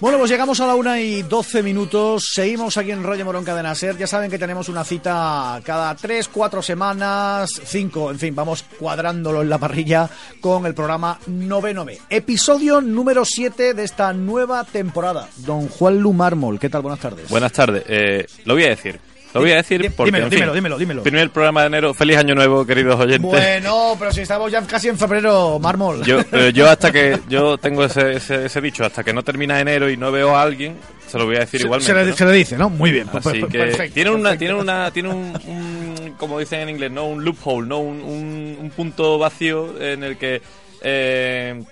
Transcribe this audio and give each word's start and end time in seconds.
Bueno, 0.00 0.18
pues 0.18 0.30
llegamos 0.30 0.60
a 0.60 0.66
la 0.66 0.74
una 0.74 1.00
y 1.00 1.22
12 1.22 1.62
minutos. 1.62 2.30
Seguimos 2.32 2.76
aquí 2.76 2.90
en 2.90 3.02
Rollo 3.02 3.24
Morón 3.24 3.44
Cadena 3.44 3.74
Ser. 3.74 3.96
Ya 3.96 4.06
saben 4.06 4.30
que 4.30 4.38
tenemos 4.38 4.68
una 4.68 4.84
cita 4.84 5.60
cada 5.64 5.94
tres, 5.94 6.28
cuatro 6.28 6.62
semanas, 6.62 7.50
cinco, 7.64 8.10
en 8.10 8.18
fin, 8.18 8.34
vamos 8.34 8.64
cuadrándolo 8.78 9.42
en 9.42 9.50
la 9.50 9.58
parrilla 9.58 10.08
con 10.40 10.66
el 10.66 10.74
programa 10.74 11.18
99. 11.26 11.98
Episodio 12.10 12.80
número 12.80 13.24
7 13.24 13.74
de 13.74 13.84
esta 13.84 14.12
nueva 14.12 14.64
temporada. 14.64 15.28
Don 15.38 15.68
Juan 15.68 15.98
Lu 15.98 16.12
Mármol, 16.12 16.58
¿qué 16.58 16.68
tal? 16.68 16.82
Buenas 16.82 17.00
tardes. 17.00 17.28
Buenas 17.28 17.52
tardes. 17.52 17.84
Eh, 17.88 18.26
lo 18.44 18.54
voy 18.54 18.64
a 18.64 18.68
decir. 18.68 19.07
Lo 19.38 19.44
voy 19.44 19.52
a 19.52 19.56
decir 19.56 19.92
porque, 19.96 20.08
dímelo, 20.10 20.24
en 20.26 20.30
fin, 20.30 20.38
dímelo, 20.40 20.54
dímelo, 20.54 20.78
dímelo. 20.78 21.02
Primer 21.02 21.30
programa 21.30 21.62
de 21.62 21.66
enero. 21.68 21.94
Feliz 21.94 22.16
año 22.18 22.34
nuevo, 22.34 22.66
queridos 22.66 22.98
oyentes. 23.00 23.22
Bueno, 23.30 23.96
pero 23.98 24.12
si 24.12 24.20
estamos 24.22 24.50
ya 24.52 24.62
casi 24.66 24.88
en 24.88 24.98
febrero, 24.98 25.58
Mármol. 25.58 26.04
Yo, 26.04 26.20
pero 26.30 26.48
yo 26.50 26.68
hasta 26.68 26.92
que 26.92 27.18
yo 27.28 27.58
tengo 27.58 27.84
ese, 27.84 28.12
ese, 28.16 28.46
ese 28.46 28.60
dicho, 28.60 28.84
hasta 28.84 29.02
que 29.02 29.12
no 29.12 29.22
termina 29.22 29.60
enero 29.60 29.88
y 29.90 29.96
no 29.96 30.12
veo 30.12 30.36
a 30.36 30.42
alguien, 30.42 30.76
se 31.06 31.18
lo 31.18 31.26
voy 31.26 31.36
a 31.36 31.40
decir 31.40 31.60
se, 31.60 31.66
igualmente. 31.66 31.92
se 31.92 31.98
le, 32.04 32.10
¿no? 32.10 32.16
se 32.16 32.24
le 32.26 32.32
dice, 32.32 32.58
¿no? 32.58 32.68
Muy 32.70 32.90
bien, 32.92 33.08
pues, 33.08 33.26
Así 33.26 33.40
pues, 33.40 33.52
que 33.52 33.58
perfecto. 33.58 33.94
tiene 33.94 34.10
una, 34.10 34.30
perfecto. 34.30 34.38
tiene 34.44 34.54
una, 34.60 34.90
tiene 34.90 35.08
un, 35.08 35.16
un- 35.46 36.14
como 36.18 36.38
dicen 36.38 36.60
en 36.60 36.68
inglés, 36.70 36.90
no, 36.90 37.06
un 37.06 37.24
loophole, 37.24 37.66
no, 37.68 37.78
un, 37.78 38.00
un, 38.02 38.56
un 38.60 38.70
punto 38.70 39.18
vacío 39.18 39.80
en 39.80 40.02
el 40.04 40.16
que 40.18 40.42
eh, 40.82 41.62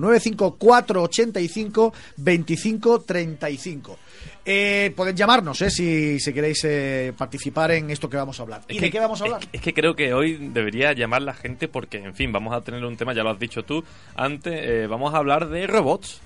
95485-2535. 2.78 3.96
Eh, 4.44 4.92
podéis 4.96 5.16
llamarnos, 5.16 5.60
¿eh? 5.62 5.70
Si, 5.70 6.18
si 6.20 6.32
queréis 6.32 6.64
eh, 6.64 7.12
participar 7.16 7.72
en 7.72 7.90
esto 7.90 8.08
que 8.08 8.16
vamos 8.16 8.38
a 8.38 8.42
hablar. 8.44 8.62
¿Y 8.68 8.76
Es 8.76 8.80
de 8.80 8.86
que- 8.86 8.92
qué 8.92 9.00
vamos 9.00 9.20
a 9.20 9.24
hablar? 9.24 9.42
Es, 9.42 9.48
es 9.52 9.60
que 9.60 9.74
creo 9.74 9.94
que 9.94 10.14
hoy 10.14 10.36
debería 10.52 10.92
llamar 10.92 11.22
la 11.22 11.34
gente 11.34 11.68
porque, 11.68 11.98
en 11.98 12.14
fin, 12.14 12.32
vamos 12.32 12.54
a 12.54 12.60
tener 12.62 12.84
un 12.84 12.96
tema, 12.96 13.12
ya 13.14 13.22
lo 13.22 13.30
has 13.30 13.38
dicho 13.38 13.64
tú 13.64 13.84
antes, 14.14 14.54
eh, 14.54 14.86
vamos 14.86 15.12
a 15.14 15.18
hablar 15.18 15.48
de 15.48 15.66
robots. 15.66 16.20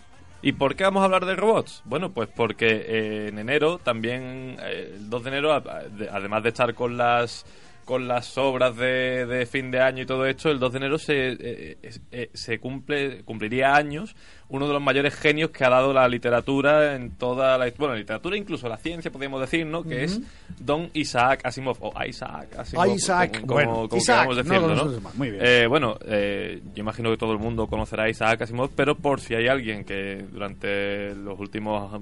¿Y 0.44 0.53
por 0.53 0.75
qué 0.75 0.84
vamos 0.84 1.03
a 1.03 1.05
hablar 1.05 1.25
de 1.25 1.37
robots? 1.37 1.83
Bueno, 1.84 2.11
pues 2.12 2.29
porque 2.34 2.67
eh, 2.87 3.29
en 3.29 3.39
enero 3.39 3.79
también, 3.79 4.56
el 4.61 5.09
2 5.09 5.23
de 5.25 5.31
enero, 5.31 5.53
además 5.53 6.43
de 6.43 6.49
estar 6.49 6.75
con 6.75 6.97
las 6.97 7.44
con 7.84 8.06
las 8.09 8.38
obras 8.38 8.76
de, 8.76 9.26
de 9.26 9.47
fin 9.47 9.70
de 9.70 9.81
año 9.81 10.03
y 10.03 10.06
todo 10.06 10.25
esto, 10.26 10.50
el 10.50 10.59
2 10.59 10.72
de 10.72 10.78
enero 10.78 10.98
se, 10.98 11.32
eh, 11.32 11.76
eh, 12.10 12.31
se 12.32 12.59
cumple 12.59 13.22
cumpliría 13.25 13.75
años 13.75 14.15
uno 14.48 14.66
de 14.66 14.72
los 14.75 14.82
mayores 14.82 15.15
genios 15.15 15.50
que 15.50 15.65
ha 15.65 15.70
dado 15.70 15.93
la 15.94 16.06
literatura 16.09 16.94
en 16.94 17.12
toda 17.12 17.56
la 17.59 17.72
bueno, 17.78 17.94
la 17.94 18.00
literatura 18.00 18.37
incluso 18.37 18.69
la 18.69 18.76
ciencia 18.76 19.10
podríamos 19.10 19.41
decir, 19.41 19.65
¿no? 19.66 19.82
Que 19.82 20.04
es 20.04 20.20
Don 20.59 20.91
Isaac 20.93 21.41
Asimov 21.44 21.78
o 21.81 21.93
Isaac 22.04 22.59
Asimov, 22.59 22.87
Isaac, 22.94 23.41
como, 23.41 23.53
bueno, 23.54 23.70
como- 23.72 23.88
como 23.88 24.03
Isaac, 24.03 24.28
no 24.28 24.34
decirlo, 24.34 24.69
lo 24.69 24.75
¿no? 24.93 25.00
más, 25.00 25.14
muy 25.14 25.31
bien. 25.31 25.43
Eh, 25.44 25.66
bueno, 25.66 25.97
eh, 26.06 26.60
yo 26.75 26.81
imagino 26.81 27.10
que 27.10 27.16
todo 27.16 27.32
el 27.32 27.38
mundo 27.38 27.66
conocerá 27.66 28.04
a 28.04 28.09
Isaac 28.10 28.43
Asimov, 28.43 28.70
pero 28.76 28.94
por 28.94 29.20
si 29.20 29.34
hay 29.34 29.49
alguien 29.49 29.84
que 29.84 30.22
durante 30.31 31.14
los 31.14 31.38
últimos 31.41 31.99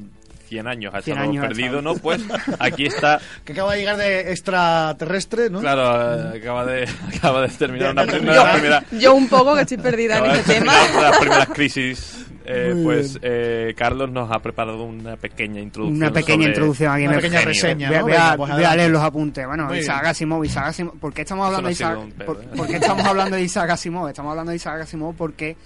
100 0.51 0.67
años 0.67 0.93
ha 0.95 1.01
100 1.01 1.17
estado 1.17 1.31
años 1.31 1.47
perdido. 1.47 1.81
¿no? 1.81 1.95
Pues 1.95 2.21
aquí 2.59 2.87
está 2.87 3.19
Que 3.45 3.53
acaba 3.53 3.73
de 3.73 3.79
llegar 3.79 3.97
de 3.97 4.33
extraterrestre, 4.33 5.49
¿no? 5.49 5.61
Claro, 5.61 6.35
eh, 6.35 6.39
acaba 6.41 6.67
de, 6.67 6.87
acaba 7.17 7.41
de 7.43 7.49
terminar 7.49 7.93
una, 7.93 8.05
De- 8.05 8.13
de 8.13 8.21
una 8.21 8.33
de 8.33 8.37
las 8.39 8.53
terminar. 8.53 8.85
primeras, 8.85 9.03
Yo 9.03 9.15
un 9.15 9.29
poco 9.29 9.55
que 9.55 9.63
estoy 9.63 9.79
perdida 9.79 10.19
en 10.19 10.27
este 10.27 10.55
tema. 10.55 10.73
terminar 10.75 10.91
una 10.91 11.03
de 11.05 11.11
las 11.11 11.19
primeras 11.19 11.49
crisis. 11.49 12.27
Eh, 12.53 12.75
pues 12.83 13.19
eh, 13.23 13.75
Carlos 13.77 14.11
nos 14.11 14.29
ha 14.33 14.41
preparado 14.41 14.83
una 14.83 15.17
pequeña 15.17 15.61
introducción. 15.61 15.99
Una 16.03 16.13
pequeña 16.13 16.37
sobre- 16.39 16.49
introducción 16.49 16.93
aquí. 16.93 17.03
Una 17.05 17.17
me- 17.17 17.23
pequeña 17.23 17.41
reseña, 17.43 17.89
Voy 17.89 17.97
a, 17.97 18.01
¿no? 18.01 18.05
voy 18.07 18.15
a- 18.17 18.37
pues 18.37 18.53
voy 18.53 18.65
a 18.65 18.77
leer 18.77 18.91
los 18.91 19.03
apuntes. 19.03 19.47
Bueno, 19.47 19.67
Muy 19.67 19.79
Isaac. 19.79 20.07
Asimov, 20.07 20.45
Isaac 20.45 20.67
Asimov. 20.67 20.99
¿Por 20.99 21.13
qué 21.15 21.23
estamos 21.23 21.47
hablando 21.47 21.69
de 21.69 21.75
no 21.75 22.07
Isaac? 22.07 22.27
por 22.57 22.67
qué 22.67 22.77
estamos 22.77 23.05
hablando 23.07 23.37
de 23.37 23.43
Isaac 23.43 23.71
Asimov? 23.71 24.09
Estamos 24.09 24.31
hablando 24.31 24.51
de 24.51 24.57
Isaac 24.57 24.81
Asimov 24.81 25.15
porque 25.15 25.57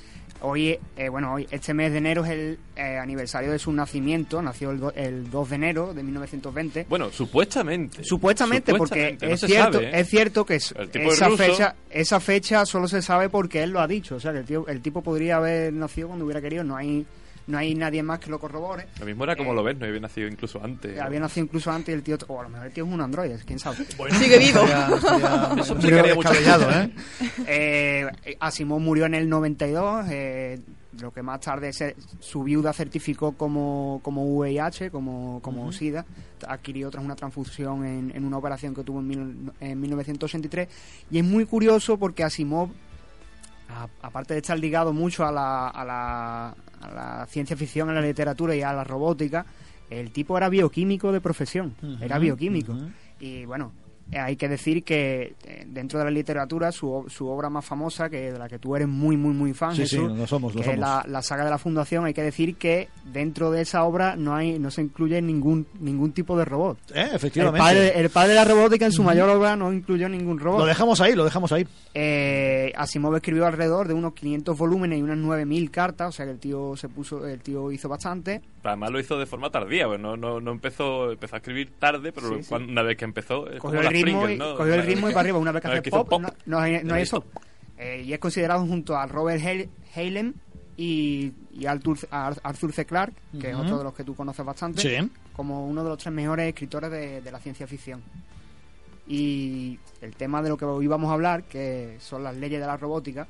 hoy, 0.44 0.78
eh, 0.96 1.08
bueno, 1.08 1.32
hoy 1.34 1.46
este 1.50 1.74
mes 1.74 1.92
de 1.92 1.98
enero 1.98 2.24
es 2.24 2.30
el 2.30 2.58
eh, 2.76 2.98
aniversario 2.98 3.50
de 3.52 3.58
su 3.58 3.72
nacimiento. 3.72 4.40
Nació 4.42 4.70
el, 4.70 4.80
do- 4.80 4.92
el 4.94 5.30
2 5.30 5.50
de 5.50 5.56
enero 5.56 5.94
de 5.94 6.02
1920. 6.02 6.86
Bueno, 6.88 7.10
supuestamente. 7.10 8.04
Supuestamente, 8.04 8.74
porque 8.74 9.16
no 9.20 9.28
es 9.28 9.40
cierto, 9.40 9.72
sabe, 9.74 9.86
¿eh? 9.88 10.00
es 10.00 10.08
cierto 10.08 10.44
que 10.44 10.56
es 10.56 10.74
esa 10.92 11.28
ruso. 11.28 11.36
fecha, 11.42 11.74
esa 11.90 12.20
fecha 12.20 12.66
solo 12.66 12.88
se 12.88 13.02
sabe 13.02 13.28
porque 13.28 13.62
él 13.62 13.70
lo 13.70 13.80
ha 13.80 13.86
dicho, 13.86 14.16
o 14.16 14.20
sea 14.20 14.32
que 14.32 14.38
el, 14.38 14.44
tío, 14.44 14.66
el 14.68 14.80
tipo 14.80 15.02
podría 15.02 15.36
haber 15.36 15.72
nacido 15.72 16.08
cuando 16.08 16.24
hubiera 16.24 16.40
querido, 16.40 16.64
no 16.64 16.76
hay, 16.76 17.06
no 17.46 17.58
hay 17.58 17.74
nadie 17.74 18.02
más 18.02 18.18
que 18.20 18.30
lo 18.30 18.38
corrobore. 18.38 18.86
Lo 19.00 19.06
mismo 19.06 19.24
era 19.24 19.36
como 19.36 19.52
Eh, 19.52 19.54
lo 19.56 19.62
ves, 19.62 19.76
no 19.78 19.86
había 19.86 20.00
nacido 20.00 20.28
incluso 20.28 20.62
antes. 20.64 20.98
Había 20.98 21.20
nacido 21.20 21.44
incluso 21.44 21.70
antes 21.70 21.92
y 21.92 21.96
el 21.96 22.02
tío, 22.02 22.16
o 22.28 22.40
a 22.40 22.44
lo 22.44 22.48
mejor 22.48 22.66
el 22.68 22.72
tío 22.72 22.84
es 22.86 22.92
un 22.92 23.00
androide, 23.00 23.38
quién 23.44 23.58
sabe. 23.58 23.84
Sigue 24.12 24.38
vivo. 24.38 24.60
Eso 25.58 25.74
explicaría 25.74 26.14
descabellado, 26.14 26.64
cosas. 26.66 26.86
¿eh? 26.86 26.90
Eh, 28.26 28.36
Asimov 28.40 28.80
murió 28.80 29.06
en 29.06 29.14
el 29.14 29.28
92, 29.28 30.06
eh, 30.10 30.60
lo 31.00 31.10
que 31.12 31.22
más 31.22 31.40
tarde 31.40 31.72
se- 31.72 31.96
su 32.20 32.44
viuda 32.44 32.72
certificó 32.72 33.32
como, 33.32 34.00
como 34.02 34.24
VIH, 34.24 34.90
como, 34.90 35.40
como 35.42 35.70
SIDA, 35.72 36.06
adquirió 36.46 36.88
tras 36.90 37.04
una 37.04 37.16
transfusión 37.16 37.84
en, 37.84 38.12
en 38.14 38.24
una 38.24 38.38
operación 38.38 38.74
que 38.74 38.84
tuvo 38.84 39.00
en, 39.00 39.08
mil- 39.08 39.52
en 39.60 39.80
1983. 39.80 40.68
Y 41.10 41.18
es 41.18 41.24
muy 41.24 41.46
curioso 41.46 41.98
porque 41.98 42.22
Asimov, 42.22 42.70
aparte 44.02 44.34
de 44.34 44.40
estar 44.40 44.58
ligado 44.58 44.92
mucho 44.92 45.24
a 45.26 45.32
la, 45.32 45.68
a, 45.68 45.84
la, 45.84 46.54
a 46.84 46.92
la 46.92 47.26
ciencia 47.26 47.56
ficción, 47.56 47.90
a 47.90 47.94
la 47.94 48.00
literatura 48.00 48.54
y 48.54 48.62
a 48.62 48.72
la 48.72 48.84
robótica, 48.84 49.46
el 49.90 50.10
tipo 50.10 50.36
era 50.36 50.48
bioquímico 50.48 51.12
de 51.12 51.20
profesión, 51.20 51.74
era 52.00 52.18
bioquímico. 52.18 52.76
Y 53.20 53.44
bueno, 53.44 53.72
hay 54.12 54.36
que 54.36 54.48
decir 54.48 54.84
que 54.84 55.34
eh, 55.44 55.64
dentro 55.66 55.98
de 55.98 56.04
la 56.04 56.10
literatura 56.10 56.70
su, 56.72 57.04
su 57.08 57.26
obra 57.28 57.48
más 57.50 57.64
famosa, 57.64 58.08
que 58.10 58.32
de 58.32 58.38
la 58.38 58.48
que 58.48 58.58
tú 58.58 58.76
eres 58.76 58.86
muy, 58.86 59.16
muy, 59.16 59.32
muy 59.34 59.54
fan, 59.54 59.74
Sí, 59.74 59.86
sí, 59.86 59.96
Jesús, 59.96 60.16
lo 60.16 60.26
somos, 60.26 60.54
lo 60.54 60.60
que 60.62 60.70
es 60.70 60.74
somos. 60.76 60.80
la, 60.80 61.04
la 61.08 61.22
saga 61.22 61.44
de 61.44 61.50
la 61.50 61.58
Fundación, 61.58 62.04
hay 62.04 62.14
que 62.14 62.22
decir 62.22 62.56
que 62.56 62.88
dentro 63.12 63.50
de 63.50 63.62
esa 63.62 63.82
obra 63.84 64.14
no 64.16 64.34
hay 64.36 64.58
no 64.58 64.70
se 64.70 64.82
incluye 64.82 65.20
ningún 65.22 65.66
ningún 65.80 66.12
tipo 66.12 66.36
de 66.38 66.44
robot. 66.44 66.78
Eh, 66.94 67.06
El 67.10 67.16
efectivamente. 67.16 67.58
padre, 67.58 67.98
el 68.00 68.10
padre 68.10 68.28
de 68.30 68.34
la 68.36 68.44
robótica 68.44 68.84
en 68.86 68.92
su 68.92 69.02
mayor 69.02 69.28
obra 69.30 69.56
no 69.56 69.72
incluyó 69.72 70.08
ningún 70.08 70.38
robot. 70.38 70.60
Lo 70.60 70.66
dejamos 70.66 71.00
ahí, 71.00 71.14
lo 71.14 71.24
dejamos 71.24 71.50
ahí. 71.52 71.66
Eh, 71.94 72.72
Asimov 72.76 73.14
escribió 73.16 73.46
alrededor 73.46 73.88
de 73.88 73.94
unos 73.94 74.14
500 74.14 74.56
volúmenes 74.58 74.98
y 74.98 75.02
unas 75.02 75.16
9000 75.16 75.70
cartas, 75.70 76.08
o 76.08 76.12
sea 76.12 76.26
que 76.26 76.32
el 76.32 76.38
tío 76.38 76.76
se 76.76 76.88
puso, 76.88 77.26
el 77.26 77.40
tío 77.40 77.70
hizo 77.72 77.88
bastante. 77.88 78.42
Además 78.62 78.90
lo 78.90 79.00
hizo 79.00 79.18
de 79.18 79.26
forma 79.26 79.50
tardía, 79.50 79.86
pues 79.86 80.00
no, 80.00 80.16
no, 80.16 80.40
no 80.40 80.50
empezó, 80.52 81.12
empezó 81.12 81.36
a 81.36 81.38
escribir 81.38 81.70
tarde, 81.78 82.12
pero 82.12 82.28
Sí, 82.30 82.42
sí. 82.42 82.48
cuando- 82.48 82.72
una 82.72 82.82
vez 82.82 82.96
que 82.96 83.04
empezó, 83.04 83.44
Cogió 83.58 83.80
el 83.80 83.86
ritmo, 83.94 84.22
Pringles, 84.22 84.36
y, 84.36 84.38
¿no? 84.38 84.56
cogió 84.56 84.74
el 84.74 84.82
ritmo 84.82 85.08
y 85.08 85.12
para 85.12 85.20
arriba. 85.20 85.38
Una 85.38 85.52
vez 85.52 85.62
que 85.62 85.68
hace 85.68 85.90
pop, 85.90 86.10
no, 86.20 86.28
no 86.46 86.58
hay, 86.58 86.82
no 86.84 86.94
hay 86.94 87.02
hizo 87.02 87.18
eso. 87.18 87.26
Eh, 87.78 88.02
y 88.06 88.12
es 88.12 88.18
considerado 88.18 88.66
junto 88.66 88.96
a 88.96 89.06
Robert 89.06 89.42
Hale- 89.42 89.68
Halem 89.96 90.32
y, 90.76 91.32
y 91.52 91.66
Arthur, 91.66 91.98
Ar- 92.10 92.40
Arthur 92.42 92.72
C. 92.72 92.84
Clarke, 92.84 93.14
que 93.40 93.48
es 93.50 93.54
Ujú. 93.54 93.64
otro 93.64 93.78
de 93.78 93.84
los 93.84 93.94
que 93.94 94.04
tú 94.04 94.14
conoces 94.14 94.44
bastante. 94.44 94.80
Sí. 94.82 95.10
como 95.32 95.66
uno 95.66 95.82
de 95.82 95.88
los 95.90 95.98
tres 95.98 96.12
mejores 96.14 96.48
escritores 96.48 96.90
de, 96.90 97.20
de 97.20 97.32
la 97.32 97.38
ciencia 97.40 97.66
ficción. 97.66 98.02
Y 99.06 99.78
el 100.00 100.16
tema 100.16 100.40
de 100.42 100.48
lo 100.48 100.56
que 100.56 100.64
hoy 100.64 100.86
vamos 100.86 101.10
a 101.10 101.14
hablar, 101.14 101.42
que 101.44 101.96
son 102.00 102.22
las 102.24 102.34
leyes 102.36 102.60
de 102.60 102.66
la 102.66 102.76
robótica, 102.76 103.26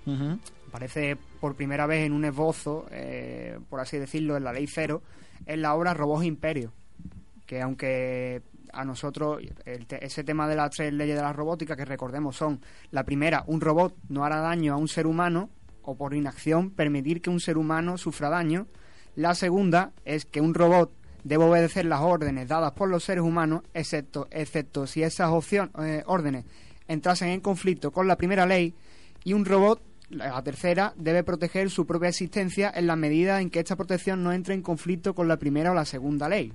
aparece 0.68 1.16
por 1.40 1.56
primera 1.56 1.86
vez 1.86 2.06
en 2.06 2.12
un 2.12 2.24
esbozo, 2.24 2.86
eh, 2.92 3.58
por 3.68 3.80
así 3.80 3.98
decirlo, 3.98 4.36
en 4.36 4.44
la 4.44 4.52
Ley 4.52 4.66
Cero, 4.68 5.02
en 5.46 5.62
la 5.62 5.74
obra 5.74 5.92
Robots 5.94 6.24
Imperio, 6.24 6.72
que 7.46 7.60
aunque 7.60 8.42
a 8.74 8.84
nosotros 8.84 9.42
el 9.64 9.86
te- 9.86 10.04
ese 10.04 10.24
tema 10.24 10.46
de 10.48 10.56
las 10.56 10.70
tres 10.70 10.92
leyes 10.92 11.16
de 11.16 11.22
la 11.22 11.32
robótica, 11.32 11.76
que 11.76 11.84
recordemos 11.84 12.36
son, 12.36 12.60
la 12.90 13.04
primera, 13.04 13.44
un 13.46 13.60
robot 13.60 13.94
no 14.08 14.24
hará 14.24 14.40
daño 14.40 14.74
a 14.74 14.76
un 14.76 14.88
ser 14.88 15.06
humano, 15.06 15.50
o 15.82 15.96
por 15.96 16.14
inacción 16.14 16.70
permitir 16.70 17.20
que 17.20 17.30
un 17.30 17.40
ser 17.40 17.58
humano 17.58 17.98
sufra 17.98 18.30
daño, 18.30 18.66
la 19.16 19.34
segunda 19.34 19.92
es 20.04 20.24
que 20.24 20.40
un 20.40 20.54
robot 20.54 20.90
debe 21.22 21.44
obedecer 21.44 21.84
las 21.86 22.00
órdenes 22.00 22.48
dadas 22.48 22.72
por 22.72 22.88
los 22.88 23.04
seres 23.04 23.22
humanos, 23.24 23.62
excepto, 23.74 24.26
excepto 24.30 24.86
si 24.86 25.02
esas 25.02 25.30
opción- 25.30 25.70
eh, 25.82 26.02
órdenes 26.06 26.44
entrasen 26.88 27.28
en 27.30 27.40
conflicto 27.40 27.90
con 27.92 28.06
la 28.08 28.16
primera 28.16 28.44
ley, 28.46 28.74
y 29.24 29.32
un 29.32 29.44
robot, 29.44 29.80
la 30.10 30.42
tercera, 30.42 30.92
debe 30.96 31.24
proteger 31.24 31.70
su 31.70 31.86
propia 31.86 32.10
existencia 32.10 32.70
en 32.74 32.86
la 32.86 32.94
medida 32.94 33.40
en 33.40 33.48
que 33.48 33.60
esta 33.60 33.74
protección 33.74 34.22
no 34.22 34.32
entre 34.32 34.52
en 34.54 34.60
conflicto 34.62 35.14
con 35.14 35.28
la 35.28 35.38
primera 35.38 35.70
o 35.70 35.74
la 35.74 35.86
segunda 35.86 36.28
ley. 36.28 36.52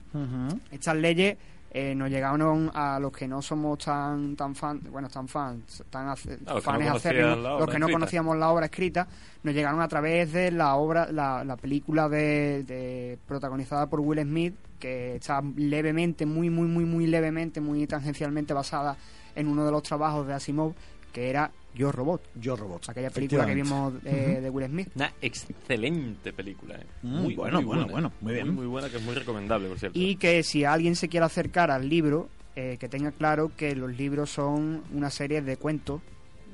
Estas 0.72 0.96
leyes 0.96 1.38
eh, 1.72 1.94
nos 1.94 2.10
llegaron 2.10 2.72
a 2.74 3.00
los 3.00 3.12
que 3.12 3.28
no 3.28 3.42
somos 3.42 3.78
tan 3.80 4.36
tan 4.36 4.56
fan, 4.56 4.82
bueno, 4.90 5.08
tan 5.10 5.28
fans, 5.28 5.84
tan 5.90 6.08
no 6.08 6.16
fans 6.16 6.64
conocían 6.64 6.96
acérrimos, 6.96 7.38
los 7.60 7.70
que 7.70 7.80
no 7.80 7.86
conocíamos 7.94 8.38
la 8.38 8.50
obra 8.50 8.66
escrita, 8.66 9.08
nos 9.44 9.54
llegaron 9.54 9.82
a 9.82 9.88
través 9.88 10.32
de 10.34 10.52
la 10.52 10.76
obra, 10.76 11.12
la, 11.12 11.44
la 11.44 11.56
película 11.58 12.10
de, 12.10 12.64
de- 12.64 13.20
protagonizada 13.28 13.88
por 13.88 14.00
Will 14.00 14.22
Smith, 14.22 14.56
que 14.80 15.18
está 15.18 15.42
levemente, 15.58 16.26
muy, 16.26 16.50
muy, 16.50 16.68
muy, 16.68 16.86
muy 16.86 17.06
levemente, 17.06 17.62
muy 17.62 17.86
tangencialmente 17.86 18.54
basada 18.54 18.96
en 19.36 19.48
uno 19.48 19.64
de 19.66 19.72
los 19.72 19.84
trabajos 19.84 20.26
de 20.26 20.34
Asimov, 20.34 20.74
que 21.20 21.30
era 21.30 21.52
Yo 21.76 21.92
Robot, 21.92 22.30
Yo 22.36 22.56
Robot. 22.56 22.88
aquella 22.88 23.10
película 23.10 23.46
que 23.46 23.54
vimos 23.54 23.94
eh, 24.06 24.40
de 24.42 24.50
Will 24.50 24.68
Smith. 24.68 24.88
Una 24.96 25.12
excelente 25.22 26.32
película. 26.32 26.76
¿eh? 26.76 26.86
Mm, 27.02 27.36
bueno, 27.36 27.62
bueno, 27.62 27.88
bueno, 27.90 28.14
muy 28.22 28.36
bien. 28.36 28.56
Muy, 28.56 28.68
buena, 28.68 28.90
que 28.90 28.98
es 28.98 29.04
muy 29.04 29.14
recomendable, 29.14 29.68
por 29.68 29.78
cierto. 29.78 30.00
Y 30.00 30.16
que 30.16 30.44
si 30.44 30.64
alguien 30.64 30.96
se 30.96 31.10
quiere 31.10 31.26
acercar 31.26 31.72
al 31.72 31.90
libro, 31.90 32.30
eh, 32.56 32.78
que 32.80 32.88
tenga 32.88 33.12
claro 33.12 33.52
que 33.58 33.76
los 33.76 33.98
libros 33.98 34.30
son 34.30 34.82
una 34.94 35.10
serie 35.10 35.42
de 35.42 35.58
cuentos, 35.58 36.02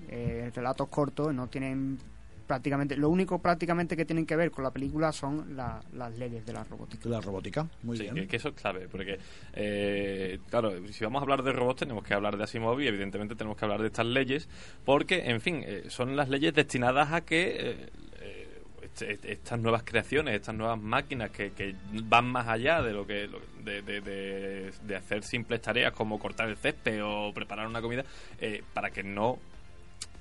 eh, 0.10 0.52
relatos 0.56 0.88
cortos, 0.88 1.32
no 1.32 1.46
tienen 1.46 2.00
prácticamente, 2.46 2.96
lo 2.98 3.10
único 3.10 3.40
prácticamente 3.40 3.96
que 3.98 4.06
tienen 4.06 4.26
que 4.26 4.36
ver 4.36 4.52
con 4.52 4.64
la 4.64 4.72
película 4.72 5.12
son 5.12 5.56
la- 5.56 5.82
las 5.94 6.16
leyes 6.18 6.46
de 6.46 6.54
la 6.54 6.64
robótica. 6.64 7.10
La 7.10 7.22
robótica. 7.22 7.68
Muy 7.84 7.98
Sí, 7.98 8.04
bien. 8.04 8.16
que, 8.16 8.28
que 8.28 8.38
eso 8.38 8.50
es 8.50 8.56
clave, 8.56 8.88
porque, 8.90 9.18
eh, 9.54 10.40
claro, 10.50 10.72
si 10.92 11.04
vamos 11.04 11.22
a 11.22 11.24
hablar 11.24 11.44
de 11.44 11.52
robots 11.52 11.80
tenemos 11.80 12.04
que 12.04 12.14
hablar 12.14 12.38
de 12.38 12.44
Asimov 12.44 12.80
y 12.82 12.88
evidentemente 12.88 13.36
tenemos 13.36 13.58
que 13.58 13.66
hablar 13.66 13.82
de 13.82 13.88
estas 13.88 14.06
leyes, 14.06 14.48
porque, 14.86 15.30
en 15.30 15.42
fin, 15.42 15.64
eh, 15.66 15.84
son 15.90 16.16
las 16.16 16.30
leyes 16.30 16.54
destinadas 16.54 17.12
a 17.12 17.22
que 17.22 17.48
eh, 17.72 17.90
eh, 18.22 18.62
este- 18.84 19.32
estas 19.32 19.60
nuevas 19.60 19.84
creaciones, 19.84 20.36
estas 20.36 20.56
nuevas 20.56 20.80
máquinas 20.80 21.32
que, 21.32 21.52
que 21.52 21.76
van 22.04 22.26
más 22.26 22.48
allá 22.48 22.82
de 22.82 22.94
lo 22.94 23.06
que 23.08 23.28
lo- 23.28 23.42
de, 23.64 23.82
de- 23.82 24.02
de- 24.02 24.72
de 24.86 24.96
hacer 24.96 25.24
simples 25.24 25.62
tareas 25.62 25.92
como 25.94 26.20
cortar 26.20 26.48
el 26.50 26.58
césped 26.58 27.04
o 27.04 27.34
preparar 27.34 27.68
una 27.68 27.82
comida, 27.82 28.06
eh, 28.40 28.62
para 28.74 28.92
que 28.92 29.04
no 29.04 29.40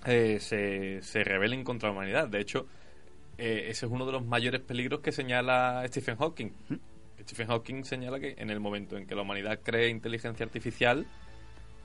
eh, 0.07 0.39
se, 0.41 1.03
se 1.03 1.25
rebelen 1.25 1.65
contra 1.65 1.89
la 1.89 1.95
humanidad. 1.95 2.29
De 2.29 2.41
hecho, 2.41 2.67
eh, 3.39 3.67
ese 3.69 3.87
es 3.87 3.93
uno 3.93 4.07
de 4.07 4.13
los 4.13 4.25
mayores 4.25 4.61
peligros 4.61 5.01
que 5.01 5.13
señala 5.13 5.83
Stephen 5.89 6.17
Hawking. 6.17 6.53
Stephen 7.23 7.49
Hawking 7.49 7.85
señala 7.85 8.21
que 8.21 8.35
en 8.39 8.51
el 8.51 8.61
momento 8.61 8.97
en 8.97 9.07
que 9.07 9.15
la 9.15 9.23
humanidad 9.23 9.61
cree 9.63 9.89
inteligencia 9.89 10.45
artificial, 10.45 11.07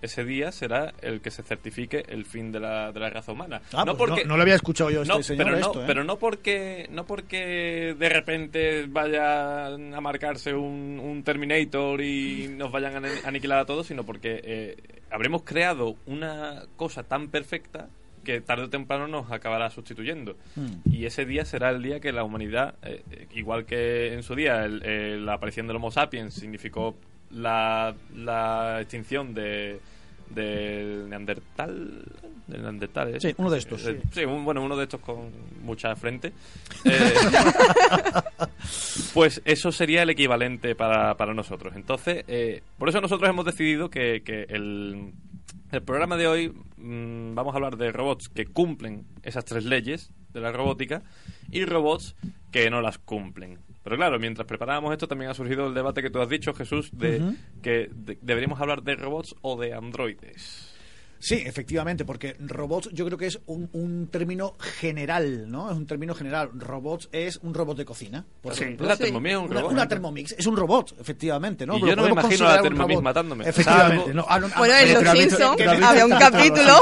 ese 0.02 0.24
día 0.24 0.52
será 0.52 0.94
el 1.02 1.22
que 1.22 1.32
se 1.32 1.44
certifique 1.44 2.04
el 2.08 2.26
fin 2.26 2.52
de 2.52 2.60
la, 2.60 2.92
de 2.92 3.00
la 3.00 3.10
raza 3.10 3.32
humana. 3.32 3.62
Ah, 3.74 3.84
no 3.86 3.98
pues 3.98 4.10
porque 4.10 4.24
no, 4.24 4.30
no 4.30 4.38
lo 4.38 4.44
había 4.44 4.56
escuchado 4.56 4.90
yo 4.90 5.02
este 5.02 5.14
no, 5.14 5.24
señor 5.24 5.46
pero 5.46 5.60
no, 5.60 5.82
¿eh? 5.82 5.84
pero 5.88 6.04
no 6.04 6.20
porque 6.20 6.88
no 6.92 7.06
porque 7.06 7.96
de 7.98 8.10
repente 8.10 8.86
vaya 8.88 9.68
a 9.68 10.02
marcarse 10.02 10.54
un, 10.54 11.00
un 11.00 11.24
Terminator 11.24 12.02
y 12.02 12.48
nos 12.50 12.72
vayan 12.72 13.06
a 13.06 13.10
aniquilar 13.26 13.60
a 13.60 13.66
todos, 13.66 13.88
sino 13.88 14.04
porque 14.04 14.42
eh, 14.44 14.78
habremos 15.10 15.44
creado 15.44 15.96
una 16.06 16.64
cosa 16.76 17.04
tan 17.04 17.30
perfecta 17.30 17.90
que 18.34 18.42
tarde 18.42 18.64
o 18.66 18.70
temprano 18.70 19.08
nos 19.08 19.32
acabará 19.32 19.70
sustituyendo. 19.70 20.36
Mm. 20.56 20.92
Y 20.94 21.06
ese 21.06 21.26
día 21.26 21.46
será 21.46 21.70
el 21.72 21.82
día 21.82 22.00
que 22.00 22.12
la 22.12 22.24
humanidad, 22.24 22.76
eh, 22.84 23.02
eh, 23.12 23.28
igual 23.34 23.66
que 23.66 24.14
en 24.14 24.22
su 24.24 24.36
día 24.36 24.66
el- 24.66 25.26
la 25.26 25.34
aparición 25.34 25.66
del 25.68 25.78
Homo 25.78 25.90
sapiens 25.92 26.34
significó 26.36 26.96
la, 27.32 27.96
la 28.16 28.80
extinción 28.82 29.34
de 29.34 29.80
del 30.30 31.10
Neandertal 31.10 32.04
del 32.46 32.62
Neandertal 32.62 33.16
¿eh? 33.16 33.20
Sí, 33.20 33.34
uno 33.38 33.50
de 33.50 33.58
estos, 33.58 33.84
Eh, 33.88 34.00
sí. 34.04 34.10
sí, 34.20 34.26
un- 34.26 34.46
bueno 34.46 34.62
uno 34.64 34.78
de 34.78 34.84
estos 34.84 35.00
con 35.02 35.32
mucha 35.64 35.96
frente 35.96 36.32
Eh, 36.86 37.14
pues 39.14 39.42
eso 39.46 39.72
sería 39.72 40.04
el 40.04 40.10
equivalente 40.12 40.76
para, 40.76 41.16
para 41.18 41.34
nosotros 41.34 41.74
entonces 41.76 42.24
por 42.78 42.90
eso 42.90 43.02
nosotros 43.02 43.30
hemos 43.30 43.46
decidido 43.46 43.90
que, 43.90 44.22
que 44.24 44.44
el, 44.50 45.12
el 45.72 45.82
programa 45.84 46.18
de 46.18 46.28
hoy 46.28 46.50
mm, 46.78 47.36
vamos 47.36 47.54
a 47.54 47.58
hablar 47.58 47.78
de 47.78 47.92
robots 47.92 48.30
que 48.30 48.46
cumplen 48.46 49.06
esas 49.24 49.46
tres 49.46 49.66
leyes 49.66 50.12
de 50.34 50.42
la 50.42 50.52
robótica 50.52 51.04
y 51.52 51.66
robots 51.66 52.16
que 52.52 52.70
no 52.70 52.82
las 52.82 52.98
cumplen. 53.00 53.60
Pero 53.84 53.96
claro, 53.96 54.20
mientras 54.20 54.46
preparábamos 54.48 54.92
esto 54.92 55.08
también 55.08 55.32
ha 55.32 55.34
surgido 55.34 55.68
el 55.68 55.74
debate 55.74 56.02
que 56.02 56.10
tú 56.10 56.20
has 56.22 56.30
dicho, 56.30 56.54
Jesús, 56.54 56.90
de 56.94 57.20
que 57.62 57.90
de- 57.94 58.18
deberíamos 58.22 58.60
hablar 58.62 58.84
de 58.84 58.96
robots 58.96 59.36
o 59.42 59.60
de 59.60 59.74
androides. 59.74 60.69
Sí, 61.20 61.36
efectivamente, 61.46 62.06
porque 62.06 62.36
robots 62.40 62.90
yo 62.94 63.06
creo 63.06 63.18
que 63.18 63.28
es 63.28 63.40
un, 63.46 63.70
un 63.74 64.08
término 64.08 64.56
general, 64.60 65.50
¿no? 65.52 65.70
Es 65.70 65.76
un 65.78 65.86
término 65.86 66.16
general. 66.16 66.50
Robots 66.54 67.10
es 67.12 67.38
un 67.44 67.54
robot 67.54 67.78
de 67.78 67.86
cocina, 67.86 68.26
por 68.42 68.56
Sí. 68.56 68.64
ejemplo. 68.64 68.88
La 68.88 68.96
Sí. 68.96 69.04
Thermomix 69.04 69.32
es 69.34 69.38
un 69.40 69.46
Una, 69.52 69.60
robot. 69.60 69.72
una 69.74 69.88
Thermomix 69.88 70.32
es 70.38 70.48
un 70.48 70.56
robot, 70.58 70.96
efectivamente, 71.00 71.66
¿no? 71.66 71.78
Y 71.78 71.82
Pero 71.82 71.90
yo 71.92 71.96
no 71.98 72.04
me 72.04 72.12
imagino 72.12 72.48
a 72.48 72.56
la 72.56 72.62
Thermomix 72.62 72.90
robot. 72.90 73.04
matándome. 73.04 73.50
Efectivamente. 73.50 74.14
No, 74.14 74.26
ah, 74.30 74.40
no, 74.40 74.48
ah, 74.48 74.54
Bueno, 74.58 74.74
no, 74.74 74.80
en 74.80 74.94
Los 74.94 75.18
Simpsons 75.18 75.62
había 75.84 76.06
un 76.06 76.12
capítulo. 76.12 76.80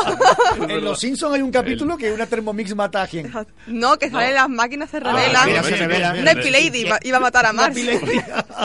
En 0.69 0.83
Los 0.83 0.99
Simpsons 0.99 1.33
hay 1.35 1.41
un 1.41 1.51
capítulo 1.51 1.97
que 1.97 2.11
una 2.11 2.25
Thermomix 2.27 2.75
mata 2.75 3.01
a 3.03 3.07
quién. 3.07 3.31
No, 3.67 3.97
que 3.97 4.09
salen 4.09 4.35
las 4.35 4.49
máquinas, 4.49 4.89
se 4.89 4.99
revelan. 4.99 5.47
mira, 5.47 5.63
se 5.63 5.69
bien, 5.69 5.79
revela. 5.79 6.11
bien, 6.13 6.21
Una. 6.23 6.31
Epilady 6.33 6.85
iba, 7.03 7.17
a 7.17 7.19
matar 7.19 7.45
a 7.47 7.53
Mars. 7.53 7.75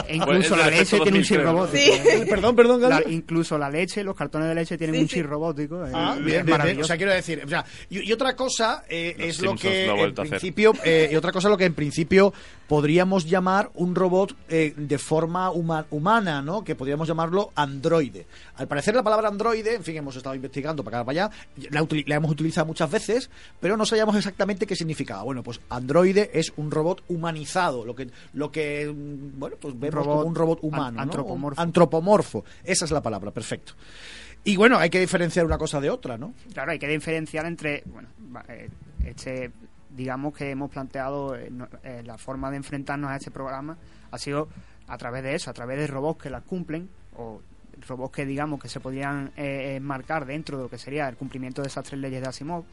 E 0.07 0.15
incluso 0.15 0.55
la 0.55 0.69
leche 0.69 0.99
tiene 0.99 1.19
un 1.19 1.23
chip 1.23 1.37
2003. 1.41 1.43
robótico. 1.43 1.75
Sí. 2.09 2.25
Perdón, 2.29 2.55
perdón, 2.55 3.03
incluso 3.09 3.57
la 3.57 3.69
leche, 3.69 4.03
los 4.03 4.15
cartones 4.15 4.47
de 4.49 4.55
leche 4.55 4.77
tienen 4.77 4.99
un 5.01 5.07
sí. 5.07 5.15
Eh, 5.63 5.91
Ah, 5.93 6.13
bien, 6.15 6.25
bien, 6.25 6.45
bien. 6.45 6.57
maravilloso. 6.57 6.81
O 6.85 6.87
sea, 6.87 6.97
quiero 6.97 7.11
decir, 7.11 7.41
o 7.45 7.49
sea, 7.49 7.65
y, 7.89 8.01
y 8.01 8.11
otra 8.13 8.35
cosa 8.35 8.83
eh, 8.89 9.15
es 9.17 9.39
lo 9.41 9.51
Simpsons 9.51 9.61
que 9.61 9.87
lo 9.87 9.97
en 10.05 10.13
principio, 10.15 10.73
eh, 10.83 11.09
y 11.11 11.15
otra 11.15 11.31
cosa 11.31 11.49
lo 11.49 11.57
que 11.57 11.65
en 11.65 11.73
principio 11.73 12.33
podríamos 12.67 13.25
llamar 13.29 13.69
un 13.75 13.93
robot 13.93 14.35
eh, 14.49 14.73
de 14.75 14.97
forma 14.97 15.51
huma- 15.51 15.85
humana, 15.91 16.41
¿no? 16.41 16.63
Que 16.63 16.75
podríamos 16.75 17.07
llamarlo 17.07 17.51
androide. 17.55 18.25
Al 18.55 18.67
parecer 18.67 18.95
la 18.95 19.03
palabra 19.03 19.27
androide, 19.27 19.75
en 19.75 19.83
fin, 19.83 19.97
hemos 19.97 20.15
estado 20.15 20.33
investigando 20.35 20.83
para 20.83 20.99
acá 20.99 21.05
para 21.05 21.25
allá, 21.27 21.35
la, 21.69 21.85
la 22.07 22.15
hemos 22.15 22.31
utilizado 22.31 22.65
muchas 22.65 22.89
veces, 22.89 23.29
pero 23.59 23.77
no 23.77 23.85
sabíamos 23.85 24.15
exactamente 24.15 24.65
qué 24.65 24.75
significaba. 24.75 25.23
Bueno, 25.23 25.43
pues 25.43 25.59
androide 25.69 26.31
es 26.33 26.51
un 26.57 26.71
robot 26.71 27.03
humanizado, 27.09 27.85
lo 27.85 27.93
que, 27.95 28.07
lo 28.33 28.51
que, 28.51 28.87
mm, 28.91 29.39
bueno, 29.39 29.57
pues 29.59 29.77
vemos 29.79 29.95
robot 29.95 30.17
como 30.17 30.27
un 30.29 30.35
robot 30.35 30.59
an- 30.63 30.67
humano, 30.67 30.91
¿no? 30.97 31.01
antropomorfo. 31.03 31.61
Antropomorfo. 31.61 32.45
Esa 32.63 32.85
es 32.85 32.91
la 32.91 33.01
palabra, 33.01 33.31
perfecto. 33.31 33.73
Y 34.43 34.57
bueno, 34.57 34.77
hay 34.77 34.89
que 34.89 34.99
diferenciar 34.99 35.45
una 35.45 35.57
cosa 35.57 35.79
de 35.79 35.89
otra, 35.89 36.17
¿no? 36.17 36.33
Claro, 36.53 36.71
hay 36.71 36.79
que 36.79 36.87
diferenciar 36.87 37.45
entre, 37.45 37.83
bueno, 37.85 38.09
eh, 38.49 38.69
este, 39.05 39.51
digamos 39.95 40.33
que 40.33 40.49
hemos 40.49 40.71
planteado 40.71 41.35
eh, 41.35 41.51
eh, 41.83 42.03
la 42.05 42.17
forma 42.17 42.49
de 42.49 42.57
enfrentarnos 42.57 43.11
a 43.11 43.15
este 43.15 43.31
programa 43.31 43.77
ha 44.11 44.17
sido 44.17 44.49
a 44.87 44.97
través 44.97 45.23
de 45.23 45.35
eso, 45.35 45.49
a 45.49 45.53
través 45.53 45.77
de 45.77 45.87
robots 45.87 46.23
que 46.23 46.29
las 46.29 46.43
cumplen 46.43 46.89
o 47.15 47.41
robots 47.87 48.15
que 48.15 48.25
digamos 48.25 48.59
que 48.59 48.69
se 48.69 48.79
podrían 48.79 49.31
eh, 49.35 49.79
marcar 49.81 50.25
dentro 50.25 50.57
de 50.57 50.63
lo 50.63 50.69
que 50.69 50.77
sería 50.77 51.07
el 51.07 51.15
cumplimiento 51.15 51.61
de 51.61 51.67
esas 51.67 51.85
tres 51.85 51.99
leyes 51.99 52.21
de 52.21 52.27
Asimov, 52.27 52.65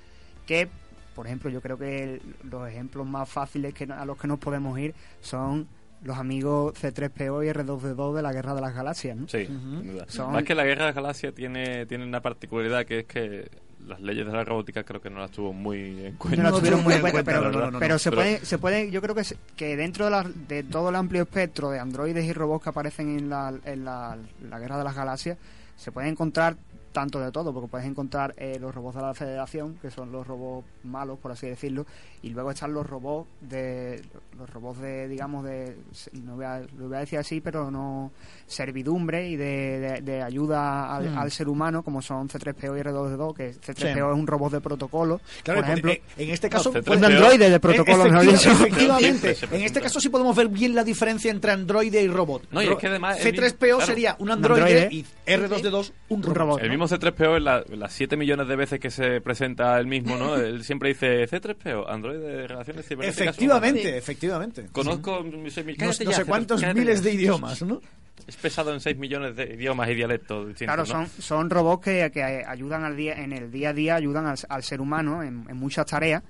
que 0.46 0.68
por 1.14 1.26
ejemplo 1.26 1.50
yo 1.50 1.60
creo 1.60 1.78
que 1.78 2.20
los 2.44 2.68
ejemplos 2.68 3.06
más 3.06 3.28
fáciles 3.28 3.74
que, 3.74 3.84
a 3.84 4.04
los 4.04 4.18
que 4.18 4.28
nos 4.28 4.38
podemos 4.38 4.78
ir 4.78 4.94
son 5.20 5.68
los 6.02 6.16
amigos 6.19 6.75
C3PO 6.83 7.45
y 7.45 7.49
R2D2 7.50 8.14
de 8.16 8.23
la 8.23 8.33
Guerra 8.33 8.54
de 8.54 8.61
las 8.61 8.75
Galaxias, 8.75 9.16
¿no? 9.16 9.28
Sí, 9.28 9.47
sin 9.47 9.92
duda. 9.92 10.07
Son- 10.09 10.33
Más 10.33 10.45
que 10.45 10.54
la 10.54 10.64
guerra 10.64 10.83
de 10.83 10.88
las 10.88 10.95
galaxias 10.97 11.35
tiene, 11.35 11.85
tiene 11.87 12.04
una 12.04 12.21
particularidad 12.21 12.87
que 12.87 13.00
es 13.00 13.07
que 13.07 13.50
las 13.87 14.00
leyes 14.00 14.26
de 14.26 14.33
la 14.33 14.45
robótica 14.45 14.83
creo 14.85 15.00
que 15.00 15.11
no 15.11 15.21
las 15.21 15.30
tuvo 15.30 15.52
muy 15.52 16.04
en 16.07 16.16
cuenta. 16.16 16.42
no 16.42 16.50
No 16.50 16.59
tuvieron 16.59 16.83
muy 16.85 16.95
en 16.95 17.00
cuenta, 17.00 17.19
en 17.21 17.25
pero, 17.25 17.40
cuenta, 17.40 17.59
no, 17.59 17.64
no, 17.66 17.71
no, 17.73 17.78
pero 17.78 17.95
no. 17.95 17.99
se 17.99 18.11
Pero- 18.11 18.23
puede, 18.23 18.45
se 18.45 18.59
puede, 18.59 18.90
yo 18.90 19.00
creo 19.02 19.14
que, 19.14 19.25
se- 19.25 19.37
que 19.57 19.76
dentro 19.76 20.04
de, 20.07 20.11
la- 20.11 20.30
de 20.49 20.62
todo 20.62 20.88
el 20.90 20.97
amplio 20.97 21.23
espectro 21.23 21.71
de 21.71 21.78
androides 21.80 22.25
y 22.25 22.33
robots 22.33 22.62
que 22.64 22.71
aparecen 22.71 23.19
en 23.19 23.28
la, 23.30 23.52
en 23.64 23.85
la, 23.85 24.16
la 24.49 24.59
Guerra 24.59 24.78
de 24.78 24.85
las 24.85 24.95
Galaxias, 24.95 25.37
se 25.76 25.92
pueden 25.92 26.11
encontrar 26.11 26.57
tanto 26.92 27.20
de 27.20 27.30
todo, 27.30 27.52
porque 27.52 27.68
puedes 27.68 27.87
encontrar 27.87 28.35
eh, 28.37 28.59
los 28.61 28.75
robots 28.75 28.97
de 28.97 29.02
la 29.02 29.14
Federación, 29.14 29.76
que 29.80 29.90
son 29.90 30.11
los 30.11 30.26
robots 30.26 30.66
malos, 30.85 31.18
por 31.18 31.32
así 31.32 31.47
decirlo, 31.47 31.87
y 32.23 32.30
luego 32.30 32.50
están 32.50 32.73
los 32.73 32.87
robots 32.87 33.28
de 33.40 34.02
los 34.38 34.50
robots 34.50 34.80
de 34.80 35.06
digamos 35.09 35.44
de 35.44 35.76
no 36.25 36.37
voy 36.37 36.44
a, 36.44 36.61
lo 36.78 36.88
voy 36.88 36.97
a 36.97 37.00
decir 37.00 37.18
así, 37.18 37.40
pero 37.40 37.70
no 37.70 38.11
servidumbre 38.47 39.28
y 39.28 39.37
de, 39.37 39.78
de- 39.78 40.00
de 40.02 40.23
ayuda 40.23 40.94
al, 40.94 41.11
Mm. 41.11 41.18
al 41.18 41.30
ser 41.30 41.49
humano, 41.49 41.82
como 41.82 42.02
son 42.02 42.28
C3PO 42.28 42.76
y 42.76 42.80
R2D2, 42.82 43.35
que 43.35 43.50
C3PO 43.54 43.76
Sí. 43.76 43.87
es 44.12 44.18
un 44.18 44.26
robot 44.26 44.52
de 44.52 44.61
protocolo, 44.61 45.20
Claro, 45.42 45.61
por 45.61 45.70
ejemplo. 45.70 45.92
eh, 45.92 46.02
en 46.18 46.30
este 46.30 46.49
caso, 46.50 46.73
No, 46.75 46.82
pues, 46.82 46.99
un 46.99 47.04
androide 47.04 47.49
de 47.50 47.61
protocolo, 47.61 48.04
mejor 48.04 48.23
dicho. 48.26 48.50
efectivamente, 48.52 49.37
en 49.50 49.62
este 49.62 49.80
caso 49.80 50.00
sí 50.00 50.09
podemos 50.09 50.35
ver 50.37 50.49
bien 50.49 50.75
la 50.75 50.85
diferencia 50.85 51.30
entre 51.30 51.52
androide 51.52 52.02
y 52.02 52.09
robot. 52.09 52.49
No, 52.50 52.62
y 52.62 52.66
es 52.68 52.76
que 52.76 52.87
además 52.88 53.25
el 53.25 53.35
C3PO 53.35 53.42
mismo- 53.50 53.76
claro. 53.78 53.87
sería 53.87 54.16
un 54.18 54.30
androide, 54.30 54.82
androide. 54.82 54.88
y 54.94 55.06
R2D2 55.26 55.92
un 56.09 56.23
robot. 56.23 56.37
robot. 56.37 56.62
El 56.62 56.70
mismo 56.70 56.79
C3PO, 56.87 57.37
en 57.37 57.44
la- 57.44 57.64
las 57.76 57.92
7 57.92 58.16
millones 58.16 58.49
de 58.49 58.56
veces 58.56 58.78
que 58.80 58.90
se 58.90 59.20
presenta 59.20 59.78
él 59.78 59.87
mismo, 59.87 60.16
¿no? 60.16 60.37
Él 60.37 60.64
siempre 60.64 60.90
dice 60.90 61.26
C3PO, 61.28 61.87
Android 61.88 62.18
de 62.18 62.46
Relaciones 62.46 62.87
Cibernéticas 62.87 63.26
Efectivamente, 63.28 63.80
Humanas". 63.80 63.99
efectivamente. 63.99 64.66
Conozco 64.72 65.25
seis 65.49 65.66
mil- 65.66 65.76
No, 65.78 65.87
cállate 65.87 66.04
no 66.04 66.10
ya, 66.10 66.16
sé 66.16 66.22
C3PO, 66.22 66.26
cuántos 66.26 66.60
cállate 66.60 66.80
miles 66.80 66.99
ya. 66.99 67.04
de 67.04 67.14
idiomas, 67.14 67.62
¿no? 67.62 67.80
Es 68.26 68.37
pesado 68.37 68.72
en 68.75 68.80
6 68.80 68.96
millones 68.99 69.34
de 69.34 69.54
idiomas 69.54 69.88
y 69.88 69.94
dialectos 69.94 70.46
distintos, 70.49 70.75
Claro, 70.88 71.02
¿no? 71.02 71.08
son, 71.08 71.22
son 71.22 71.50
robots 71.50 71.82
que, 71.84 72.10
que 72.12 72.22
ayudan 72.22 72.84
al 72.84 72.94
día, 72.94 73.14
en 73.14 73.32
el 73.32 73.50
día 73.50 73.70
a 73.70 73.72
día, 73.72 73.94
ayudan 73.96 74.26
al, 74.26 74.37
al 74.49 74.62
ser 74.62 74.80
humano 74.80 75.22
en, 75.22 75.46
en 75.49 75.56
muchas 75.56 75.87
tareas. 75.87 76.22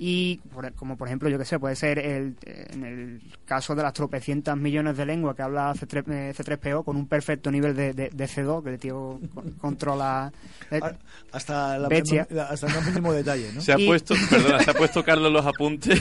Y 0.00 0.36
por- 0.54 0.72
como 0.74 0.96
por 0.96 1.08
ejemplo, 1.08 1.28
yo 1.28 1.38
que 1.38 1.44
sé, 1.44 1.58
puede 1.58 1.74
ser 1.74 1.98
el, 1.98 2.36
en 2.44 2.84
el 2.84 3.20
caso 3.44 3.74
de 3.74 3.82
las 3.82 3.92
tropecientas 3.92 4.56
millones 4.56 4.96
de 4.96 5.04
lenguas 5.06 5.34
que 5.34 5.42
habla 5.42 5.72
C3, 5.74 6.04
eh, 6.12 6.34
C3PO 6.36 6.84
con 6.84 6.96
un 6.96 7.08
perfecto 7.08 7.50
nivel 7.50 7.74
de, 7.74 7.92
de, 7.94 8.10
de 8.10 8.24
C2, 8.28 8.62
que 8.62 8.70
el 8.70 8.78
tío 8.78 9.18
con- 9.34 9.50
controla. 9.52 10.30
eh, 10.70 10.78
A- 10.80 10.92
Hasta, 11.32 11.78
la, 11.78 11.88
hasta 11.88 12.66
el 12.78 12.84
mínimo 12.86 13.12
detalle, 13.12 13.50
¿no? 13.52 13.60
Se 13.60 13.72
ha 13.72 13.78
Y- 13.78 13.86
puesto, 13.86 14.14
perdona, 14.30 14.60
se 14.60 14.70
ha 14.70 14.74
puesto 14.74 15.02
Carlos 15.04 15.32
los 15.32 15.44
apuntes. 15.44 16.00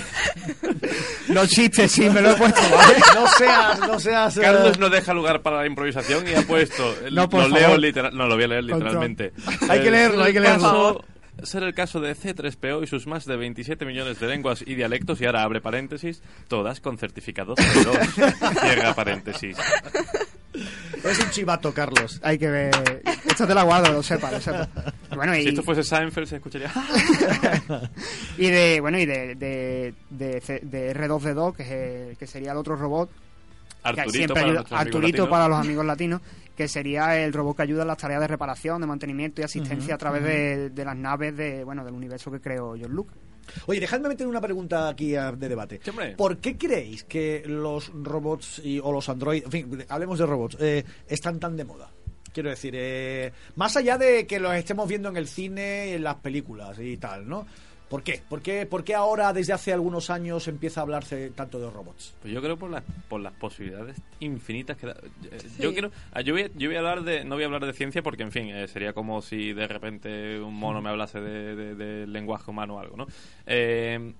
los 1.29 1.47
chistes, 1.49 1.91
sí, 1.91 2.09
me 2.09 2.21
lo 2.21 2.31
he 2.31 2.35
puesto, 2.35 2.61
¿vale? 2.75 2.93
No 3.15 3.27
seas, 3.27 3.79
no 3.79 3.99
seas... 3.99 4.37
eh, 4.37 4.41
Carlos 4.41 4.77
no 4.79 4.89
deja 4.89 5.13
lugar 5.13 5.41
para 5.41 5.57
la 5.57 5.65
improvisación 5.67 6.27
y 6.27 6.33
ha 6.35 6.41
puesto. 6.43 6.93
No, 7.11 7.27
por 7.29 7.41
lo 7.43 7.49
leo 7.49 7.63
favor. 7.63 7.79
literal. 7.79 8.15
No, 8.15 8.27
lo 8.27 8.35
voy 8.35 8.43
a 8.43 8.47
leer 8.47 8.61
Control. 8.69 8.79
literalmente. 8.79 9.33
Hay 9.69 9.81
que 9.81 9.91
leerlo, 9.91 10.23
hay 10.23 10.33
que 10.33 10.39
leerlo. 10.39 11.03
Caso- 11.37 11.45
Ser 11.51 11.63
el 11.63 11.73
caso 11.73 11.99
de 12.01 12.15
C3PO 12.15 12.83
y 12.83 12.87
sus 12.87 13.07
más 13.07 13.25
de 13.25 13.37
27 13.37 13.85
millones 13.85 14.19
de 14.19 14.27
lenguas 14.27 14.63
y 14.65 14.75
dialectos, 14.75 15.21
y 15.21 15.25
ahora 15.25 15.43
abre 15.43 15.61
paréntesis, 15.61 16.21
todas 16.47 16.81
con 16.81 16.97
certificado 16.97 17.55
C2. 17.55 18.59
Cierra 18.61 18.93
paréntesis. 18.95 19.57
Es 21.03 21.19
un 21.19 21.29
chivato, 21.29 21.71
Carlos. 21.73 22.19
Hay 22.23 22.37
que 22.39 22.47
ver. 22.49 23.03
Esto 23.29 23.45
te 23.47 23.53
la 23.53 23.63
guardo, 23.63 23.93
lo 23.93 24.01
sepa, 24.03 24.31
lo 24.31 24.41
sepa. 24.41 24.67
Bueno, 25.15 25.35
y, 25.35 25.43
Si 25.43 25.49
esto 25.49 25.63
fuese 25.63 25.83
Seinfeld, 25.83 26.27
se 26.27 26.35
escucharía. 26.37 26.71
y 28.37 28.47
de 28.49 28.79
bueno 28.81 28.97
y 28.97 29.05
de, 29.05 29.35
de, 29.35 29.93
de, 30.09 30.59
de 30.63 30.95
R2D2, 30.95 31.55
que, 31.55 31.63
es 31.63 31.71
el- 31.71 32.17
que 32.17 32.27
sería 32.27 32.51
el 32.51 32.57
otro 32.57 32.75
robot 32.75 33.09
que 33.09 33.89
Arturito 34.01 34.11
siempre 34.33 34.63
para 34.65 34.81
Arturito 34.81 35.29
para 35.29 35.47
los 35.47 35.59
amigos 35.59 35.85
latinos, 35.85 36.21
que 36.57 36.67
sería 36.67 37.23
el 37.23 37.31
robot 37.31 37.55
que 37.55 37.63
ayuda 37.63 37.83
en 37.83 37.87
las 37.87 37.97
tareas 37.97 38.19
de 38.19 38.27
reparación, 38.27 38.81
de 38.81 38.87
mantenimiento 38.87 39.41
y 39.41 39.43
asistencia 39.43 39.93
a 39.93 39.97
través 39.99 40.23
de, 40.23 40.71
de 40.71 40.85
las 40.85 40.97
naves 40.97 41.37
de 41.37 41.63
bueno 41.63 41.85
del 41.85 41.93
universo 41.93 42.31
que 42.31 42.41
creó 42.41 42.69
John 42.71 42.91
Lucas. 42.91 43.15
Oye, 43.67 43.79
dejadme 43.79 44.09
meter 44.09 44.27
una 44.27 44.41
pregunta 44.41 44.89
aquí 44.89 45.15
ah, 45.15 45.31
de 45.31 45.49
debate. 45.49 45.79
¿Por 46.17 46.39
qué 46.39 46.57
creéis 46.57 47.03
que 47.03 47.43
los 47.45 47.91
robots 47.93 48.59
y, 48.63 48.79
o 48.79 48.91
los 48.91 49.07
androides, 49.07 49.45
en 49.45 49.51
fin, 49.51 49.85
hablemos 49.87 50.17
de 50.17 50.25
robots, 50.25 50.57
eh, 50.59 50.83
están 51.07 51.39
tan 51.39 51.55
de 51.55 51.63
moda? 51.63 51.91
Quiero 52.33 52.49
decir, 52.49 52.73
eh, 52.75 53.31
más 53.55 53.77
allá 53.77 53.97
de 53.97 54.27
que 54.27 54.39
los 54.39 54.53
estemos 54.55 54.87
viendo 54.87 55.09
en 55.09 55.17
el 55.17 55.27
cine, 55.27 55.93
en 55.93 56.03
las 56.03 56.15
películas 56.15 56.77
y 56.79 56.97
tal, 56.97 57.27
¿no? 57.27 57.45
¿Por 57.89 58.03
qué? 58.03 58.21
¿Por 58.27 58.41
qué, 58.41 58.65
por 58.65 58.83
qué 58.83 58.95
ahora, 58.95 59.31
desde 59.31 59.53
hace 59.53 59.71
algunos 59.71 60.09
años, 60.09 60.47
empieza 60.49 60.81
a 60.81 60.83
hablarse 60.83 61.29
tanto 61.29 61.57
de 61.59 61.69
robots? 61.69 62.15
Pues 62.21 62.33
yo 62.33 62.41
creo 62.41 62.57
por 62.57 62.69
las 62.69 62.83
por 63.07 63.21
las 63.21 63.31
posibilidades 63.33 63.97
infinitas 64.19 64.75
que 64.75 64.87
da. 64.87 64.93
eh, 65.31 65.37
Yo 65.59 65.69
Sí. 65.69 65.73
quiero 65.73 65.91
ah, 66.11 66.19
yo 66.21 66.33
voy, 66.33 66.43
a- 66.43 66.49
yo 66.55 66.67
voy 66.67 66.75
a 66.75 66.79
hablar 66.79 67.03
de 67.03 67.23
no 67.23 67.35
voy 67.35 67.43
a 67.43 67.45
hablar 67.45 67.65
de 67.65 67.71
ciencia 67.73 68.03
porque 68.03 68.23
en 68.23 68.31
fin 68.33 68.49
eh, 68.49 68.67
sería 68.67 68.91
como 68.91 69.21
si 69.21 69.53
de 69.53 69.67
repente 69.67 70.39
un 70.41 70.53
mono 70.55 70.81
me 70.81 70.89
hablase 70.89 71.21
de, 71.21 71.55
de- 71.55 71.75
de 71.75 72.07
lenguaje 72.07 72.51
humano 72.51 72.75
o 72.75 72.79
algo, 72.79 72.97
¿no? 72.97 73.07
Eh, 73.45 74.13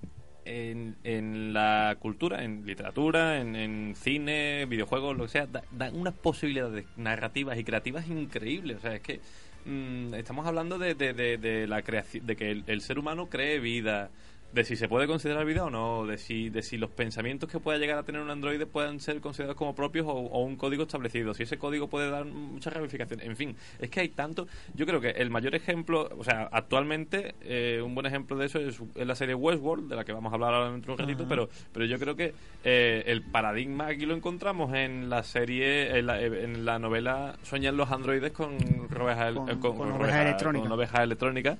en, 0.46 0.96
en 1.04 1.52
la 1.52 1.96
cultura, 2.00 2.42
en 2.42 2.64
literatura, 2.64 3.38
en, 3.38 3.54
en 3.54 3.94
cine, 3.96 4.64
videojuegos, 4.64 5.14
lo 5.14 5.24
que 5.24 5.28
sea, 5.30 5.46
da- 5.46 5.62
dan 5.70 5.94
unas 5.94 6.14
posibilidades 6.14 6.86
narrativas 6.96 7.58
y 7.58 7.64
creativas 7.64 8.08
increíbles. 8.08 8.78
O 8.78 8.80
sea, 8.80 8.94
es 8.94 9.02
que 9.02 9.20
mm, 9.64 10.14
estamos 10.14 10.46
hablando 10.46 10.78
de, 10.78 10.94
de, 10.94 11.12
de, 11.12 11.38
de 11.38 11.66
la 11.66 11.82
creación, 11.82 12.26
de 12.26 12.36
que 12.36 12.50
el, 12.50 12.64
el 12.66 12.80
ser 12.80 12.98
humano 12.98 13.28
cree 13.28 13.58
vida, 13.58 14.10
de 14.50 14.64
si 14.64 14.76
se 14.76 14.88
puede 14.88 15.06
considerar 15.06 15.44
vida 15.44 15.64
o 15.64 15.70
no, 15.70 16.06
de 16.06 16.16
si, 16.16 16.48
de 16.48 16.62
si 16.62 16.78
los 16.78 16.88
pensamientos 16.90 17.50
que 17.50 17.60
pueda 17.60 17.76
llegar 17.78 17.98
a 17.98 18.02
tener 18.02 18.22
un 18.22 18.30
androide 18.30 18.64
puedan 18.64 18.98
ser 18.98 19.20
considerados 19.20 19.56
como 19.56 19.74
propios 19.74 20.06
o, 20.06 20.12
o 20.12 20.42
un 20.42 20.56
código 20.56 20.84
establecido, 20.84 21.34
si 21.34 21.42
ese 21.42 21.58
código 21.58 21.88
puede 21.88 22.10
dar 22.10 22.24
muchas 22.24 22.72
ramificaciones. 22.72 23.26
En 23.26 23.36
fin, 23.36 23.54
es 23.78 23.90
que 23.90 24.00
hay 24.00 24.08
tanto. 24.08 24.46
Yo 24.74 24.86
creo 24.86 25.02
que 25.02 25.10
el 25.10 25.28
mayor 25.30 25.54
ejemplo, 25.54 26.08
o 26.16 26.24
sea, 26.24 26.48
actualmente, 26.50 27.34
eh, 27.42 27.82
un 27.84 27.94
buen 27.94 28.06
ejemplo 28.06 28.38
de 28.38 28.46
eso 28.46 28.58
es, 28.58 28.80
la 28.94 29.14
serie 29.14 29.34
Westworld, 29.34 29.88
de 29.90 29.96
la 29.96 30.04
que 30.04 30.12
vamos 30.14 30.32
a 30.32 30.36
hablar 30.36 30.54
ahora 30.54 30.70
dentro 30.72 30.96
de 30.96 31.02
un 31.02 31.06
ratito, 31.08 31.28
pero, 31.28 31.48
pero 31.72 31.84
yo 31.84 31.98
creo 31.98 32.16
que 32.16 32.32
eh, 32.64 33.02
el 33.06 33.22
paradigma 33.22 33.88
aquí 33.88 34.06
lo 34.06 34.14
encontramos 34.14 34.74
en 34.74 35.10
la 35.10 35.24
serie, 35.24 35.98
en 35.98 36.06
la, 36.06 36.22
en 36.22 36.64
la 36.64 36.78
novela 36.78 37.36
Sueñan 37.42 37.76
los 37.76 37.90
androides 37.90 38.32
con, 38.32 38.56
roveja- 38.88 39.34
Con- 39.34 39.50
eh, 39.50 39.58
con 39.60 39.92
oveja 39.92 40.22
electrónica. 40.22 40.62
con 40.62 40.72
oveja 40.72 41.02
electrónica, 41.02 41.58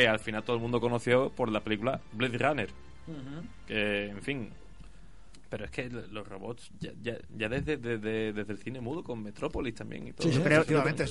que 0.00 0.06
al 0.06 0.18
final 0.18 0.42
todo 0.44 0.56
el 0.56 0.62
mundo 0.62 0.78
conoció 0.78 1.30
por 1.30 1.50
la 1.50 1.60
película 1.60 2.00
Blade 2.12 2.36
Runner. 2.36 2.68
Que, 3.66 4.10
en 4.10 4.20
fin. 4.22 4.50
Pero 5.48 5.64
es 5.64 5.70
que 5.70 5.88
los 5.88 6.28
robots, 6.28 6.70
ya, 6.80 6.90
ya, 7.02 7.16
ya 7.34 7.48
desde, 7.48 7.76
desde, 7.76 8.32
desde 8.32 8.52
el 8.52 8.58
cine 8.58 8.80
mudo, 8.80 9.02
con 9.04 9.22
Metrópolis 9.22 9.74
también 9.76 10.08
y 10.08 10.12
todo. 10.12 10.26
Sí, 10.28 10.34
sí, 10.34 10.42
creo- 10.42 10.64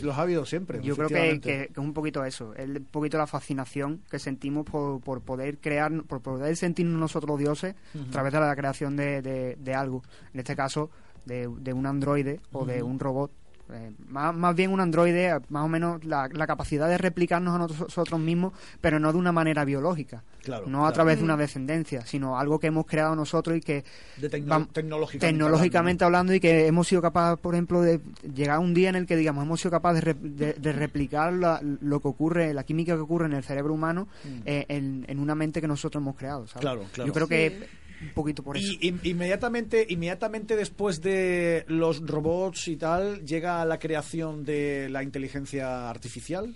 los 0.03 0.17
ha 0.17 0.21
habido 0.21 0.45
siempre. 0.45 0.83
Yo 0.83 0.95
creo 0.95 1.07
que, 1.41 1.69
es 1.71 1.77
un 1.77 1.93
poquito 1.93 2.23
eso, 2.25 2.53
es 2.53 2.67
un 2.67 2.85
poquito 2.91 3.17
la 3.17 3.25
fascinación 3.27 4.01
que 4.11 4.19
sentimos 4.19 4.65
por, 4.65 4.99
por 5.01 5.21
poder 5.21 5.57
crear, 5.59 6.03
por 6.03 6.21
poder 6.21 6.55
sentirnos 6.57 6.99
nosotros 6.99 7.39
dioses 7.39 7.75
a 8.09 8.11
través 8.11 8.33
de 8.33 8.39
la 8.41 8.55
creación 8.55 8.95
de, 8.97 9.21
de- 9.21 9.55
de 9.55 9.73
algo. 9.73 10.03
En 10.33 10.41
este 10.41 10.55
caso, 10.55 10.91
de, 11.25 11.49
de 11.59 11.73
un 11.73 11.85
androide 11.87 12.39
o 12.51 12.65
de 12.65 12.83
un 12.83 12.99
robot. 12.99 13.31
Eh, 13.71 13.91
más, 14.09 14.35
más 14.35 14.55
bien 14.55 14.71
un 14.71 14.79
androide, 14.79 15.39
más 15.49 15.65
o 15.65 15.67
menos 15.67 16.03
la, 16.05 16.29
la 16.31 16.45
capacidad 16.45 16.87
de 16.87 16.99
replicarnos 16.99 17.55
a 17.55 17.57
nosotros 17.57 18.19
mismos, 18.19 18.53
pero 18.79 18.99
no 18.99 19.11
de 19.11 19.17
una 19.17 19.31
manera 19.31 19.65
biológica. 19.65 20.23
Claro, 20.43 20.67
no 20.67 20.79
a 20.79 20.89
claro. 20.89 20.93
través 20.93 21.17
de 21.17 21.23
una 21.23 21.35
descendencia, 21.35 22.05
sino 22.05 22.37
algo 22.37 22.59
que 22.59 22.67
hemos 22.67 22.85
creado 22.85 23.15
nosotros 23.15 23.57
y 23.57 23.61
que 23.61 23.83
De 24.17 24.29
tecno- 24.29 24.67
tecnológicamente 24.71 25.17
tecnológicamente 25.27 26.05
hablando, 26.05 26.33
y 26.35 26.39
que 26.39 26.67
hemos 26.67 26.87
sido 26.87 27.01
capaces, 27.01 27.39
por 27.39 27.55
ejemplo, 27.55 27.81
de 27.81 27.99
llegar 28.35 28.57
a 28.57 28.59
un 28.59 28.75
día 28.75 28.89
en 28.89 28.95
el 28.97 29.07
que 29.07 29.15
digamos 29.15 29.43
hemos 29.43 29.59
sido 29.59 29.71
capaces 29.71 30.03
de, 30.05 30.13
re- 30.13 30.19
de- 30.21 30.53
de 30.53 30.71
replicar 30.71 31.33
la- 31.33 31.59
lo 31.81 31.99
que 31.99 32.07
ocurre, 32.07 32.53
la 32.53 32.63
química 32.63 32.93
que 32.93 33.01
ocurre 33.01 33.25
en 33.25 33.33
el 33.33 33.43
cerebro 33.43 33.73
humano 33.73 34.07
eh, 34.45 34.65
en, 34.69 35.05
en 35.07 35.17
una 35.19 35.33
mente 35.33 35.59
que 35.59 35.67
nosotros 35.67 35.99
hemos 36.01 36.15
creado. 36.15 36.45
¿sabes? 36.45 36.57
Mm. 36.57 36.61
Claro, 36.61 36.81
claro. 36.93 37.07
Yo 37.07 37.13
creo 37.13 37.25
Sí. 37.25 37.29
que 37.31 37.84
un 38.01 38.09
poquito 38.13 38.43
por 38.43 38.57
eso. 38.57 38.73
Y 38.79 38.93
inmediatamente, 39.03 39.85
inmediatamente 39.89 40.55
después 40.55 41.01
de 41.01 41.63
los 41.67 42.05
robots 42.05 42.67
y 42.67 42.75
tal, 42.75 43.25
llega 43.25 43.63
la 43.65 43.79
creación 43.79 44.43
de 44.45 44.89
la 44.89 45.03
inteligencia 45.03 45.89
artificial. 45.89 46.53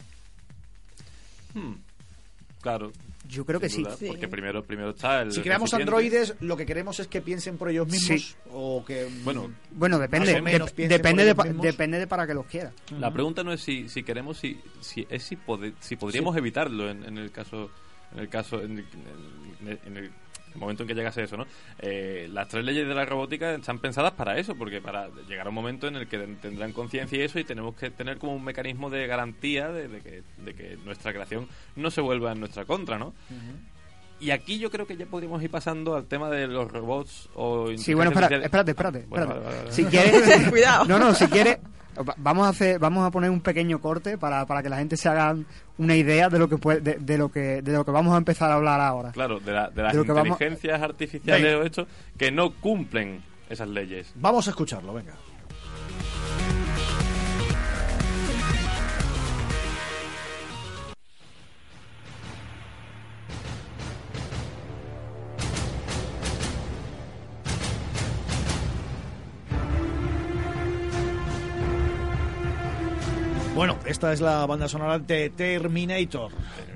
Hmm. 1.53 1.73
Claro. 2.61 2.91
Yo 3.27 3.45
creo 3.45 3.59
que 3.59 3.69
sí. 3.69 3.83
duda, 3.83 3.95
Sí. 3.95 4.07
Porque 4.07 4.27
primero, 4.27 4.63
primero 4.63 4.89
está 4.89 5.21
el. 5.21 5.31
Si 5.31 5.41
creamos 5.41 5.69
recipiente. 5.71 5.91
androides, 5.91 6.35
lo 6.41 6.57
que 6.57 6.65
queremos 6.65 6.99
es 6.99 7.07
que 7.07 7.21
piensen 7.21 7.57
por 7.57 7.69
ellos 7.69 7.87
mismos 7.87 8.21
Sí. 8.21 8.35
o 8.51 8.83
que 8.83 9.07
Bueno, 9.23 9.51
Bueno, 9.71 9.99
depende, 9.99 10.25
piensen 10.41 10.43
depende, 10.89 11.25
de, 11.25 11.35
mismos. 11.35 11.61
depende 11.61 11.99
de 11.99 12.07
para 12.07 12.25
que 12.25 12.33
los 12.33 12.45
quiera. 12.47 12.71
La 12.99 13.11
pregunta 13.13 13.43
no 13.43 13.53
es 13.53 13.61
si, 13.61 13.87
si 13.87 14.01
queremos, 14.03 14.37
si, 14.39 14.59
si 14.81 15.05
es 15.09 15.23
si, 15.23 15.35
pode- 15.35 15.73
si 15.79 15.95
podríamos 15.95 16.35
evitarlo 16.37 16.89
en, 16.89 17.03
en 17.03 17.17
el 17.19 17.31
caso, 17.31 17.69
en 18.13 18.19
el 18.19 18.29
caso, 18.29 18.61
en 18.63 18.79
el, 18.79 18.85
en 19.61 19.67
el- 19.67 19.79
en 19.85 19.97
el 19.97 20.11
momento 20.55 20.83
en 20.83 20.87
que 20.87 20.95
llegase 20.95 21.23
eso, 21.23 21.37
¿no? 21.37 21.45
Eh, 21.79 22.27
las 22.31 22.47
tres 22.47 22.63
leyes 22.65 22.87
de 22.87 22.93
la 22.93 23.05
robótica 23.05 23.53
están 23.53 23.79
pensadas 23.79 24.13
para 24.13 24.37
eso, 24.37 24.55
porque 24.55 24.81
para 24.81 25.09
llegar 25.27 25.45
a 25.45 25.49
un 25.49 25.55
momento 25.55 25.87
en 25.87 25.95
el 25.95 26.07
que 26.07 26.17
tendrán 26.41 26.73
conciencia 26.73 27.17
y 27.17 27.21
eso, 27.21 27.39
y 27.39 27.43
tenemos 27.43 27.75
que 27.75 27.89
tener 27.91 28.17
como 28.17 28.35
un 28.35 28.43
mecanismo 28.43 28.89
de 28.89 29.07
garantía 29.07 29.69
de, 29.69 29.87
de 29.87 30.01
que, 30.01 30.23
de 30.37 30.53
que 30.53 30.77
nuestra 30.85 31.13
creación 31.13 31.47
no 31.75 31.91
se 31.91 32.01
vuelva 32.01 32.31
en 32.31 32.39
nuestra 32.39 32.65
contra, 32.65 32.97
¿no? 32.97 33.13
Y 34.19 34.31
aquí 34.31 34.59
yo 34.59 34.69
creo 34.69 34.85
que 34.85 34.97
ya 34.97 35.05
podríamos 35.05 35.41
ir 35.41 35.49
pasando 35.49 35.95
al 35.95 36.05
tema 36.05 36.29
de 36.29 36.45
los 36.47 36.69
robots 36.69 37.29
o 37.35 37.69
Sí, 37.77 37.93
bueno, 37.93 38.11
espera, 38.11 38.43
espérate, 38.43 38.71
espérate. 38.71 39.05
Bueno, 39.07 39.25
espérate. 39.25 39.45
vale, 39.45 39.45
vale, 39.45 39.57
vale. 39.63 39.71
Si 39.71 39.85
quieres, 39.85 40.49
Cuidado. 40.49 40.85
No, 40.85 40.99
no, 40.99 41.13
si 41.15 41.25
quieres, 41.27 41.59
vamos 42.17 42.45
a 42.45 42.49
hacer, 42.49 42.79
vamos 42.79 43.05
a 43.05 43.11
poner 43.11 43.29
un 43.29 43.41
pequeño 43.41 43.79
corte 43.81 44.17
para, 44.17 44.45
para 44.45 44.61
que 44.63 44.69
la 44.69 44.77
gente 44.77 44.97
se 44.97 45.09
haga 45.09 45.35
una 45.77 45.95
idea 45.95 46.29
de 46.29 46.39
lo 46.39 46.47
que 46.49 46.57
puede, 46.57 46.81
de, 46.81 46.97
de 46.99 47.17
lo 47.17 47.29
que 47.31 47.61
de 47.61 47.71
lo 47.73 47.85
que 47.85 47.91
vamos 47.91 48.13
a 48.13 48.17
empezar 48.17 48.51
a 48.51 48.55
hablar 48.55 48.79
ahora. 48.81 49.11
Claro, 49.11 49.39
de, 49.39 49.51
la- 49.51 49.69
de 49.69 49.81
las 49.83 49.93
De 49.93 49.99
lo 49.99 50.05
que 50.05 50.11
vamos- 50.11 50.27
inteligencias 50.39 50.81
artificiales 50.81 51.43
Venga. 51.43 51.57
o 51.59 51.63
esto 51.63 51.87
que 52.17 52.31
no 52.31 52.53
cumplen 52.55 53.21
esas 53.49 53.67
leyes. 53.69 54.11
Vamos 54.15 54.47
a 54.47 54.51
escucharlo, 54.51 54.93
venga. 54.93 55.13
Bueno, 73.59 73.77
esta 73.85 74.13
es 74.13 74.21
la 74.21 74.45
banda 74.45 74.69
sonora 74.69 74.99
de 74.99 75.31
Terminator. 75.31 76.31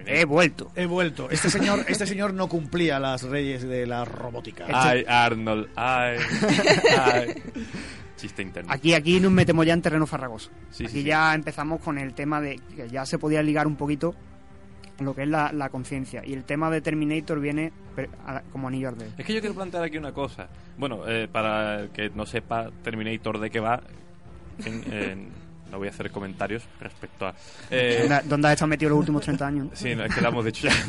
He 0.06 0.26
vuelto. 0.26 0.70
He 0.76 0.86
vuelto. 0.86 1.30
Este 1.30 1.50
señor, 1.50 1.86
este 1.88 2.06
señor 2.06 2.34
no 2.34 2.50
cumplía 2.50 3.00
las 3.00 3.24
leyes 3.24 3.64
de 3.64 3.88
la 3.88 4.04
robótica. 4.04 4.66
Ay, 4.68 5.06
Arnold, 5.08 5.70
ay, 5.78 6.18
ay. 7.00 7.42
Chiste 8.18 8.42
interno. 8.42 8.70
Aquí, 8.70 8.94
aquí 8.94 9.22
nos 9.22 9.32
metemos 9.32 9.66
ya 9.66 9.72
en 9.72 9.82
terreno 9.82 10.06
farragoso. 10.06 10.50
Sí, 10.72 10.84
aquí 10.84 10.92
sí, 10.92 11.00
sí. 11.04 11.06
ya 11.06 11.34
empezamos 11.34 11.80
con 11.80 11.98
el 11.98 12.14
tema 12.14 12.42
de 12.42 12.60
que 12.76 12.90
ya 12.90 13.06
se 13.06 13.18
podía 13.18 13.42
ligar 13.42 13.66
un 13.66 13.78
poquito 13.78 14.14
lo 15.00 15.16
que 15.16 15.24
es 15.24 15.30
la, 15.30 15.54
la 15.54 15.70
conciencia. 15.70 16.22
Y 16.26 16.34
el 16.34 16.44
tema 16.44 16.70
de 16.70 16.82
Terminator 16.82 17.40
viene 17.40 17.72
como 18.52 18.68
anillo 18.68 18.90
al 18.90 18.98
dedo. 18.98 19.12
Es 19.18 19.26
que 19.26 19.34
yo 19.34 19.40
quiero 19.40 19.56
plantear 19.56 19.86
aquí 19.86 19.98
una 19.98 20.12
cosa. 20.12 20.50
Bueno, 20.78 21.08
eh, 21.08 21.30
para 21.32 21.80
el 21.80 21.92
que 21.92 22.10
no 22.10 22.26
sepa 22.26 22.72
Terminator 22.84 23.40
de 23.40 23.50
qué 23.50 23.62
va, 23.62 23.82
en 24.66 25.43
no 25.74 25.80
voy 25.80 25.88
a 25.88 25.92
hacer 25.92 26.12
comentarios 26.12 26.64
respecto 26.80 27.26
a... 27.26 27.34
eh, 27.72 28.08
¿Dónde, 28.26 28.48
has 28.48 28.54
estado 28.54 28.70
metido 28.70 28.90
los 28.92 29.00
últimos 29.00 29.24
30 29.24 29.48
años? 29.48 29.68
Sí, 29.74 29.96
no, 29.96 30.06
es 30.06 30.14
que 30.14 30.22
lo 30.22 30.30
hemos 30.30 30.46
dicho 30.46 30.68
ya. 30.68 30.74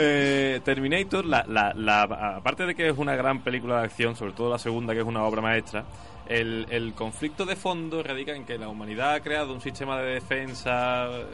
Eh, 0.00 0.60
Terminator, 0.64 1.24
la, 1.24 1.44
la, 1.48 1.74
la- 1.74 2.36
aparte 2.36 2.64
de 2.64 2.74
que 2.76 2.88
es 2.88 2.96
una 2.96 3.16
gran 3.16 3.42
película 3.42 3.80
de 3.80 3.86
acción, 3.86 4.14
sobre 4.14 4.32
todo 4.32 4.48
la 4.48 4.58
segunda, 4.58 4.94
que 4.94 5.00
es 5.00 5.06
una 5.06 5.24
obra 5.24 5.42
maestra, 5.42 5.84
el, 6.28 6.66
el 6.70 6.92
conflicto 6.94 7.46
de 7.46 7.56
fondo 7.56 8.02
radica 8.02 8.34
en 8.34 8.44
que 8.44 8.58
la 8.58 8.68
humanidad 8.68 9.14
ha 9.14 9.20
creado 9.20 9.52
un 9.52 9.60
sistema 9.60 9.98
de 10.00 10.14
defensa, 10.14 11.08
eh, 11.10 11.24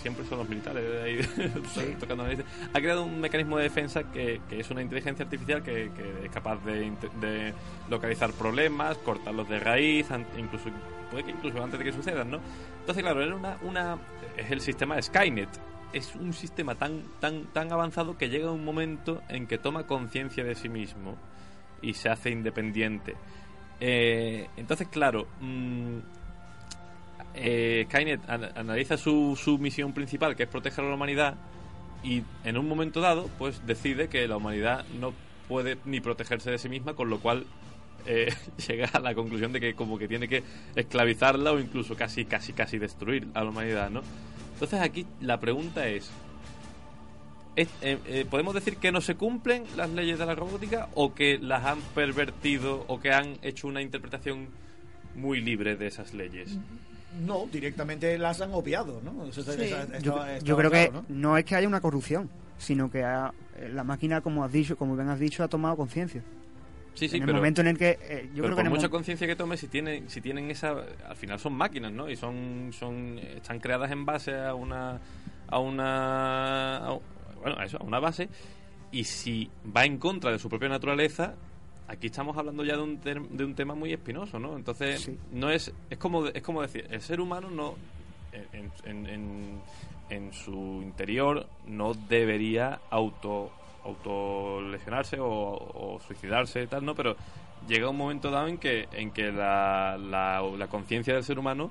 siempre 0.00 0.24
son 0.26 0.38
los 0.38 0.48
militares 0.48 0.84
ahí 1.02 1.94
tocando 2.00 2.22
narices, 2.22 2.46
ha 2.72 2.80
creado 2.80 3.04
un 3.04 3.20
mecanismo 3.20 3.56
de 3.58 3.64
defensa 3.64 4.04
que, 4.12 4.40
que 4.48 4.60
es 4.60 4.70
una 4.70 4.80
inteligencia 4.80 5.24
artificial 5.24 5.62
que, 5.62 5.90
que 5.94 6.26
es 6.26 6.30
capaz 6.30 6.64
de, 6.64 6.92
de 7.20 7.52
localizar 7.90 8.32
problemas, 8.32 8.96
cortarlos 8.98 9.48
de 9.48 9.58
raíz, 9.58 10.06
incluso 10.38 10.70
puede 11.10 11.24
que 11.24 11.32
incluso 11.32 11.62
antes 11.62 11.78
de 11.78 11.84
que 11.84 11.92
sucedan, 11.92 12.30
¿no? 12.30 12.40
Entonces, 12.80 13.02
claro, 13.02 13.22
era 13.22 13.34
una, 13.34 13.56
una 13.62 13.98
es 14.36 14.50
el 14.50 14.60
sistema 14.60 15.00
Skynet. 15.00 15.48
Es 15.92 16.14
un 16.16 16.32
sistema 16.32 16.74
tan, 16.74 17.02
tan, 17.20 17.44
tan 17.46 17.72
avanzado 17.72 18.18
que 18.18 18.28
llega 18.28 18.50
un 18.50 18.64
momento 18.64 19.22
en 19.28 19.46
que 19.46 19.58
toma 19.58 19.86
conciencia 19.86 20.42
de 20.42 20.54
sí 20.56 20.68
mismo 20.68 21.16
y 21.80 21.94
se 21.94 22.08
hace 22.08 22.30
independiente. 22.30 23.14
Eh, 23.80 24.48
entonces, 24.56 24.88
claro, 24.88 25.26
mm, 25.40 25.98
eh, 27.34 27.84
Skynet 27.88 28.28
an- 28.28 28.50
analiza 28.54 28.96
su, 28.96 29.38
su 29.42 29.58
misión 29.58 29.92
principal, 29.92 30.36
que 30.36 30.44
es 30.44 30.48
proteger 30.48 30.84
a 30.84 30.88
la 30.88 30.94
humanidad, 30.94 31.34
y 32.02 32.22
en 32.44 32.58
un 32.58 32.68
momento 32.68 33.00
dado, 33.00 33.28
pues 33.38 33.66
decide 33.66 34.08
que 34.08 34.28
la 34.28 34.36
humanidad 34.36 34.84
no 35.00 35.12
puede 35.48 35.78
ni 35.84 36.00
protegerse 36.00 36.50
de 36.50 36.58
sí 36.58 36.68
misma, 36.68 36.94
con 36.94 37.10
lo 37.10 37.18
cual 37.20 37.44
eh, 38.06 38.32
llega 38.68 38.86
a 38.92 39.00
la 39.00 39.14
conclusión 39.14 39.52
de 39.52 39.60
que 39.60 39.74
como 39.74 39.98
que 39.98 40.08
tiene 40.08 40.28
que 40.28 40.42
esclavizarla 40.76 41.52
o 41.52 41.58
incluso 41.58 41.96
casi, 41.96 42.24
casi, 42.24 42.52
casi 42.52 42.78
destruir 42.78 43.26
a 43.34 43.42
la 43.42 43.50
humanidad, 43.50 43.90
¿no? 43.90 44.02
Entonces 44.52 44.80
aquí 44.80 45.04
la 45.20 45.40
pregunta 45.40 45.88
es, 45.88 46.10
¿es- 47.56 47.68
eh, 47.82 47.98
eh, 48.06 48.26
¿podemos 48.28 48.54
decir 48.54 48.76
que 48.76 48.92
no 48.92 49.00
se 49.00 49.14
cumplen 49.16 49.64
las 49.76 49.90
leyes 49.90 50.18
de 50.18 50.26
la 50.26 50.34
robótica 50.34 50.88
o 50.94 51.14
que 51.14 51.38
las 51.38 51.64
han 51.64 51.80
pervertido 51.94 52.84
o 52.88 53.00
que 53.00 53.12
han 53.12 53.36
hecho 53.42 53.68
una 53.68 53.82
interpretación 53.82 54.48
muy 55.14 55.40
libre 55.40 55.76
de 55.76 55.86
esas 55.86 56.14
leyes? 56.14 56.58
No, 57.26 57.46
directamente 57.52 58.18
las 58.18 58.40
han 58.40 58.52
obviado, 58.52 59.00
¿no? 59.04 59.24
Eso 59.26 59.42
Yo, 60.42 60.56
creo 60.56 60.70
que 60.70 60.90
¿no? 61.08 61.36
es 61.38 61.44
que 61.44 61.54
haya 61.54 61.68
una 61.68 61.80
corrupción, 61.80 62.28
sino 62.58 62.90
que 62.90 63.04
ha- 63.04 63.32
eh, 63.56 63.70
la 63.72 63.84
máquina, 63.84 64.20
como 64.20 64.44
has 64.44 64.52
dicho, 64.52 64.76
como 64.76 64.96
bien 64.96 65.08
has 65.08 65.20
dicho, 65.20 65.44
ha 65.44 65.48
tomado 65.48 65.76
conciencia. 65.76 66.22
Sí, 66.94 67.08
sí, 67.08 67.16
en 67.16 67.22
el 67.22 67.26
pero... 67.26 67.38
momento 67.38 67.60
en 67.60 67.66
el 67.68 67.78
que 67.78 67.98
eh, 68.02 68.30
yo 68.34 68.42
pero 68.42 68.42
creo 68.42 68.48
que 68.50 68.54
por 68.54 68.64
el 68.64 68.70
mucha 68.70 68.88
conciencia 68.88 69.26
que 69.26 69.34
tome, 69.36 69.56
si 69.56 69.66
tienen, 69.68 70.08
si 70.10 70.20
tienen 70.20 70.50
esa, 70.50 70.74
al 71.08 71.16
final 71.16 71.38
son 71.40 71.54
máquinas, 71.54 71.92
¿no? 71.92 72.08
Y 72.08 72.16
son, 72.16 72.70
son, 72.72 73.18
están 73.18 73.58
creadas 73.58 73.90
en 73.90 74.04
base 74.04 74.34
a 74.36 74.54
una, 74.54 75.00
a 75.48 75.58
una, 75.58 76.76
a- 76.88 76.98
bueno, 77.44 77.60
a 77.60 77.64
eso, 77.64 77.78
a 77.80 77.84
una 77.84 78.00
base. 78.00 78.28
Y 78.90 79.04
si 79.04 79.50
va 79.76 79.84
en 79.84 79.98
contra 79.98 80.30
de 80.32 80.38
su 80.38 80.48
propia 80.48 80.68
naturaleza, 80.68 81.34
aquí 81.88 82.06
estamos 82.06 82.36
hablando 82.36 82.64
ya 82.64 82.76
de 82.76 82.82
un, 82.82 82.98
ter- 82.98 83.20
de 83.28 83.44
un 83.44 83.54
tema 83.54 83.74
muy 83.74 83.92
espinoso, 83.92 84.38
¿no? 84.38 84.56
Entonces, 84.56 85.02
Sí. 85.02 85.18
no 85.32 85.50
es, 85.50 85.72
es 85.90 85.98
como, 85.98 86.26
es 86.26 86.42
como 86.42 86.62
decir, 86.62 86.86
el 86.90 87.00
ser 87.02 87.20
humano 87.20 87.50
no, 87.50 87.74
en, 88.32 88.72
en, 88.84 89.06
en, 89.06 89.60
en 90.10 90.32
su 90.32 90.80
interior 90.82 91.46
no 91.66 91.92
debería 91.94 92.80
auto 92.90 93.50
autolesionarse 93.84 95.20
o, 95.20 95.28
o 95.28 96.00
suicidarse 96.06 96.62
y 96.62 96.66
tal, 96.66 96.84
¿no? 96.84 96.94
Pero 96.94 97.16
llega 97.68 97.88
un 97.90 97.96
momento 97.98 98.30
dado 98.30 98.46
en 98.48 98.56
que, 98.58 98.88
en 98.92 99.10
que 99.10 99.30
la, 99.32 99.98
la, 99.98 100.42
la 100.56 100.66
conciencia 100.68 101.12
del 101.14 101.22
ser 101.24 101.38
humano 101.38 101.70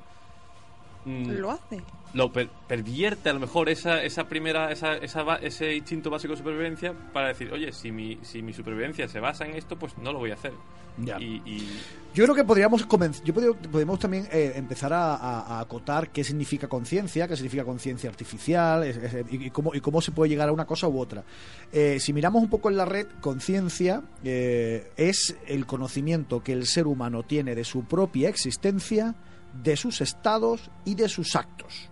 mm, 1.05 1.29
Lo 1.39 1.51
hace. 1.51 1.81
lo 2.13 2.31
per- 2.31 2.49
pervierte 2.67 3.29
a 3.29 3.33
lo 3.33 3.39
mejor 3.39 3.69
esa, 3.69 4.03
esa 4.03 4.27
primera 4.27 4.71
esa, 4.71 4.95
esa 4.97 5.23
ba- 5.23 5.37
ese 5.41 5.75
instinto 5.75 6.09
básico 6.09 6.33
de 6.33 6.37
supervivencia 6.37 6.93
para 7.11 7.29
decir 7.29 7.51
oye 7.51 7.71
si 7.71 7.91
mi, 7.91 8.19
si 8.21 8.41
mi 8.41 8.53
supervivencia 8.53 9.07
se 9.07 9.19
basa 9.19 9.45
en 9.45 9.55
esto 9.55 9.77
pues 9.77 9.97
no 9.97 10.11
lo 10.13 10.19
voy 10.19 10.31
a 10.31 10.35
hacer 10.35 10.53
Ya. 10.99 11.19
y, 11.19 11.41
y- 11.43 11.79
Yo 12.13 12.23
creo 12.25 12.35
que 12.35 12.43
podríamos 12.43 12.81
yo 13.23 13.33
podría- 13.33 13.53
podemos 13.71 13.97
también 13.97 14.27
eh, 14.31 14.53
empezar 14.55 14.93
a, 14.93 15.15
a- 15.15 15.57
a 15.57 15.59
acotar 15.61 16.09
qué 16.11 16.23
significa 16.23 16.67
conciencia, 16.67 17.27
qué 17.27 17.35
significa 17.35 17.65
conciencia 17.65 18.11
artificial 18.11 18.83
es- 18.83 18.97
es- 18.97 19.25
y, 19.31 19.47
y 19.47 19.49
cómo, 19.49 19.73
y 19.73 19.81
cómo 19.81 19.99
se 19.99 20.11
puede 20.11 20.29
llegar 20.29 20.49
a 20.49 20.51
una 20.51 20.65
cosa 20.65 20.87
u 20.87 20.99
otra. 20.99 21.23
Eh, 21.71 21.97
si 21.99 22.13
miramos 22.13 22.43
un 22.43 22.49
poco 22.51 22.69
en 22.69 22.77
la 22.77 22.85
red, 22.85 23.07
conciencia 23.21 24.03
eh, 24.23 24.91
es 24.97 25.35
el 25.47 25.65
conocimiento 25.65 26.43
que 26.43 26.53
el 26.53 26.67
ser 26.67 26.85
humano 26.85 27.23
tiene 27.23 27.55
de 27.55 27.63
su 27.63 27.85
propia 27.85 28.29
existencia, 28.29 29.15
de 29.61 29.75
sus 29.75 30.01
estados 30.01 30.71
y 30.85 30.95
de 30.95 31.09
sus 31.09 31.35
actos. 31.35 31.89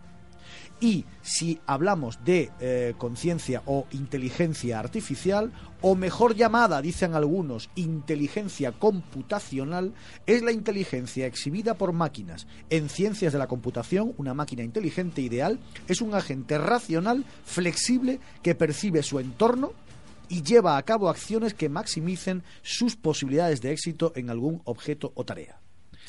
Y 0.82 1.06
si 1.22 1.60
hablamos 1.68 2.26
de 2.26 2.52
eh, 2.60 2.96
conciencia 2.98 3.62
o 3.68 3.86
inteligencia 3.92 4.80
artificial, 4.80 5.52
o 5.80 5.96
mejor 5.96 6.36
llamada, 6.36 6.82
dicen 6.82 7.14
algunos, 7.14 7.70
inteligencia 7.76 8.72
computacional, 8.72 9.94
es 10.26 10.42
la 10.42 10.52
inteligencia 10.52 11.28
exhibida 11.28 11.76
por 11.76 11.94
máquinas. 11.94 12.48
En 12.72 12.90
ciencias 12.90 13.32
de 13.32 13.38
la 13.38 13.48
computación, 13.48 14.16
una 14.18 14.34
máquina 14.34 14.64
inteligente 14.64 15.22
ideal 15.22 15.60
es 15.88 16.02
un 16.02 16.16
agente 16.16 16.58
racional, 16.58 17.26
flexible, 17.46 18.20
que 18.42 18.56
percibe 18.56 19.04
su 19.04 19.20
entorno 19.20 19.74
y 20.30 20.42
lleva 20.42 20.78
a 20.78 20.84
cabo 20.84 21.10
acciones 21.10 21.54
que 21.54 21.70
maximicen 21.70 22.42
sus 22.64 22.96
posibilidades 22.96 23.62
de 23.62 23.72
éxito 23.72 24.14
en 24.16 24.32
algún 24.32 24.64
objeto 24.66 25.12
o 25.14 25.26
tarea. 25.26 25.60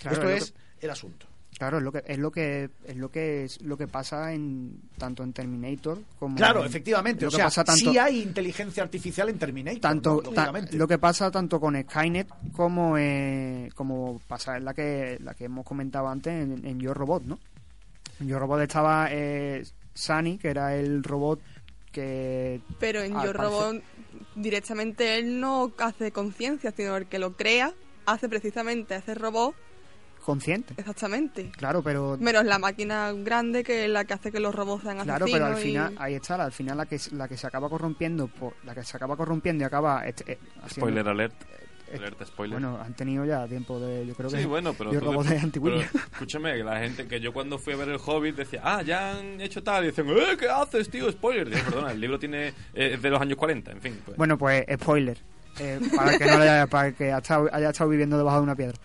Claro, 0.01 0.17
Esto 0.17 0.31
es 0.31 0.55
el 0.81 0.91
asunto. 0.91 1.32
Claro, 1.63 1.79
es 1.79 1.85
lo 1.85 1.93
que 1.93 2.03
es 2.07 2.19
lo 2.19 2.31
que 2.33 2.71
es 2.85 2.97
lo 2.97 3.09
que 3.09 3.45
es 3.45 3.63
lo 3.63 3.77
que 3.77 3.87
pasa 3.87 4.33
en 4.33 4.81
tanto 4.99 5.23
en 5.23 5.33
Terminator 5.33 5.99
como 6.19 6.35
Claro, 6.35 6.61
en- 6.63 6.67
efectivamente. 6.67 7.23
lo 7.23 7.29
O 7.29 7.31
que 7.31 7.37
sea, 7.37 7.45
pasa 7.45 7.63
tanto 7.63 7.93
sí 7.93 7.99
hay 7.99 8.21
inteligencia 8.21 8.83
artificial 8.83 9.29
en 9.29 9.39
Terminator. 9.39 9.81
tanto 9.81 10.15
¿no? 10.17 10.23
ta- 10.31 10.47
Lógicamente. 10.47 10.77
lo 10.77 10.89
que 10.89 10.99
pasa 10.99 11.31
tanto 11.31 11.61
con 11.61 11.81
Skynet 11.81 12.27
como 12.57 12.99
eh, 12.99 13.71
como 13.77 14.21
pasa 14.27 14.57
en 14.57 14.65
la 14.65 14.75
que 14.75 15.19
la 15.23 15.35
que 15.35 15.45
hemos 15.45 15.65
comentado 15.65 16.09
antes 16.09 16.33
en, 16.33 16.67
en 16.67 16.81
Yo 16.81 16.93
Robot, 16.95 17.23
¿no? 17.27 17.39
En 18.19 18.27
Yo 18.27 18.41
Robot 18.41 18.61
estaba 18.63 19.07
eh, 19.13 19.65
Sunny, 19.95 20.39
que 20.39 20.49
era 20.49 20.75
el 20.75 21.05
robot 21.05 21.39
que 21.93 22.61
Pero 22.81 23.03
en 23.03 23.13
Yo 23.13 23.33
Robot 23.33 23.83
directamente 24.35 25.19
él 25.19 25.39
no 25.41 25.71
hace 25.79 26.11
conciencia, 26.11 26.73
sino 26.77 26.97
el 26.97 27.07
que 27.07 27.19
lo 27.19 27.37
crea 27.37 27.73
hace 28.07 28.29
precisamente 28.29 28.97
ese 28.97 29.15
robot 29.15 29.55
consciente. 30.25 30.75
exactamente. 30.77 31.51
Claro, 31.57 31.83
pero 31.83 32.17
Menos 32.19 32.45
la 32.45 32.59
máquina 32.59 33.13
grande 33.13 33.63
que 33.65 33.85
es 33.85 33.91
la 33.91 34.05
que 34.05 34.15
hace 34.15 34.31
que 34.33 34.41
los 34.41 34.55
robots 34.55 34.83
sean 34.85 34.99
Claro, 35.01 35.27
pero 35.31 35.47
al 35.47 35.59
y- 35.59 35.63
final, 35.63 35.95
ahí 35.99 36.15
está, 36.15 36.37
al 36.43 36.53
final 36.53 36.77
la 36.77 36.87
que, 36.87 36.99
la 37.13 37.29
que 37.29 37.37
se 37.37 37.47
acaba 37.47 37.69
corrompiendo, 37.69 38.29
por, 38.29 38.55
la 38.65 38.75
que 38.75 38.83
se 38.85 38.97
acaba 38.97 39.17
corrompiendo 39.17 39.63
y 39.63 39.67
acaba 39.67 40.07
eh, 40.07 40.15
haciendo- 40.17 40.69
spoiler 40.71 41.09
alert 41.09 41.35
eh, 41.91 41.97
alert 41.97 42.25
spoiler 42.27 42.59
Bueno, 42.61 42.81
han 42.81 42.95
tenido 42.95 43.25
ya 43.27 43.47
tiempo 43.47 43.79
de, 43.79 44.07
yo 44.07 44.15
creo 44.15 44.31
que 44.31 44.39
Sí, 44.41 44.47
bueno, 44.47 44.73
pero, 44.73 44.93
yo 44.93 45.01
tú 45.01 45.07
robot 45.13 45.27
de- 45.27 45.51
pero 45.61 45.81
escúchame, 45.81 46.55
que 46.57 46.65
la 46.65 46.79
gente 46.81 47.07
que 47.07 47.21
yo 47.21 47.33
cuando 47.33 47.59
fui 47.59 47.75
a 47.75 47.77
ver 47.77 47.89
el 47.91 47.99
Hobbit 48.05 48.37
decía, 48.37 48.61
ah, 48.65 48.81
ya 48.83 49.11
han 49.19 49.41
hecho 49.41 49.63
tal, 49.63 49.85
y 49.85 49.89
dicen, 49.89 50.07
eh, 50.09 50.37
¿qué 50.39 50.49
haces, 50.49 50.89
tío? 50.89 51.11
Spoiler. 51.13 51.51
Digo, 51.51 51.63
perdona, 51.65 51.93
el 51.93 52.01
libro 52.01 52.19
tiene 52.19 52.49
eh, 52.49 52.93
es 52.95 53.03
de 53.03 53.11
los 53.11 53.21
años 53.21 53.37
40, 53.37 53.73
en 53.73 53.81
fin. 53.83 54.01
Pues. 54.05 54.17
Bueno, 54.17 54.39
pues 54.39 54.65
spoiler. 54.81 55.19
Eh, 55.59 55.79
para 55.95 56.17
que 56.17 56.25
no 56.25 56.33
haya, 56.39 56.67
para 56.67 56.93
que 56.93 57.05
haya 57.09 57.19
estado, 57.19 57.51
haya 57.53 57.69
estado 57.71 57.91
viviendo 57.91 58.17
debajo 58.17 58.39
de 58.39 58.43
una 58.45 58.57
piedra. 58.57 58.79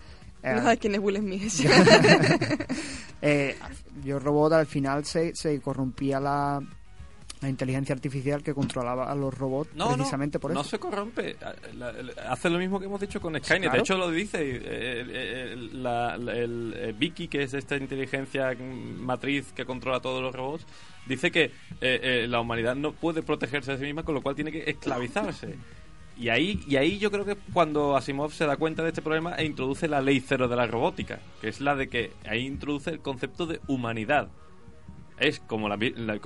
Eh, 0.51 0.55
No 0.55 0.61
sabes 0.63 0.79
quién 0.79 0.95
es 0.95 0.99
Will 1.01 1.17
Smith. 1.17 1.43
eh, 3.21 3.55
yo 4.03 4.19
robot 4.19 4.53
al 4.53 4.65
final 4.65 5.05
se, 5.05 5.35
se 5.35 5.59
corrompía 5.61 6.19
la, 6.19 6.61
la 7.41 7.49
inteligencia 7.49 7.93
artificial 7.95 8.41
que 8.43 8.53
controlaba 8.53 9.11
a 9.11 9.15
los 9.15 9.33
robots 9.37 9.69
No, 9.75 9.93
precisamente 9.93 10.37
no, 10.37 10.41
por 10.41 10.53
no 10.53 10.61
eso. 10.61 10.69
se 10.71 10.79
corrompe. 10.79 11.35
La- 11.75 11.93
Hace 12.29 12.49
lo 12.49 12.57
mismo 12.59 12.79
que 12.79 12.85
hemos 12.85 12.99
dicho 13.01 13.19
con 13.21 13.33
Skynet. 13.35 13.63
Claro. 13.63 13.73
De 13.75 13.79
hecho, 13.79 13.97
lo 13.97 14.09
dice 14.11 14.37
eh, 14.41 14.61
eh, 14.63 15.49
el, 15.53 15.83
la- 15.83 16.15
el, 16.15 16.73
eh, 16.75 16.93
Vicky, 16.97 17.27
que 17.27 17.43
es 17.43 17.53
esta 17.53 17.75
inteligencia 17.77 18.55
matriz 18.99 19.51
que 19.53 19.65
controla 19.65 19.99
todos 19.99 20.21
los 20.21 20.33
robots, 20.33 20.65
dice 21.07 21.31
que 21.31 21.43
eh, 21.45 21.51
eh, 21.81 22.25
la 22.27 22.39
humanidad 22.41 22.75
no 22.75 22.93
puede 22.93 23.23
protegerse 23.23 23.71
de 23.71 23.77
sí 23.79 23.83
misma, 23.85 24.03
con 24.03 24.15
lo 24.15 24.21
cual 24.21 24.35
tiene 24.35 24.51
que 24.51 24.63
esclavizarse. 24.69 25.55
Y 26.19 26.29
ahí, 26.29 26.59
y 26.67 26.75
ahí 26.77 26.97
yo 26.99 27.11
creo 27.11 27.25
que 27.25 27.35
cuando 27.53 27.95
Asimov 27.95 28.31
se 28.31 28.45
da 28.45 28.57
cuenta 28.57 28.83
de 28.83 28.89
este 28.89 29.01
problema 29.01 29.35
e 29.35 29.45
introduce 29.45 29.87
la 29.87 30.01
ley 30.01 30.19
cero 30.19 30.47
de 30.47 30.55
la 30.55 30.67
robótica, 30.67 31.19
que 31.41 31.47
es 31.49 31.61
la 31.61 31.75
de 31.75 31.89
que 31.89 32.11
ahí 32.25 32.45
introduce 32.45 32.89
el 32.89 32.99
concepto 33.01 33.45
de 33.45 33.59
humanidad. 33.67 34.29
Es 35.19 35.39
como 35.39 35.67
la, 35.67 35.77
la- 35.77 36.19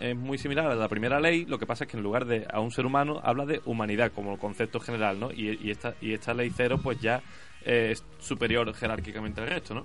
es, 0.00 0.16
muy 0.16 0.38
similar 0.38 0.66
a 0.66 0.74
la 0.74 0.88
primera 0.88 1.20
ley, 1.20 1.44
lo 1.44 1.58
que 1.58 1.66
pasa 1.66 1.84
es 1.84 1.90
que 1.90 1.98
en 1.98 2.02
lugar 2.02 2.24
de 2.24 2.46
a 2.50 2.60
un 2.60 2.70
ser 2.70 2.86
humano 2.86 3.20
habla 3.22 3.44
de 3.44 3.60
humanidad 3.66 4.10
como 4.12 4.38
concepto 4.38 4.80
general, 4.80 5.20
¿no? 5.20 5.30
Y, 5.32 5.58
y 5.62 5.70
esta 5.70 5.94
y 6.00 6.14
esta 6.14 6.32
ley 6.32 6.50
cero 6.54 6.80
pues 6.82 6.98
ya 7.00 7.22
eh, 7.66 7.90
es 7.92 8.02
superior 8.20 8.72
jerárquicamente 8.74 9.42
al 9.42 9.48
resto, 9.48 9.74
¿no? 9.74 9.84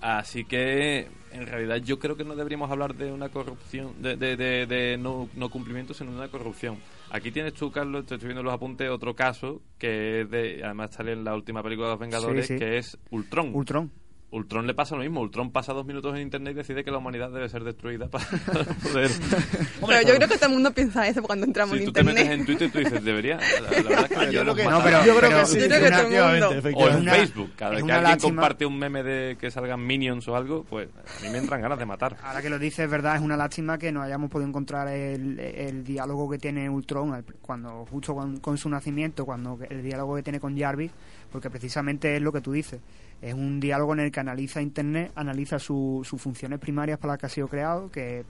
Así 0.00 0.44
que 0.44 1.08
en 1.32 1.46
realidad 1.46 1.76
yo 1.76 1.98
creo 1.98 2.16
que 2.16 2.24
no 2.24 2.34
deberíamos 2.36 2.70
hablar 2.70 2.94
de 2.94 3.12
una 3.12 3.28
corrupción, 3.30 4.00
de, 4.02 4.16
de, 4.16 4.36
de- 4.36 4.66
de 4.66 4.96
no, 4.98 5.28
no 5.34 5.48
cumplimiento, 5.48 5.94
sino 5.94 6.10
de 6.12 6.16
una 6.18 6.28
corrupción. 6.28 6.78
Aquí 7.10 7.30
tienes 7.30 7.54
tú, 7.54 7.70
Carlos, 7.70 8.04
te 8.06 8.14
estoy 8.14 8.28
viendo 8.28 8.40
en 8.40 8.46
los 8.46 8.54
apuntes, 8.54 8.88
otro 8.90 9.14
caso 9.14 9.62
que 9.78 10.22
es 10.22 10.30
de, 10.30 10.60
además 10.64 10.94
sale 10.94 11.12
en 11.12 11.24
la 11.24 11.34
última 11.34 11.62
película 11.62 11.88
de 11.88 11.92
los 11.94 12.00
Vengadores, 12.00 12.46
Sí, 12.46 12.54
sí. 12.54 12.58
que 12.58 12.76
es 12.78 12.98
Ultron. 13.10 13.54
Ultron. 13.54 13.90
Ultron 14.30 14.66
le 14.66 14.74
pasa 14.74 14.94
lo 14.94 15.00
mismo. 15.00 15.22
Ultron 15.22 15.50
pasa 15.52 15.72
dos 15.72 15.86
minutos 15.86 16.14
en 16.14 16.20
internet 16.20 16.52
y 16.52 16.56
decide 16.58 16.84
que 16.84 16.90
la 16.90 16.98
humanidad 16.98 17.30
debe 17.30 17.48
ser 17.48 17.64
destruida 17.64 18.08
para 18.08 18.26
poder. 18.82 19.10
Pero 19.86 20.02
yo 20.06 20.14
creo 20.16 20.28
que 20.28 20.36
todo 20.36 20.46
el 20.48 20.52
mundo 20.52 20.70
piensa 20.72 21.08
eso 21.08 21.22
cuando 21.22 21.46
entramos 21.46 21.74
si 21.76 21.80
en 21.80 21.86
tú 21.86 21.92
te 21.92 22.04
metes 22.04 22.22
internet. 22.24 22.40
en 22.40 22.46
Twitter, 22.46 22.70
tú 22.70 22.78
dices, 22.78 23.04
debería. 23.04 23.38
La, 23.38 23.60
la 23.60 23.68
verdad 23.70 24.06
es 24.12 24.18
que 24.28 24.32
Yo 24.34 24.42
creo 24.42 24.54
que, 24.54 24.64
No, 24.64 24.70
matar. 24.70 24.84
pero- 24.84 24.98
yo 25.06 25.16
creo 25.16 25.30
pero- 25.30 25.40
que 25.40 25.46
sí. 25.46 25.58
Yo 25.60 25.66
creo 25.68 25.80
que 25.80 25.90
todo 25.90 26.00
el 26.02 26.30
mundo. 26.42 26.48
O 26.78 26.88
en 26.90 27.04
Facebook, 27.08 27.50
cada 27.56 27.70
es 27.72 27.76
vez 27.76 27.86
que 27.86 27.92
alguien 27.92 28.10
lástima. 28.10 28.34
comparte 28.42 28.66
un 28.66 28.78
meme 28.78 29.02
de 29.02 29.36
que 29.40 29.50
salgan 29.50 29.86
minions 29.86 30.28
o 30.28 30.36
algo, 30.36 30.64
pues 30.68 30.88
a 30.94 31.24
mí 31.24 31.30
me 31.30 31.38
entran 31.38 31.62
ganas 31.62 31.78
de 31.78 31.86
matar. 31.86 32.16
Ahora 32.22 32.42
que 32.42 32.50
lo 32.50 32.58
dices, 32.58 32.80
es 32.80 32.90
verdad, 32.90 33.16
es 33.16 33.22
una 33.22 33.36
lástima 33.38 33.78
que 33.78 33.90
no 33.92 34.02
hayamos 34.02 34.30
podido 34.30 34.48
encontrar 34.48 34.88
el, 34.88 35.38
el 35.40 35.84
diálogo 35.84 36.28
que 36.28 36.36
tiene 36.38 36.68
Ultron 36.68 37.14
al- 37.14 37.24
cuando 37.40 37.86
justo 37.90 38.14
con, 38.14 38.40
con 38.40 38.58
su 38.58 38.68
nacimiento, 38.68 39.24
cuando 39.24 39.58
el 39.70 39.82
diálogo 39.82 40.16
que 40.16 40.22
tiene 40.22 40.38
con 40.38 40.58
Jarvis, 40.58 40.90
porque 41.32 41.48
precisamente 41.48 42.14
es 42.14 42.20
lo 42.20 42.30
que 42.30 42.42
tú 42.42 42.52
dices. 42.52 42.78
Es 43.20 43.34
un 43.34 43.58
diálogo 43.60 43.92
en 43.94 44.00
el 44.00 44.12
que 44.12 44.20
analiza 44.20 44.60
Internet, 44.62 45.10
analiza 45.16 45.58
su- 45.58 46.02
sus 46.04 46.20
funciones 46.22 46.58
primarias 46.60 46.98
para 46.98 47.14
las 47.14 47.20
que 47.20 47.26
ha 47.26 47.28
sido 47.28 47.48
creado, 47.48 47.90
que 47.90 48.24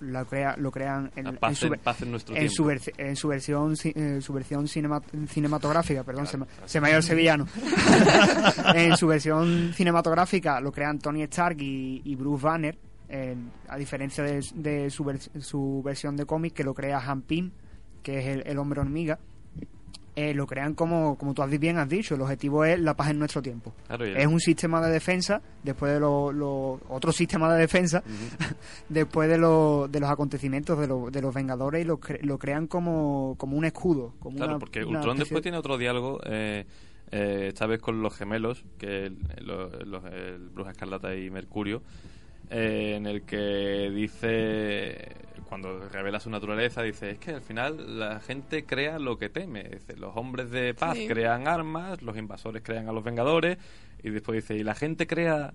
lo, 0.00 0.24
crea, 0.26 0.54
lo 0.58 0.70
crean 0.70 1.10
en, 1.16 1.26
su, 1.54 1.66
en, 1.74 1.80
paz 1.80 2.02
en 2.02 2.10
nuestro 2.10 2.34
en 2.36 2.48
su, 2.50 2.64
tiempo. 2.64 2.84
versi- 2.84 2.92
en 2.96 3.16
su 3.16 3.28
versión 3.28 3.74
eh, 3.84 4.20
su 4.22 4.32
versión 4.32 4.66
cinema- 4.66 5.02
cinematográfica 5.28 6.02
perdón 6.04 6.26
se, 6.26 6.38
me, 6.38 6.46
se 6.64 6.80
me 6.80 6.86
ha 6.86 6.90
ido 6.90 6.98
el 6.98 7.02
sevillano. 7.04 7.46
En 8.74 8.96
su 8.96 9.06
versión 9.06 9.72
cinematográfica 9.74 10.60
lo 10.60 10.72
crean 10.72 10.98
Tony 10.98 11.22
Stark 11.22 11.60
y, 11.60 12.02
y 12.04 12.14
Bruce 12.16 12.44
Banner 12.44 12.78
en- 13.08 13.50
a 13.68 13.76
diferencia 13.76 14.24
de, 14.24 14.44
de 14.54 14.90
su, 14.90 15.04
su 15.40 15.82
versión 15.84 16.16
de 16.16 16.24
cómic 16.26 16.54
que 16.54 16.64
lo 16.64 16.74
crea 16.74 16.98
Han 16.98 17.22
Pym 17.22 17.50
que 18.02 18.18
es 18.20 18.26
el, 18.26 18.42
el 18.46 18.58
hombre 18.58 18.80
hormiga 18.80 19.18
eh, 20.16 20.32
lo 20.34 20.46
crean 20.46 20.74
como, 20.74 21.16
como 21.18 21.34
tú 21.34 21.42
has 21.42 21.50
bien 21.58 21.76
has 21.78 21.88
dicho 21.88 22.14
el 22.14 22.20
objetivo 22.20 22.64
es 22.64 22.78
la 22.78 22.94
paz 22.94 23.10
en 23.10 23.18
nuestro 23.18 23.42
tiempo. 23.42 23.74
Claro, 23.86 24.04
es 24.04 24.26
un 24.26 24.38
sistema 24.40 24.80
de 24.86 24.92
defensa 24.92 25.42
después 25.62 25.92
de 25.92 25.98
los 26.00 26.32
lo, 26.34 26.80
otro 26.88 27.10
sistema 27.12 27.52
de 27.52 27.60
defensa 27.60 28.02
después 28.88 29.28
de, 29.28 29.38
lo- 29.38 29.88
de 29.88 30.00
los 30.00 30.10
acontecimientos 30.10 30.78
de, 30.78 30.86
lo- 30.86 31.10
de 31.10 31.20
los 31.20 31.34
Vengadores 31.34 31.82
y 31.82 31.84
lo, 31.84 31.98
cre- 32.00 32.20
lo 32.22 32.38
crean 32.38 32.66
como, 32.66 33.34
como 33.38 33.56
un 33.56 33.64
escudo 33.64 34.14
como 34.20 34.36
Claro, 34.36 34.52
una- 34.52 34.58
porque 34.60 34.84
una 34.84 34.98
Ultron 34.98 35.16
después 35.18 35.38
de- 35.38 35.42
tiene 35.42 35.58
otro 35.58 35.78
diálogo, 35.78 36.20
eh, 36.24 36.64
eh, 37.10 37.46
esta 37.48 37.66
vez 37.66 37.80
con 37.80 38.00
los 38.02 38.14
gemelos, 38.16 38.64
que 38.78 39.06
el, 39.06 39.18
lo- 39.42 39.68
los- 39.84 40.04
el 40.04 40.48
Bruja 40.50 40.70
Escarlata 40.70 41.14
y 41.16 41.28
Mercurio, 41.30 41.82
eh, 42.50 42.94
en 42.96 43.06
el 43.06 43.22
que 43.22 43.90
dice, 43.94 45.08
cuando 45.44 45.88
revela 45.88 46.20
su 46.20 46.30
naturaleza, 46.30 46.82
dice, 46.82 47.10
es 47.10 47.18
que 47.18 47.32
al 47.32 47.42
final 47.42 47.98
la 47.98 48.20
gente 48.20 48.64
crea 48.64 48.98
lo 48.98 49.18
que 49.18 49.28
teme. 49.28 49.64
Dice, 49.64 49.96
los 49.96 50.16
hombres 50.16 50.50
de 50.50 50.74
paz 50.74 50.96
Sí. 50.96 51.06
crean 51.06 51.46
armas, 51.48 52.02
los 52.02 52.16
invasores 52.16 52.62
crean 52.64 52.88
a 52.88 52.92
los 52.92 53.04
vengadores, 53.04 53.58
y 54.02 54.10
después 54.10 54.42
dice, 54.42 54.56
y 54.56 54.62
la 54.64 54.74
gente 54.74 55.06
crea... 55.06 55.52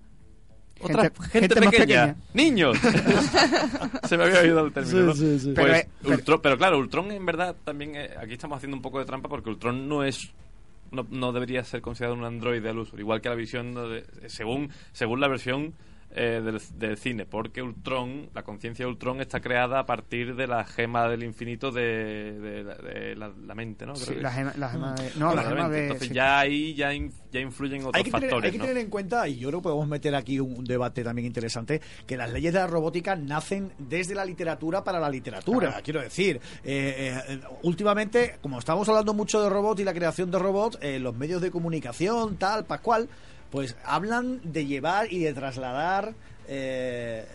Otra 0.82 1.02
Gente- 1.02 1.22
gente, 1.24 1.38
gente 1.40 1.60
más 1.60 1.70
pequeña, 1.74 2.06
pequeña. 2.06 2.16
niños. 2.32 2.78
Se 4.08 4.16
me 4.16 4.24
había 4.24 4.40
oído 4.40 4.66
el 4.66 4.72
término. 4.72 4.98
Sí, 4.98 5.06
¿no? 5.06 5.14
sí, 5.14 5.38
sí. 5.40 5.52
Pues 5.54 5.84
Pero, 5.84 5.90
pero- 6.02 6.16
Ultron- 6.16 6.40
pero 6.42 6.56
claro, 6.58 6.78
Ultron 6.78 7.10
en 7.12 7.26
verdad 7.26 7.54
también 7.64 7.96
eh, 7.96 8.10
aquí 8.18 8.32
estamos 8.32 8.56
haciendo 8.56 8.76
un 8.76 8.82
poco 8.82 8.98
de 8.98 9.04
trampa 9.04 9.28
porque 9.28 9.50
Ultron 9.50 9.88
no 9.88 10.04
es 10.04 10.30
no, 10.90 11.06
no 11.10 11.32
debería 11.32 11.62
ser 11.64 11.82
considerado 11.82 12.16
un 12.18 12.24
androide 12.24 12.68
al 12.70 12.78
uso, 12.78 12.98
igual 12.98 13.20
que 13.20 13.28
la 13.28 13.34
visión 13.34 13.74
de- 13.74 14.04
según 14.28 14.70
según 14.92 15.20
la 15.20 15.28
versión 15.28 15.74
eh, 16.12 16.40
del, 16.44 16.60
del 16.78 16.96
cine, 16.98 17.24
porque 17.24 17.62
Ultron, 17.62 18.30
la 18.34 18.42
conciencia 18.42 18.84
de 18.84 18.90
Ultron 18.90 19.20
está 19.20 19.40
creada 19.40 19.78
a 19.78 19.86
partir 19.86 20.34
de 20.34 20.46
la 20.48 20.64
gema 20.64 21.08
del 21.08 21.22
infinito 21.22 21.70
de, 21.70 21.82
de 22.40 22.64
la- 22.64 22.74
de 22.74 23.14
la, 23.16 23.28
la 23.46 23.54
mente, 23.54 23.86
¿no? 23.86 23.92
Creo 23.94 24.06
Sí, 24.06 24.14
que 24.14 24.20
la 24.22 24.32
gema, 24.32 24.52
la 24.56 24.68
gema 24.70 24.94
de, 24.94 25.10
no, 25.16 25.26
la 25.34 25.42
Bueno, 25.42 25.48
gema 25.50 25.62
mente. 25.68 25.76
de 25.76 25.82
Entonces 25.84 26.08
sí. 26.08 26.14
ya 26.14 26.38
ahí 26.40 26.74
ya, 26.74 26.92
in- 26.92 27.12
ya 27.30 27.40
influyen 27.40 27.82
otros 27.82 27.94
hay 27.94 28.02
que, 28.02 28.10
tener, 28.10 28.28
factores, 28.30 28.44
hay 28.46 28.52
que 28.52 28.58
¿no? 28.58 28.64
tener 28.64 28.82
en 28.82 28.90
cuenta, 28.90 29.28
y 29.28 29.38
yo 29.38 29.48
creo 29.48 29.60
que 29.60 29.64
podemos 29.64 29.86
meter 29.88 30.14
aquí 30.16 30.40
un, 30.40 30.52
un 30.58 30.64
debate 30.64 31.04
también 31.04 31.26
interesante, 31.26 31.80
que 32.06 32.16
las 32.16 32.32
leyes 32.32 32.52
de 32.52 32.58
la 32.58 32.66
robótica 32.66 33.14
nacen 33.14 33.72
desde 33.78 34.14
la 34.16 34.24
literatura 34.24 34.82
para 34.82 34.98
la 34.98 35.08
literatura. 35.10 35.80
Quiero 35.82 36.00
decir, 36.00 36.40
eh, 36.64 37.20
eh, 37.28 37.40
últimamente, 37.62 38.36
como 38.40 38.58
estamos 38.58 38.88
hablando 38.88 39.14
mucho 39.14 39.40
de 39.42 39.48
robots 39.48 39.80
y 39.80 39.84
la 39.84 39.94
creación 39.94 40.30
de 40.30 40.38
robots, 40.38 40.78
eh, 40.82 40.98
los 40.98 41.14
medios 41.14 41.40
de 41.40 41.50
comunicación, 41.50 42.36
tal, 42.36 42.64
pascual, 42.64 43.08
pues 43.50 43.76
hablan 43.84 44.40
de 44.44 44.66
llevar 44.66 45.12
y 45.12 45.20
de 45.20 45.32
trasladar 45.34 46.14
eh, 46.48 47.26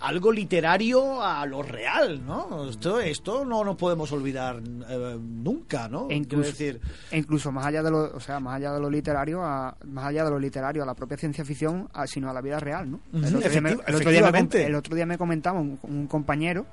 algo 0.00 0.30
literario 0.30 1.20
a 1.20 1.44
lo 1.46 1.60
real, 1.62 2.24
¿no? 2.24 2.68
Esto, 2.70 3.00
esto 3.00 3.44
no 3.44 3.64
nos 3.64 3.74
podemos 3.74 4.12
olvidar 4.12 4.60
eh, 4.88 5.16
nunca, 5.20 5.88
¿no? 5.88 6.06
E 6.08 6.14
incluso, 6.14 6.50
decir, 6.50 6.80
e 7.10 7.18
incluso 7.18 7.50
más 7.50 7.66
allá 7.66 7.82
de 7.82 7.90
lo, 7.90 8.14
o 8.14 8.20
sea, 8.20 8.38
más 8.38 8.54
allá 8.56 8.72
de 8.72 8.80
lo 8.80 8.88
literario, 8.88 9.42
a, 9.42 9.76
más 9.86 10.04
allá 10.06 10.24
de 10.24 10.30
lo 10.30 10.38
literario 10.38 10.84
a 10.84 10.86
la 10.86 10.94
propia 10.94 11.16
ciencia 11.16 11.44
ficción, 11.44 11.88
a- 11.92 12.06
sino 12.06 12.30
a 12.30 12.32
la 12.32 12.40
vida 12.40 12.60
real, 12.60 12.88
¿no? 12.88 13.00
El, 13.12 13.34
otro 13.36 13.50
día 13.50 13.60
me, 13.60 13.70
efecti- 13.74 13.82
el 13.88 13.94
otro 13.96 14.10
día 14.10 14.20
me 14.20 14.26
com- 14.30 14.36
efectivamente. 14.36 14.66
el 14.66 14.74
otro 14.76 14.94
día 14.94 15.06
me 15.06 15.18
comentaba 15.18 15.60
un, 15.60 15.78
un 15.82 16.06
compañero, 16.06 16.64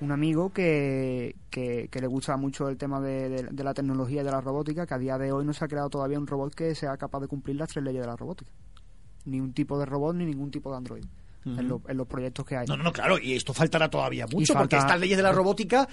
un 0.00 0.10
amigo 0.12 0.50
que, 0.52 1.36
que, 1.50 1.88
que 1.90 2.00
le 2.00 2.06
gusta 2.06 2.36
mucho 2.36 2.68
el 2.68 2.76
tema 2.76 3.00
de, 3.00 3.28
de- 3.28 3.42
de 3.50 3.64
la 3.64 3.72
tecnología 3.74 4.22
y 4.22 4.24
de 4.24 4.30
la 4.30 4.40
robótica, 4.40 4.86
que 4.86 4.94
a 4.94 4.98
día 4.98 5.16
de 5.18 5.32
hoy 5.32 5.44
no 5.44 5.52
se 5.52 5.64
ha 5.64 5.68
creado 5.68 5.88
todavía 5.88 6.18
un 6.18 6.26
robot 6.26 6.54
que 6.54 6.74
sea 6.74 6.96
capaz 6.96 7.20
de 7.20 7.28
cumplir 7.28 7.56
las 7.56 7.68
tres 7.68 7.84
leyes 7.84 8.00
de 8.02 8.06
la 8.08 8.16
robótica. 8.16 8.50
Ni 9.26 9.40
un 9.40 9.52
tipo 9.54 9.78
de 9.78 9.86
robot 9.86 10.14
ni 10.16 10.26
ningún 10.26 10.50
tipo 10.50 10.70
de 10.70 10.76
androide. 10.76 11.08
en, 11.46 11.68
lo- 11.68 11.82
en 11.86 11.96
los 11.98 12.06
proyectos 12.06 12.44
que 12.46 12.56
hay. 12.56 12.66
No, 12.66 12.76
no, 12.76 12.82
no, 12.84 12.92
claro, 12.92 13.18
y 13.18 13.34
esto 13.34 13.52
faltará 13.54 13.88
todavía 13.90 14.26
mucho, 14.26 14.52
falta- 14.54 14.60
porque 14.62 14.76
estas 14.78 14.98
leyes 15.00 15.16
de 15.18 15.22
la 15.22 15.32
robótica 15.32 15.86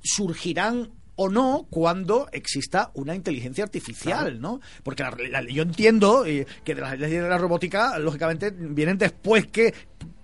surgirán 0.00 0.90
o 1.16 1.28
no 1.28 1.66
cuando 1.70 2.28
exista 2.32 2.90
una 2.94 3.14
inteligencia 3.14 3.64
artificial, 3.64 4.40
¿no? 4.40 4.60
Porque 4.82 5.02
la- 5.02 5.10
la- 5.42 5.42
yo 5.50 5.62
entiendo 5.62 6.24
eh, 6.24 6.46
que 6.64 6.74
de 6.74 6.80
las 6.80 6.98
leyes 6.98 7.22
de 7.22 7.28
la 7.28 7.36
robótica, 7.38 7.98
lógicamente, 7.98 8.50
vienen 8.50 8.96
después 8.96 9.46
que 9.48 9.74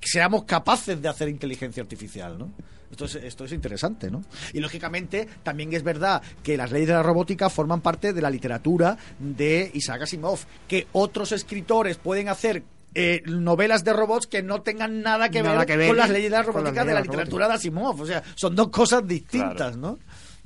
seamos 0.01 0.45
capaces 0.45 1.01
de 1.03 1.09
hacer 1.09 1.29
inteligencia 1.29 1.83
artificial, 1.83 2.39
¿no? 2.39 2.51
Esto 2.91 3.05
es, 3.05 3.15
esto 3.17 3.45
es 3.45 3.53
interesante, 3.53 4.11
¿no? 4.11 4.25
Y 4.53 4.61
lógicamente 4.61 5.29
también 5.43 5.73
es 5.75 5.83
verdad 5.83 6.23
que 6.43 6.57
las 6.57 6.73
leyes 6.73 6.89
de 6.89 6.95
la 6.95 7.03
robótica 7.03 7.51
forman 7.51 7.81
parte 7.81 8.13
de 8.13 8.23
la 8.23 8.31
literatura 8.31 8.97
de 9.19 9.71
Isaac 9.75 10.03
Asimov, 10.03 10.39
que 10.67 10.87
otros 10.93 11.33
escritores 11.33 11.99
pueden 11.99 12.29
hacer 12.29 12.63
eh, 12.95 13.23
novelas 13.27 13.85
de 13.85 13.93
robots 13.93 14.27
que 14.27 14.43
no 14.43 14.63
tengan 14.63 15.03
nada 15.03 15.29
que, 15.29 15.43
Nada 15.43 15.59
ver, 15.59 15.67
que 15.67 15.77
ver 15.77 15.89
con 15.89 15.97
las 15.99 16.09
leyes 16.09 16.31
de 16.31 16.37
la 16.39 16.43
robótica 16.43 16.85
de 16.85 16.95
la 16.95 17.01
literatura 17.03 17.47
de 17.47 17.55
Asimov. 17.55 18.01
O 18.01 18.07
sea, 18.07 18.23
son 18.35 18.57
dos 18.57 18.69
cosas 18.71 19.07
distintas, 19.07 19.55
Claro. 19.57 19.77
¿no? 19.77 19.99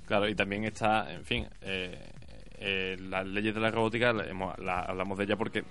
Claro, 0.05 0.29
y 0.29 0.35
también 0.35 0.65
está, 0.65 1.11
en 1.13 1.25
fin, 1.25 1.47
eh, 1.63 2.11
eh, 2.59 2.97
las 3.01 3.25
leyes 3.27 3.55
de 3.55 3.61
la 3.61 3.71
robótica, 3.71 4.13
la- 4.13 4.25
hemos- 4.27 4.59
la- 4.59 4.81
hablamos 4.81 5.17
de 5.17 5.25
ella 5.25 5.37
porque 5.37 5.63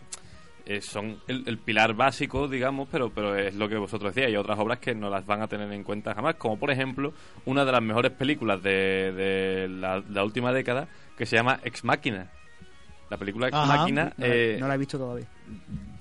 eh, 0.65 0.81
son 0.81 1.19
el, 1.27 1.43
el 1.47 1.57
pilar 1.57 1.93
básico, 1.93 2.47
digamos, 2.47 2.87
pero, 2.91 3.09
pero 3.09 3.35
es 3.35 3.55
lo 3.55 3.67
que 3.69 3.77
vosotros 3.77 4.13
decíais. 4.13 4.29
Hay 4.29 4.37
otras 4.37 4.57
obras 4.59 4.79
que 4.79 4.95
no 4.95 5.09
las 5.09 5.25
van 5.25 5.41
a 5.41 5.47
tener 5.47 5.71
en 5.71 5.83
cuenta 5.83 6.13
jamás, 6.13 6.35
como 6.35 6.57
por 6.57 6.71
ejemplo 6.71 7.13
una 7.45 7.65
de 7.65 7.71
las 7.71 7.81
mejores 7.81 8.11
películas 8.11 8.61
de, 8.63 9.11
de 9.11 9.67
la, 9.67 10.03
la 10.09 10.23
última 10.23 10.51
década 10.51 10.87
que 11.17 11.25
se 11.25 11.35
llama 11.35 11.59
Ex 11.63 11.83
Máquina. 11.83 12.29
La 13.09 13.17
película 13.17 13.47
Ex. 13.47 13.57
Máquina. 13.57 14.13
No, 14.17 14.25
eh, 14.25 14.57
no 14.59 14.67
la 14.67 14.75
he 14.75 14.77
visto 14.77 14.97
todavía. 14.97 15.27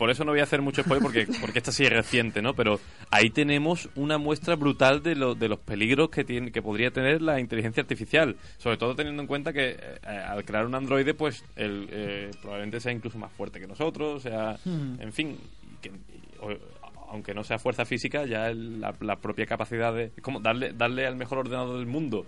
Por 0.00 0.10
eso 0.10 0.24
no 0.24 0.32
voy 0.32 0.40
a 0.40 0.44
hacer 0.44 0.62
mucho 0.62 0.82
spoiler 0.82 1.02
porque, 1.02 1.28
porque 1.40 1.58
esta 1.58 1.70
sí 1.72 1.84
es 1.84 1.90
reciente, 1.90 2.40
¿no? 2.42 2.54
Pero 2.54 2.80
ahí 3.10 3.28
tenemos 3.28 3.90
una 3.94 4.16
muestra 4.16 4.56
brutal 4.56 5.02
de, 5.02 5.14
lo- 5.14 5.34
de 5.34 5.46
los 5.48 5.58
peligros 5.60 6.08
que 6.08 6.24
tiene, 6.24 6.50
que 6.50 6.62
podría 6.62 6.90
tener 6.90 7.20
la 7.20 7.38
inteligencia 7.38 7.82
artificial. 7.82 8.34
Sobre 8.56 8.78
todo 8.78 8.96
teniendo 8.96 9.20
en 9.20 9.28
cuenta 9.28 9.52
que 9.52 9.76
eh, 9.78 10.08
al 10.08 10.42
crear 10.46 10.64
un 10.64 10.74
androide, 10.74 11.12
pues 11.12 11.44
el, 11.54 11.86
eh, 11.92 12.30
probablemente 12.40 12.80
sea 12.80 12.92
incluso 12.92 13.18
más 13.18 13.30
fuerte 13.30 13.60
que 13.60 13.66
nosotros, 13.66 14.16
o 14.16 14.20
sea, 14.20 14.56
en 14.64 15.12
fin, 15.12 15.36
que- 15.82 15.92
o- 16.40 16.80
aunque 17.10 17.34
no 17.34 17.44
sea 17.44 17.58
fuerza 17.58 17.84
física, 17.84 18.24
ya 18.24 18.48
el- 18.48 18.80
la, 18.80 18.94
la 19.00 19.16
propia 19.16 19.44
capacidad 19.44 19.92
de... 19.92 20.04
Es 20.16 20.22
como 20.22 20.40
darle, 20.40 20.72
darle 20.72 21.06
al 21.06 21.16
mejor 21.16 21.38
ordenador 21.38 21.76
del 21.76 21.86
mundo 21.86 22.24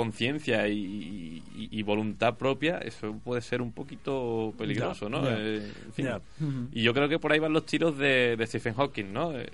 conciencia 0.00 0.68
y, 0.68 1.42
y- 1.56 1.68
y 1.72 1.82
voluntad 1.82 2.34
propia, 2.36 2.76
eso 2.78 3.14
puede 3.24 3.40
ser 3.40 3.62
un 3.62 3.72
poquito 3.72 4.52
peligroso, 4.58 5.08
¿no? 5.08 5.22
Eh, 5.26 5.72
en 5.86 5.92
fin. 5.94 6.06
Y 6.72 6.82
yo 6.82 6.92
creo 6.92 7.08
que 7.08 7.18
por 7.18 7.32
ahí 7.32 7.38
van 7.38 7.54
los 7.54 7.64
tiros 7.64 7.96
de, 7.96 8.36
de 8.36 8.46
Stephen 8.46 8.74
Hawking, 8.74 9.10
¿no? 9.10 9.32
Eh, 9.32 9.48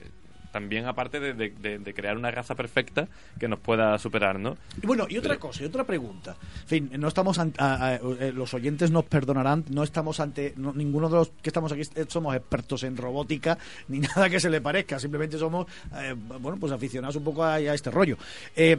también 0.51 0.85
aparte 0.85 1.19
de, 1.19 1.33
de- 1.33 1.95
crear 1.95 2.15
una 2.19 2.31
raza 2.31 2.55
perfecta 2.55 3.09
que 3.41 3.49
nos 3.49 3.59
pueda 3.61 3.97
superar, 3.99 4.39
¿no? 4.39 4.59
Y 4.83 4.87
bueno, 4.87 5.07
y 5.09 5.17
otra 5.17 5.39
cosa, 5.39 5.63
y 5.63 5.67
otra 5.67 5.85
pregunta. 5.85 6.37
En 6.63 6.69
fin, 6.69 6.91
no 6.99 7.09
estamos 7.09 7.39
ante, 7.39 7.59
a- 7.63 7.87
a- 7.87 7.95
eh, 7.95 8.33
los 8.35 8.53
oyentes 8.53 8.91
nos 8.91 9.05
perdonarán, 9.05 9.65
no 9.71 9.83
estamos 9.83 10.21
ante 10.21 10.53
no- 10.59 10.75
ninguno 10.75 11.09
de 11.09 11.15
los 11.17 11.29
que 11.41 11.49
estamos 11.49 11.73
aquí 11.73 11.81
eh, 11.95 12.05
somos 12.09 12.35
expertos 12.37 12.83
en 12.83 12.97
robótica 12.99 13.57
ni 13.89 14.01
nada 14.01 14.29
que 14.29 14.41
se 14.41 14.51
le 14.51 14.61
parezca, 14.61 14.99
simplemente 14.99 15.39
somos 15.39 15.67
eh, 15.97 16.15
bueno, 16.17 16.59
pues 16.61 16.71
aficionados 16.73 17.17
un 17.17 17.25
poco 17.25 17.45
a, 17.45 17.55
a 17.55 17.75
este 17.75 17.91
rollo. 17.91 18.19
Eh, 18.55 18.77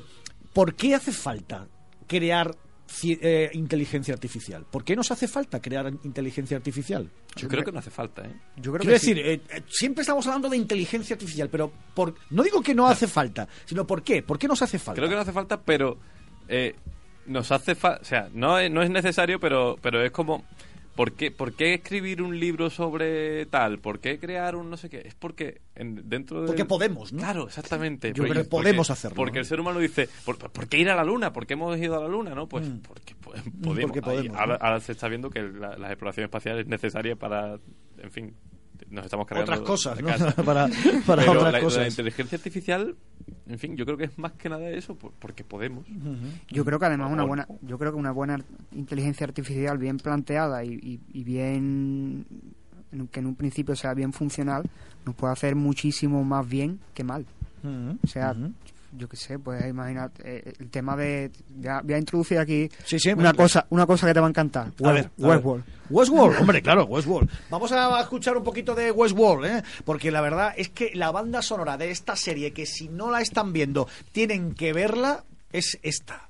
¿Por 0.53 0.75
qué 0.75 0.95
hace 0.95 1.11
falta 1.11 1.67
crear 2.07 2.55
eh, 3.03 3.49
inteligencia 3.53 4.13
artificial? 4.13 4.65
¿Por 4.69 4.83
qué 4.83 4.95
nos 4.95 5.09
hace 5.11 5.27
falta 5.27 5.59
crear 5.61 5.91
inteligencia 6.03 6.55
artificial? 6.57 7.09
Yo 7.35 7.47
creo 7.47 7.63
que 7.63 7.71
no 7.71 7.79
hace 7.79 7.89
falta, 7.89 8.23
¿eh? 8.23 8.35
Yo 8.57 8.71
creo 8.71 8.81
Quiero 8.81 8.85
que 8.85 8.91
decir, 8.91 9.17
eh, 9.17 9.41
eh, 9.49 9.63
siempre 9.67 10.01
estamos 10.01 10.25
hablando 10.27 10.49
de 10.49 10.57
inteligencia 10.57 11.15
artificial, 11.15 11.49
pero 11.49 11.71
por, 11.95 12.13
no 12.29 12.43
digo 12.43 12.61
que 12.61 12.75
no 12.75 12.87
hace 12.87 13.07
falta, 13.07 13.47
sino 13.65 13.87
¿por 13.87 14.03
qué? 14.03 14.21
¿Por 14.21 14.37
qué 14.37 14.47
nos 14.47 14.61
hace 14.61 14.77
falta? 14.77 14.99
Creo 14.99 15.09
que 15.09 15.15
no 15.15 15.21
hace 15.21 15.31
falta, 15.31 15.59
pero 15.59 15.97
eh, 16.47 16.75
nos 17.25 17.51
hace 17.51 17.75
falta, 17.75 18.01
o 18.01 18.05
sea, 18.05 18.29
no 18.33 18.59
es, 18.59 18.69
no 18.69 18.83
es 18.83 18.89
necesario, 18.89 19.39
pero, 19.39 19.77
pero 19.81 20.03
es 20.03 20.11
como, 20.11 20.45
¿por 20.95 21.13
qué, 21.13 21.31
¿por 21.31 21.53
qué 21.53 21.73
escribir 21.75 22.21
un 22.21 22.39
libro 22.39 22.69
sobre 22.69 23.45
tal? 23.47 23.79
¿Por 23.79 23.99
qué 23.99 24.19
crear 24.19 24.55
un 24.55 24.69
no 24.69 24.77
sé 24.77 24.89
qué? 24.89 24.99
Es 25.05 25.15
porque 25.15 25.61
en- 25.75 26.07
dentro 26.09 26.41
de... 26.41 26.47
Porque 26.47 26.65
podemos, 26.65 27.11
¿no? 27.13 27.19
Claro, 27.19 27.47
exactamente. 27.47 28.09
Yo 28.09 28.23
Porque- 28.23 28.31
creo 28.31 28.43
que 28.43 28.49
porque- 28.49 28.63
podemos 28.63 28.89
hacerlo, 28.89 29.15
Porque 29.15 29.33
¿no? 29.35 29.39
el 29.41 29.45
ser 29.45 29.59
humano 29.59 29.79
dice, 29.79 30.07
¿por, 30.25 30.37
por 30.37 30.67
qué 30.67 30.77
ir 30.77 30.89
a 30.89 30.95
la 30.95 31.03
luna? 31.03 31.33
¿Por 31.33 31.45
qué 31.47 31.53
hemos 31.53 31.77
ido 31.77 31.97
a 31.97 32.01
la 32.01 32.07
luna? 32.07 32.35
¿no? 32.35 32.47
Pues 32.47 32.67
Mm. 32.69 32.79
porque 32.79 33.15
po- 33.15 33.31
podemos. 33.61 33.79
porque 33.81 34.01
podemos, 34.01 34.23
Ahí- 34.23 34.29
¿no? 34.29 34.39
ahora, 34.39 34.55
ahora 34.61 34.79
se 34.79 34.91
está 34.91 35.07
viendo 35.07 35.29
que 35.29 35.41
la, 35.41 35.77
la 35.77 35.87
exploración 35.89 36.25
espacial 36.25 36.59
es 36.59 36.67
necesaria 36.67 37.15
para, 37.15 37.57
en 37.97 38.11
fin, 38.11 38.35
nos 38.89 39.05
estamos 39.05 39.25
cargando 39.27 39.51
otras 39.51 39.67
cosas, 39.67 39.99
para 40.35 40.35
para 40.35 40.67
Pero 41.05 41.31
otras 41.31 41.43
la, 41.43 41.51
la 41.51 41.59
cosas. 41.61 41.87
inteligencia 41.89 42.37
artificial, 42.37 42.95
en 43.47 43.59
fin, 43.59 43.75
yo 43.75 43.85
creo 43.85 43.97
que 43.97 44.05
es 44.05 44.17
más 44.17 44.33
que 44.33 44.49
nada 44.49 44.69
eso, 44.69 44.95
por- 44.95 45.11
porque 45.13 45.43
podemos. 45.43 45.85
Yo 46.49 46.65
creo 46.65 46.79
que 46.79 46.85
además 46.85 47.11
una 47.11 47.23
buena, 47.23 47.47
yo 47.61 47.77
creo 47.77 47.91
que 47.91 47.97
una 47.97 48.11
buena 48.11 48.39
inteligencia 48.73 49.25
artificial 49.25 49.77
bien 49.77 49.97
planteada 49.97 50.63
y, 50.63 50.73
y- 50.73 50.99
y 51.19 51.23
bien 51.23 52.25
en- 52.91 53.07
que 53.07 53.19
en 53.19 53.25
un 53.27 53.35
principio 53.35 53.75
sea 53.75 53.93
bien 53.93 54.13
funcional 54.13 54.63
nos 55.05 55.15
puede 55.15 55.33
hacer 55.33 55.55
muchísimo 55.55 56.23
más 56.23 56.47
bien 56.47 56.79
que 56.93 57.03
mal. 57.03 57.25
O 58.03 58.07
sea. 58.07 58.35
Yo 58.95 59.07
qué 59.09 59.17
sé, 59.17 59.39
pues 59.39 59.65
imaginar 59.67 60.11
eh, 60.23 60.53
el 60.59 60.69
tema 60.69 60.95
de 60.95 61.31
voy 61.49 61.67
a, 61.67 61.81
voy 61.81 61.93
a 61.93 61.97
introducir 61.97 62.37
aquí 62.37 62.69
Sí, 62.85 62.99
sí, 62.99 63.11
una 63.11 63.33
pues- 63.33 63.51
cosa, 63.53 63.65
una 63.69 63.85
cosa 63.85 64.07
que 64.07 64.13
te 64.13 64.19
va 64.19 64.27
a 64.27 64.29
encantar. 64.29 64.67
A 64.83 64.91
ver, 64.91 65.05
a 65.05 65.27
ver. 65.27 65.27
Westworld. 65.37 65.63
Westworld, 65.89 66.39
hombre, 66.39 66.61
claro, 66.63 66.85
Westworld. 66.85 67.29
Vamos 67.49 67.71
a 67.71 67.99
escuchar 68.01 68.37
un 68.37 68.43
poquito 68.43 68.73
de 68.75 68.91
Westworld, 68.91 69.45
¿eh? 69.45 69.63
Porque 69.85 70.11
la 70.11 70.21
verdad 70.21 70.53
es 70.55 70.69
que 70.69 70.91
la 70.93 71.11
banda 71.11 71.41
sonora 71.41 71.77
de 71.77 71.91
esta 71.91 72.15
serie, 72.15 72.53
que 72.53 72.65
si 72.65 72.87
no 72.89 73.11
la 73.11 73.21
están 73.21 73.53
viendo, 73.53 73.87
tienen 74.11 74.53
que 74.55 74.73
verla, 74.73 75.23
es 75.51 75.77
esta. 75.83 76.29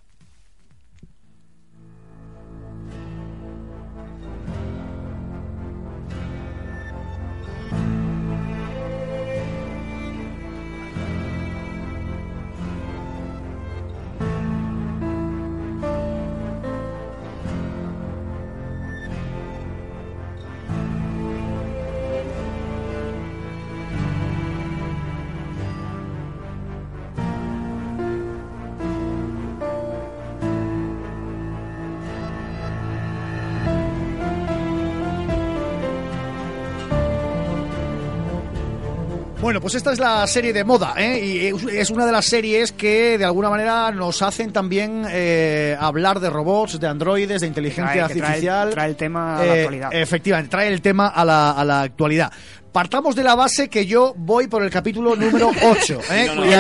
Bueno, 39.54 39.62
pues 39.62 39.76
esta 39.76 39.94
es 39.94 40.00
la 40.00 40.26
serie 40.26 40.52
de 40.52 40.64
moda, 40.64 40.96
¿eh? 40.98 41.24
Y 41.24 41.78
es- 41.78 41.92
una 41.92 42.08
de 42.08 42.12
las 42.12 42.26
series 42.26 42.72
que 42.72 43.20
de 43.20 43.24
alguna 43.26 43.52
manera 43.52 43.92
nos 43.92 44.24
hacen 44.24 44.52
también 44.52 45.06
eh, 45.08 45.78
hablar 45.80 46.20
de 46.20 46.32
robots, 46.32 46.80
de 46.80 46.88
androides, 46.88 47.42
de 47.42 47.46
inteligencia 47.46 48.08
Trae- 48.08 48.08
que 48.08 48.20
trae- 48.20 48.24
artificial. 48.26 48.70
trae 48.72 48.90
el 48.90 48.96
tema 48.96 49.38
a 49.38 49.46
la 49.46 49.56
Eh, 49.56 49.60
actualidad. 49.60 49.90
Efectivamente, 49.94 50.50
trae 50.50 50.70
el 50.70 50.82
tema 50.82 51.10
a 51.10 51.24
la, 51.24 51.52
a 51.52 51.64
la 51.64 51.82
actualidad. 51.84 52.32
Partamos 52.72 53.16
de 53.16 53.22
la 53.24 53.36
base 53.36 53.70
que 53.70 53.86
yo 53.86 54.16
voy 54.18 54.48
por 54.48 54.64
el 54.64 54.72
capítulo 54.72 55.16
número 55.16 55.52
8. 55.62 56.00
¿eh? 56.10 56.26
No, 56.30 56.34
no, 56.34 56.46
Y 56.48 56.54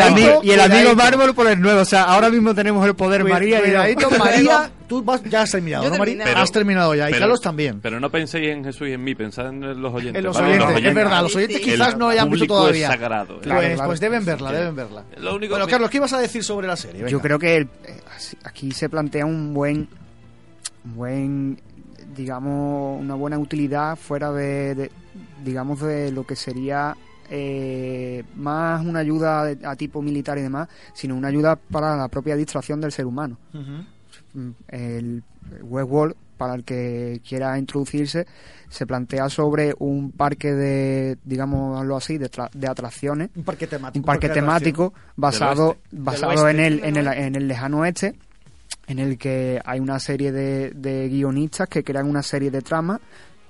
el, 0.51 0.60
y 0.60 0.62
amigo. 0.62 0.93
Bárbaro 0.95 1.34
por 1.34 1.47
el 1.47 1.60
nuevo. 1.60 1.82
O 1.82 1.86
sea, 1.86 2.03
ahora 2.03 2.29
mismo 2.29 2.53
tenemos 2.53 2.86
el 2.86 2.93
poder 2.95 3.23
María 3.23 3.58
y 3.58 3.62
cuidadito, 3.63 4.12
María, 4.19 4.69
tú 4.99 5.03
vas- 5.03 5.23
ya 5.23 5.41
has 5.41 5.51
terminado, 5.51 5.84
Yo 5.84 5.89
¿no, 5.91 5.97
María? 5.97 6.17
terminé. 6.17 6.39
has 6.41 6.51
terminado 6.51 6.95
ya, 6.95 7.10
y 7.10 7.12
Pero- 7.13 7.21
Carlos 7.23 7.41
también. 7.41 7.79
Pero 7.82 7.99
no 7.99 8.10
penséis 8.10 8.49
en 8.49 8.63
Jesús 8.63 8.88
y 8.88 8.91
en 8.93 9.03
mí, 9.03 9.15
pensad 9.15 9.47
en 9.49 9.82
los 9.82 9.93
oyentes. 9.93 10.19
En 10.19 10.23
los 10.25 10.36
¿vale? 10.39 10.60
oyentes, 10.60 10.86
es 10.86 10.95
verdad, 10.95 11.21
los 11.23 11.36
oyentes 11.36 11.58
Sí, 11.58 11.63
quizás 11.63 11.93
El 11.93 11.99
no 11.99 12.08
hayan 12.10 12.25
visto 12.29 12.45
público 12.45 12.56
todavía. 12.56 12.88
es 12.88 12.91
sagrado, 12.93 13.34
¿eh? 13.34 13.38
Pues, 13.38 13.43
Claro, 13.47 13.62
claro. 13.62 13.86
pues 13.89 13.99
deben 13.99 14.25
verla, 14.25 14.51
deben 14.51 14.75
verla. 14.75 15.03
Lo 15.17 15.36
único 15.36 15.51
Bueno, 15.53 15.65
que- 15.65 15.71
Carlos, 15.71 15.89
¿qué 15.89 15.97
ibas 15.97 16.13
a 16.13 16.19
decir 16.19 16.43
sobre 16.43 16.67
la 16.67 16.75
serie? 16.75 16.99
Yo 17.01 17.06
Venga. 17.06 17.21
creo 17.21 17.39
que 17.39 17.56
el- 17.58 17.69
eh, 17.86 18.01
así- 18.15 18.38
aquí 18.43 18.71
se 18.71 18.89
plantea 18.89 19.25
un 19.25 19.53
buen, 19.53 19.88
un 20.86 20.95
buen, 20.95 21.62
digamos, 22.15 22.99
una 23.01 23.15
buena 23.15 23.38
utilidad 23.39 23.95
fuera 23.95 24.32
de, 24.32 24.75
de- 24.75 24.91
digamos, 25.43 25.79
de 25.82 26.12
lo 26.12 26.25
que 26.25 26.36
sería 26.36 26.95
eh, 27.36 28.23
más 28.36 28.86
una 28.86 28.99
ayuda 28.99 29.45
de- 29.45 29.65
a 29.65 29.75
tipo 29.75 30.01
militar 30.01 30.38
y 30.38 30.41
demás, 30.41 30.67
sino 30.93 31.15
una 31.15 31.29
ayuda 31.29 31.56
para 31.56 31.95
la 31.95 32.08
propia 32.10 32.36
distracción 32.36 32.79
del 32.82 32.91
ser 32.91 33.06
humano. 33.08 33.38
Ujú. 33.53 33.86
El 34.67 35.24
Westworld, 35.62 36.15
para 36.38 36.56
el 36.56 36.63
que 36.63 37.22
quiera 37.28 37.58
introducirse, 37.60 38.26
se 38.69 38.86
plantea 38.88 39.30
sobre 39.30 39.74
un 39.80 40.12
parque 40.12 40.52
de, 40.54 41.17
digámoslo 41.24 41.96
así, 41.96 42.17
de, 42.17 42.30
tra- 42.30 42.50
de 42.52 42.67
atracciones 42.67 43.30
Un 43.36 43.43
parque 43.43 43.67
temático. 43.67 44.00
un 44.00 44.06
parque 44.06 44.30
temático 44.30 44.93
basado 45.15 45.67
oeste. 45.69 45.88
basado 45.91 46.50
en 46.50 46.60
el 46.60 46.84
en 46.84 46.98
el 46.98 47.08
en 47.08 47.36
el 47.36 47.48
lejano 47.48 47.80
oeste 47.82 48.15
en 48.88 49.00
el 49.00 49.17
que 49.17 49.62
hay 49.63 49.80
una 49.80 50.00
serie 50.00 50.32
de, 50.32 50.72
de 50.72 51.08
guionistas 51.08 51.69
que 51.69 51.84
crean 51.84 52.10
una 52.10 52.24
serie 52.24 52.52
de 52.52 52.62
tramas 52.62 53.00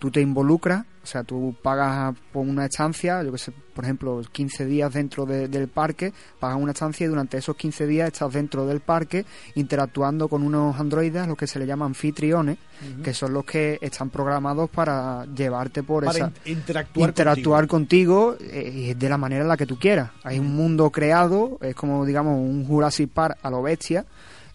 tú 0.03 0.11
te 0.11 0.19
involucras 0.19 0.83
o 1.01 1.05
sea 1.07 1.23
tú 1.23 1.55
pagas 1.63 2.13
por 2.33 2.45
una 2.45 2.65
estancia 2.65 3.23
yo 3.23 3.31
que 3.31 3.37
sé 3.37 3.53
por 3.73 3.85
ejemplo 3.85 4.21
15 4.29 4.65
días 4.65 4.91
dentro 4.91 5.25
de- 5.25 5.47
del 5.47 5.69
parque 5.69 6.11
pagas 6.41 6.57
una 6.59 6.73
estancia 6.73 7.05
y 7.05 7.07
durante 7.07 7.37
esos 7.37 7.55
15 7.55 7.87
días 7.87 8.07
estás 8.11 8.33
dentro 8.33 8.65
del 8.67 8.81
parque 8.81 9.25
interactuando 9.55 10.27
con 10.27 10.43
unos 10.43 10.77
androides 10.77 11.25
los 11.25 11.37
que 11.37 11.47
se 11.47 11.57
le 11.57 11.65
llaman 11.65 11.87
anfitriones 11.89 12.57
que 13.01 13.13
son 13.13 13.31
los 13.31 13.45
que 13.45 13.77
están 13.81 14.09
programados 14.09 14.69
para 14.69 15.25
llevarte 15.33 15.83
por 15.83 16.03
Para 16.03 16.17
esa 16.17 16.31
in- 16.43 16.57
interactuar, 16.57 17.09
interactuar 17.09 17.67
contigo, 17.67 18.35
eh, 18.41 18.93
de 18.97 19.09
la 19.09 19.17
manera 19.17 19.43
en 19.43 19.47
la 19.47 19.55
que 19.55 19.65
tú 19.65 19.79
quieras. 19.79 20.11
Hay 20.23 20.37
un 20.37 20.53
mundo 20.53 20.89
creado, 20.89 21.57
es 21.61 21.75
como 21.75 22.05
digamos 22.05 22.37
un 22.37 22.65
Jurassic 22.65 23.09
Park 23.09 23.37
a 23.41 23.49
lo 23.49 23.61
bestia, 23.61 24.05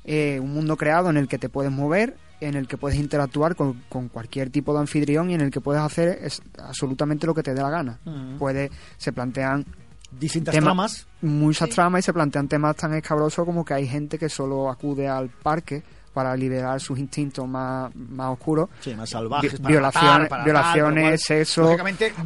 eh, 0.04 0.38
un 0.42 0.52
mundo 0.52 0.76
creado 0.76 1.08
en 1.08 1.16
el 1.16 1.26
que 1.26 1.38
te 1.38 1.48
puedes 1.48 1.72
mover, 1.72 2.16
en 2.40 2.55
el 2.55 2.66
que 2.68 2.77
puedes 2.77 2.98
interactuar 2.98 3.57
con, 3.57 3.83
con 3.88 4.09
cualquier 4.09 4.51
tipo 4.51 4.72
de 4.72 4.81
anfitrión 4.81 5.31
y 5.31 5.35
en 5.35 5.40
el 5.40 5.51
que 5.51 5.61
puedes 5.61 5.83
hacer 5.83 6.18
es 6.22 6.40
absolutamente 6.62 7.27
lo 7.27 7.35
que 7.35 7.42
te 7.42 7.55
dé 7.55 7.61
la 7.62 7.70
gana. 7.70 7.98
Puede, 8.38 8.70
se 8.96 9.12
plantean 9.12 9.64
Distintas 10.11 10.55
tema- 10.55 10.66
tramas. 10.68 11.07
muchas 11.20 11.68
Sí. 11.68 11.74
tramas 11.74 12.01
y 12.01 12.03
se 12.05 12.12
plantean 12.12 12.48
temas 12.48 12.77
tan 12.77 12.94
escabrosos 12.94 13.44
como 13.44 13.64
que 13.64 13.74
hay 13.74 13.87
gente 13.87 14.18
que 14.18 14.29
solo 14.29 14.70
acude 14.70 15.07
al 15.09 15.29
parque 15.29 15.83
para 16.14 16.35
liberar 16.35 16.81
sus 16.81 16.98
instintos 16.98 17.46
más, 17.46 17.94
más 17.94 18.31
oscuros 18.33 18.68
Sí, 18.81 18.94
más 18.94 19.11
salvajes. 19.11 19.53
Vi- 19.53 19.59
para 19.59 19.68
violaciones- 19.68 20.12
matar, 20.12 20.29
para 20.29 20.44
violaciones, 20.44 21.22
sexo, 21.22 21.77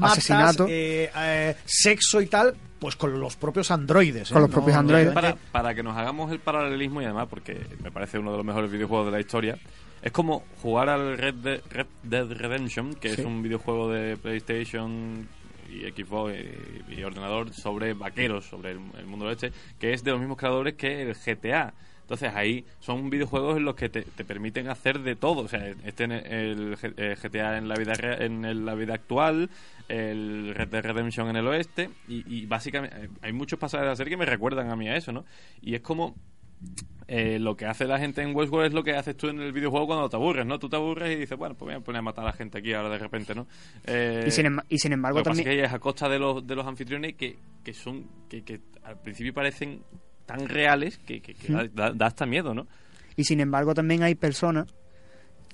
asesinato. 0.01 0.67
eh, 0.69 1.11
eh, 1.17 1.57
sexo 1.65 2.21
y 2.21 2.27
tal, 2.27 2.55
pues 2.79 2.97
con 2.97 3.19
los 3.21 3.37
propios 3.37 3.71
androides. 3.71 4.31
¿eh? 4.31 4.33
Con 4.33 4.43
los 4.43 4.51
propios 4.51 4.77
androides. 4.77 5.13
Para, 5.13 5.35
para 5.51 5.75
que 5.75 5.83
nos 5.83 5.97
hagamos 5.97 6.31
el 6.33 6.39
paralelismo 6.41 7.03
y 7.03 7.05
además 7.05 7.27
porque 7.29 7.67
me 7.83 7.91
parece 7.91 8.19
uno 8.19 8.31
de 8.31 8.37
los 8.39 8.47
mejores 8.47 8.71
videojuegos 8.71 9.07
de 9.07 9.13
la 9.13 9.21
historia, 9.21 9.59
es 10.03 10.13
como 10.13 10.41
jugar 10.61 10.89
al 10.89 11.17
Red, 11.17 11.35
De- 11.35 11.61
Red 11.71 11.87
Dead 12.03 12.31
Redemption, 12.31 12.95
que 12.95 13.11
Sí. 13.11 13.21
es 13.21 13.27
un 13.27 13.43
videojuego 13.43 13.91
de 13.91 14.17
PlayStation 14.17 15.29
y 15.71 15.81
Xbox 15.91 16.35
y, 16.91 16.95
y 17.01 17.05
ordenador 17.05 17.53
sobre 17.55 17.95
vaqueros, 17.95 18.45
sobre 18.47 18.73
el, 18.73 18.81
el 18.99 19.07
mundo 19.07 19.25
del 19.27 19.35
este, 19.35 19.53
que 19.79 19.93
es 19.93 20.05
de 20.05 20.11
los 20.11 20.21
mismos 20.21 20.37
creadores 20.37 20.75
que 20.75 21.03
el 21.03 21.15
GTA. 21.15 21.73
Entonces 22.03 22.33
ahí 22.35 22.67
son 22.81 23.09
videojuegos 23.09 23.57
en 23.57 23.65
los 23.65 23.75
que 23.75 23.89
te, 23.89 24.03
te 24.03 24.25
permiten 24.25 24.69
hacer 24.69 24.99
de 24.99 25.17
todo. 25.17 25.43
O 25.43 25.49
sea, 25.49 25.67
este 25.85 26.05
en 26.05 26.13
el, 26.13 26.77
G- 26.77 26.93
eh, 26.99 27.17
GTA 27.17 27.57
en 27.57 27.69
la 27.69 27.77
vida 27.77 27.93
en 28.19 28.45
el- 28.45 28.67
la 28.67 28.75
vida 28.75 28.93
actual, 28.95 29.49
el 29.89 30.53
Red 30.55 30.69
Dead 30.69 30.83
Redemption 30.85 31.29
en 31.31 31.37
el 31.37 31.47
oeste 31.47 31.89
y, 32.09 32.25
y 32.41 32.45
básicamente 32.47 33.05
eh, 33.05 33.09
hay 33.23 33.33
muchos 33.33 33.59
pasajes 33.59 33.89
de 33.89 33.97
serie 33.97 34.11
que 34.11 34.17
me 34.19 34.27
recuerdan 34.27 34.71
a 34.71 34.77
mí 34.77 34.89
a 34.89 34.97
eso, 34.97 35.13
¿no? 35.13 35.25
Y 35.63 35.75
es 35.75 35.81
como 35.81 36.15
eh, 37.09 37.39
lo 37.39 37.57
que 37.57 37.67
hace 37.67 37.85
la 37.87 37.99
gente 37.99 38.23
en 38.23 38.35
Westworld 38.35 38.69
es 38.69 38.73
lo 38.75 38.83
que 38.83 38.95
haces 38.95 39.17
tú 39.17 39.29
en 39.29 39.41
el 39.41 39.53
videojuego 39.53 39.87
cuando 39.87 40.09
te 40.09 40.17
aburres, 40.17 40.47
¿no? 40.47 40.59
Tú 40.59 40.69
te 40.69 40.77
aburres 40.77 41.15
y 41.15 41.21
dices, 41.21 41.37
bueno, 41.37 41.55
pues 41.55 41.67
voy 41.67 41.75
a 41.75 41.85
poner 41.85 41.99
a 41.99 42.03
matar 42.03 42.25
a 42.25 42.29
la 42.29 42.33
gente 42.33 42.59
aquí 42.59 42.73
ahora 42.73 42.89
de 42.89 42.99
repente, 42.99 43.35
¿no? 43.35 43.47
Eh, 43.85 44.25
Y 44.27 44.31
sin, 44.31 44.47
em- 44.47 44.61
y 44.69 44.79
sin 44.79 44.93
embargo 44.93 45.19
lo 45.19 45.25
que 45.25 45.31
pasa 45.31 45.43
también... 45.43 45.59
es 45.59 45.63
que 45.63 45.67
es 45.69 45.73
a 45.75 45.79
costa 45.79 46.09
de 46.09 46.19
los, 46.19 46.47
de 46.47 46.55
los 46.55 46.67
anfitriones 46.67 47.15
que, 47.15 47.37
que 47.63 47.75
son 47.75 48.07
que, 48.31 48.43
que 48.45 48.61
al 48.85 48.99
principio 49.01 49.35
parecen 49.35 49.83
tan 50.27 50.49
reales 50.49 50.99
que, 50.99 51.21
que- 51.21 51.35
que 51.35 51.53
da- 51.75 51.93
da 51.93 52.07
hasta 52.07 52.25
miedo, 52.25 52.55
¿no? 52.55 52.67
Y 53.17 53.25
sin 53.25 53.41
embargo 53.41 53.75
también 53.75 54.03
hay 54.03 54.15
personas 54.15 54.73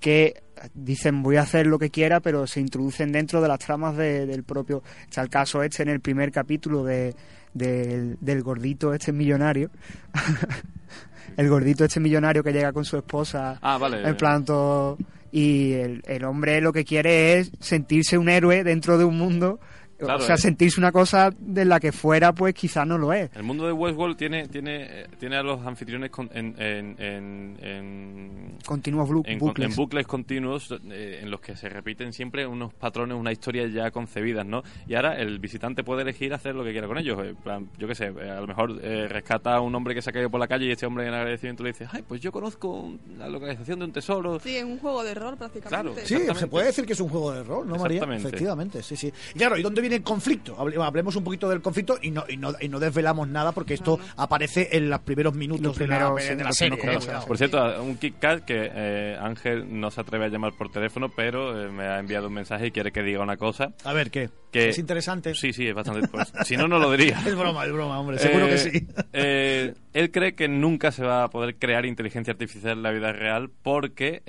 que 0.01 0.43
dicen 0.75 1.23
voy 1.23 1.37
a 1.37 1.43
hacer 1.43 1.67
lo 1.67 1.79
que 1.79 1.91
quiera, 1.91 2.21
pero 2.21 2.47
se 2.47 2.61
introducen 2.61 3.13
dentro 3.13 3.41
de 3.41 3.49
las 3.49 3.59
tramas 3.59 3.97
de- 3.97 4.27
del 4.27 4.43
propio... 4.45 4.83
Está 5.05 5.23
el 5.23 5.29
caso 5.29 5.63
este 5.63 5.83
en 5.83 5.89
el 5.89 6.01
primer 6.01 6.31
capítulo 6.33 6.85
de, 6.85 7.15
del- 7.55 8.17
del 8.21 8.43
gordito 8.43 8.93
este 8.95 9.13
millonario. 9.13 9.71
el 11.37 11.49
gordito 11.49 11.85
este 11.85 12.01
millonario 12.01 12.43
que 12.43 12.53
llega 12.53 12.73
con 12.73 12.85
su 12.85 12.97
esposa 12.97 13.59
Ah, 13.63 13.79
vale. 13.79 14.07
en 14.09 14.17
plan 14.17 14.45
todo... 14.45 14.99
Y 15.31 15.73
el, 15.75 16.03
el 16.07 16.25
hombre 16.25 16.61
lo 16.63 16.73
que 16.73 16.87
quiere 16.87 17.39
es 17.39 17.53
sentirse 17.61 18.17
un 18.17 18.29
héroe 18.29 18.65
dentro 18.65 18.99
de 18.99 19.05
un 19.05 19.19
mundo... 19.19 19.61
Claro, 19.99 20.23
o 20.23 20.27
sea, 20.27 20.37
eh. 20.37 20.39
sentirse 20.39 20.79
una 20.81 20.93
cosa 20.93 21.31
de 21.39 21.65
la 21.65 21.81
que 21.81 21.91
fuera, 21.93 22.33
pues 22.33 22.55
quizás 22.55 22.87
no 22.87 22.97
lo 22.99 23.13
es. 23.13 23.31
El 23.35 23.43
mundo 23.43 23.67
de 23.67 23.73
Westworld 23.73 24.17
tiene 24.17 24.47
tiene 24.49 25.03
eh, 25.03 25.07
tiene 25.19 25.37
a 25.37 25.43
los 25.43 25.65
anfitriones 25.67 26.11
con- 26.11 26.31
en, 26.33 26.55
en, 26.61 26.95
en, 27.01 27.57
en- 27.61 28.59
Continuos 28.65 29.09
blu- 29.09 29.23
en, 29.27 29.39
bucles. 29.39 29.71
en 29.71 29.77
bucles 29.77 30.07
continuos 30.07 30.75
eh, 30.91 31.21
en 31.23 31.31
los 31.31 31.41
que 31.41 31.57
se 31.57 31.69
repiten 31.69 32.13
siempre 32.13 32.47
unos 32.47 32.73
patrones, 32.75 33.17
unas 33.19 33.33
historias 33.33 33.73
ya 33.73 33.91
concebidas, 33.91 34.47
¿no? 34.47 34.63
Y 34.87 34.95
ahora 34.95 35.17
el 35.17 35.39
visitante 35.39 35.83
puede 35.85 36.03
elegir 36.03 36.33
hacer 36.35 36.55
lo 36.55 36.65
que 36.65 36.73
quiera 36.73 36.87
con 36.87 36.99
ellos. 36.99 37.19
En 37.25 37.37
plan, 37.37 37.69
yo 37.79 37.89
qué 37.89 37.95
sé, 37.95 38.07
eh, 38.07 38.31
a 38.31 38.41
lo 38.41 38.47
mejor 38.47 38.79
eh, 38.83 39.09
rescata 39.09 39.55
a 39.57 39.61
un 39.61 39.75
hombre 39.75 39.95
que 39.95 40.03
se 40.03 40.11
ha 40.11 40.13
caído 40.13 40.31
por 40.31 40.41
la 40.41 40.47
calle 40.49 40.67
y 40.67 40.71
este 40.71 40.87
hombre 40.87 41.07
en 41.07 41.15
agradecimiento 41.15 41.63
le 41.63 41.71
dice, 41.71 41.87
ay, 41.91 42.03
pues 42.07 42.21
yo 42.21 42.31
conozco 42.33 42.93
la 43.17 43.29
localización 43.29 43.79
de 43.81 43.85
un 43.87 43.93
tesoro. 43.93 44.39
Sí, 44.41 44.57
es 44.57 44.65
un 44.65 44.79
juego 44.79 45.03
de 45.03 45.15
rol 45.15 45.37
prácticamente. 45.37 45.69
Claro, 45.69 46.07
Sí, 46.07 46.39
se 46.39 46.47
puede 46.47 46.67
decir 46.67 46.87
que 46.87 46.93
es 46.93 47.01
un 47.01 47.09
juego 47.09 47.33
de 47.33 47.43
rol, 47.43 47.67
¿no, 47.67 47.77
María? 47.77 47.97
Exactamente. 47.97 48.29
Efectivamente, 48.29 48.83
sí, 48.83 48.97
sí. 48.97 49.13
Claro, 49.35 49.57
¿y 49.57 49.63
dónde 49.63 49.81
viene 49.81 49.88
el 49.93 50.03
conflicto? 50.03 50.57
Hable- 50.59 50.83
Hablemos 50.83 51.17
un 51.17 51.25
poquito 51.25 51.49
del 51.49 51.61
conflicto 51.63 51.99
y 52.01 52.11
no, 52.11 52.25
y 52.29 52.37
no, 52.37 52.53
y 52.61 52.69
no 52.69 52.79
desvelamos 52.81 53.29
nada 53.29 53.53
porque 53.53 53.75
esto 53.75 53.99
aparece 54.17 54.69
en 54.73 54.89
los 54.91 55.01
primeros 55.01 55.35
minutos 55.35 55.63
Los 55.65 55.79
de 55.79 55.87
la, 55.89 55.97
primeros, 56.15 56.17
de 56.17 56.37
sí, 56.37 56.43
la 56.45 56.53
serie. 56.53 56.79
primeros 56.79 57.05
eh, 57.05 57.07
cuidado. 57.09 57.27
Por 57.27 57.39
cierto, 57.39 57.83
un 57.83 57.97
Kit 57.97 58.19
Kat 58.19 58.45
que 58.45 58.71
eh, 58.73 59.17
Ángel 59.21 59.81
no 59.81 59.91
se 59.91 60.01
atreve 60.01 60.27
a 60.27 60.29
llamar 60.29 60.53
por 60.53 60.71
teléfono, 60.71 61.09
pero 61.09 61.61
eh, 61.61 61.71
me 61.71 61.85
ha 61.85 61.99
enviado 61.99 62.29
un 62.29 62.35
mensaje 62.35 62.69
y 62.69 62.71
quiere 62.71 62.93
que 62.93 63.03
diga 63.03 63.21
una 63.23 63.37
cosa. 63.37 63.73
A 63.85 63.93
ver, 63.93 64.11
¿qué? 64.11 64.31
Que- 64.53 64.71
¿Es 64.71 64.79
interesante? 64.79 65.35
Sí, 65.35 65.53
sí, 65.53 65.67
es 65.69 65.75
bastante. 65.75 66.09
pues, 66.09 66.33
si 66.45 66.57
no, 66.57 66.67
no 66.69 66.79
lo 66.79 66.91
diría. 66.93 67.19
Es 67.27 67.37
broma, 67.37 67.65
es 67.67 67.73
broma, 67.73 68.01
hombre, 68.01 68.19
seguro 68.19 68.47
Eh, 68.47 68.51
que 68.51 68.59
sí. 68.59 68.87
eh, 69.13 69.75
él 69.93 70.11
cree 70.11 70.35
que 70.35 70.49
nunca 70.49 70.91
se 70.93 71.05
va 71.05 71.25
a 71.25 71.29
poder 71.31 71.57
crear 71.57 71.85
inteligencia 71.85 72.33
artificial 72.33 72.73
en 72.79 72.83
la 72.83 72.91
vida 72.93 73.13
real 73.13 73.51
porque 73.63 74.23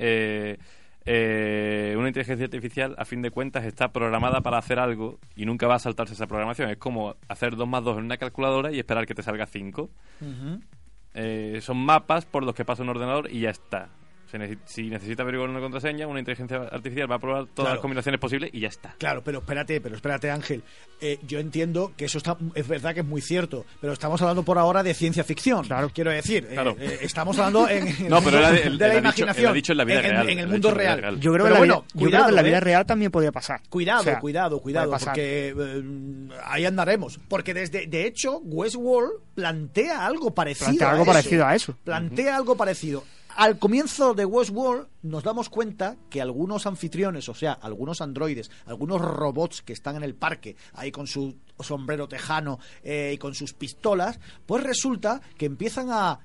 eh, 1.11 1.95
una 1.97 2.09
inteligencia 2.09 2.45
artificial, 2.45 2.93
a 2.99 3.03
fin 3.03 3.23
de 3.23 3.31
cuentas, 3.31 3.65
está 3.65 3.91
programada 3.91 4.41
para 4.41 4.59
hacer 4.59 4.77
algo 4.77 5.17
y 5.35 5.47
nunca 5.47 5.65
va 5.65 5.73
a 5.73 5.79
saltarse 5.79 6.13
esa 6.13 6.27
programación. 6.27 6.69
Es 6.69 6.77
como 6.77 7.15
hacer 7.27 7.55
2 7.55 7.67
más 7.67 7.83
2 7.83 7.97
en 7.97 8.03
una 8.03 8.17
calculadora 8.17 8.71
y 8.71 8.77
esperar 8.77 9.07
que 9.07 9.15
te 9.15 9.23
salga 9.23 9.47
5. 9.47 9.89
Ujú. 10.21 10.59
Eh, 11.15 11.61
son 11.61 11.77
mapas 11.77 12.27
por 12.27 12.43
los 12.43 12.53
que 12.53 12.63
pasa 12.63 12.83
un 12.83 12.89
ordenador 12.89 13.27
y 13.31 13.39
ya 13.39 13.49
está. 13.49 13.89
Si 14.65 14.89
necesita 14.89 15.23
averiguar 15.23 15.49
una 15.49 15.59
contraseña, 15.59 16.05
una 16.07 16.19
inteligencia 16.19 16.57
artificial 16.71 17.11
va 17.11 17.15
a 17.15 17.19
probar 17.19 17.43
todas 17.45 17.53
Claro. 17.55 17.69
las 17.75 17.81
combinaciones 17.81 18.19
posibles 18.21 18.49
y 18.53 18.59
ya 18.61 18.67
está. 18.67 18.95
Claro, 18.97 19.23
pero 19.23 19.39
espérate, 19.39 19.81
pero 19.81 19.95
espérate, 19.95 20.29
Ángel. 20.29 20.63
Eh, 21.01 21.17
yo 21.27 21.39
entiendo 21.39 21.93
que 21.97 22.05
eso 22.05 22.17
está, 22.19 22.37
es 22.55 22.67
verdad 22.67 22.93
que 22.93 22.99
es 22.99 23.05
muy 23.05 23.21
cierto, 23.21 23.65
pero 23.81 23.93
estamos 23.93 24.21
hablando 24.21 24.43
por 24.43 24.57
ahora 24.57 24.83
de 24.83 24.93
ciencia 24.93 25.23
ficción. 25.23 25.65
Claro. 25.65 25.89
Quiero 25.93 26.11
decir, 26.11 26.45
eh, 26.49 26.53
Claro. 26.53 26.75
eh, 26.79 26.99
estamos 27.01 27.37
hablando 27.39 27.67
en, 27.69 27.87
en 27.87 28.03
el 28.05 28.09
No, 28.09 28.21
pero 28.21 28.37
él- 28.47 28.77
de 28.77 28.87
la 28.87 28.93
ha 28.93 28.97
imaginación. 28.99 29.53
dicho 29.53 29.71
en 29.71 29.77
la 29.77 29.83
vida 29.85 29.99
en, 30.01 30.11
real, 30.11 30.29
en 30.29 30.39
el 30.39 30.47
mundo 30.47 30.71
real. 30.71 30.99
real. 31.01 31.19
Yo 31.19 31.31
creo, 31.31 31.45
Pero 31.45 31.45
que, 31.45 31.51
la 31.53 31.57
bueno, 31.59 31.73
vida, 31.75 31.81
yo 31.81 31.87
creo 31.87 31.93
que 31.93 32.05
cuidado, 32.11 32.29
en 32.29 32.35
la 32.35 32.41
vida 32.43 32.59
real 32.59 32.85
también 32.85 33.11
podría 33.11 33.31
pasar. 33.31 33.61
Cuidado, 33.69 34.01
O 34.01 34.03
sea, 34.03 34.19
cuidado, 34.19 34.59
cuidado, 34.61 34.91
porque 34.91 35.53
eh, 35.57 35.83
ahí 36.45 36.65
andaremos. 36.65 37.19
Porque 37.27 37.53
desde, 37.53 37.87
de 37.87 38.05
hecho, 38.05 38.37
Westworld 38.43 39.11
plantea 39.35 40.05
algo 40.05 40.33
parecido. 40.33 40.67
Plantea 40.67 40.87
a 40.87 40.91
algo 40.91 41.03
eso. 41.03 41.11
parecido 41.13 41.45
a 41.47 41.55
eso. 41.55 41.75
Plantea 41.83 42.35
algo 42.35 42.55
parecido. 42.55 43.03
Al 43.35 43.57
comienzo 43.59 44.13
de 44.15 44.25
Westworld 44.25 44.87
nos 45.03 45.23
damos 45.23 45.49
cuenta 45.49 45.95
que 46.09 46.21
algunos 46.21 46.65
anfitriones, 46.65 47.29
o 47.29 47.33
sea, 47.35 47.53
algunos 47.53 48.01
androides, 48.01 48.49
algunos 48.65 48.99
robots 49.01 49.61
que 49.61 49.71
están 49.73 49.95
en 49.95 50.03
el 50.03 50.15
parque, 50.15 50.55
ahí 50.73 50.91
con 50.91 51.07
su 51.07 51.37
sombrero 51.59 52.07
tejano 52.07 52.59
eh, 52.83 53.11
y 53.13 53.17
con 53.17 53.35
sus 53.35 53.53
pistolas, 53.53 54.19
pues 54.45 54.63
resulta 54.63 55.21
que 55.37 55.45
empiezan 55.45 55.89
a, 55.91 56.19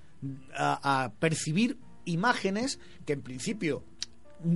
a- 0.57 1.05
a 1.05 1.13
percibir 1.13 1.79
imágenes 2.07 2.79
que 3.07 3.13
en 3.13 3.23
principio 3.23 3.85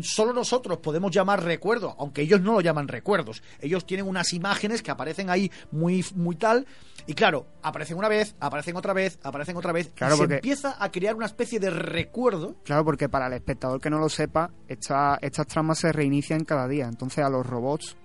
solo 0.03 0.33
nosotros 0.33 0.79
podemos 0.79 1.11
llamar 1.11 1.43
recuerdos, 1.43 1.95
aunque 1.99 2.23
ellos 2.23 2.41
no 2.41 2.53
lo 2.53 2.61
llaman 2.61 2.89
recuerdos. 2.89 3.43
Ellos 3.61 3.87
tienen 3.87 4.07
unas 4.07 4.33
imágenes 4.33 4.83
que 4.83 4.91
aparecen 4.91 5.31
ahí 5.31 5.51
muy, 5.71 6.05
muy 6.15 6.37
tal. 6.37 6.67
Y 7.07 7.15
claro, 7.15 7.47
aparecen 7.63 7.97
una 7.97 8.09
vez, 8.09 8.35
aparecen 8.41 8.77
otra 8.77 8.93
vez, 8.93 9.19
aparecen 9.23 9.57
otra 9.57 9.73
vez. 9.73 9.91
Claro, 9.95 10.15
y 10.15 10.17
se 10.17 10.23
porque- 10.23 10.35
empieza 10.37 10.77
a 10.83 10.91
crear 10.91 11.15
una 11.15 11.27
especie 11.27 11.59
de 11.59 11.71
recuerdo. 11.71 12.57
Claro, 12.65 12.85
porque 12.85 13.09
para 13.09 13.27
el 13.29 13.33
espectador 13.33 13.81
que 13.81 13.89
no 13.91 13.99
lo 13.99 14.09
sepa, 14.09 14.51
esta- 14.69 15.19
estas 15.23 15.47
tramas 15.47 15.79
se 15.79 15.93
reinician 15.93 16.45
cada 16.45 16.69
día. 16.69 16.87
Entonces 16.87 17.25
a 17.25 17.31
los 17.31 17.47
robots 17.47 17.97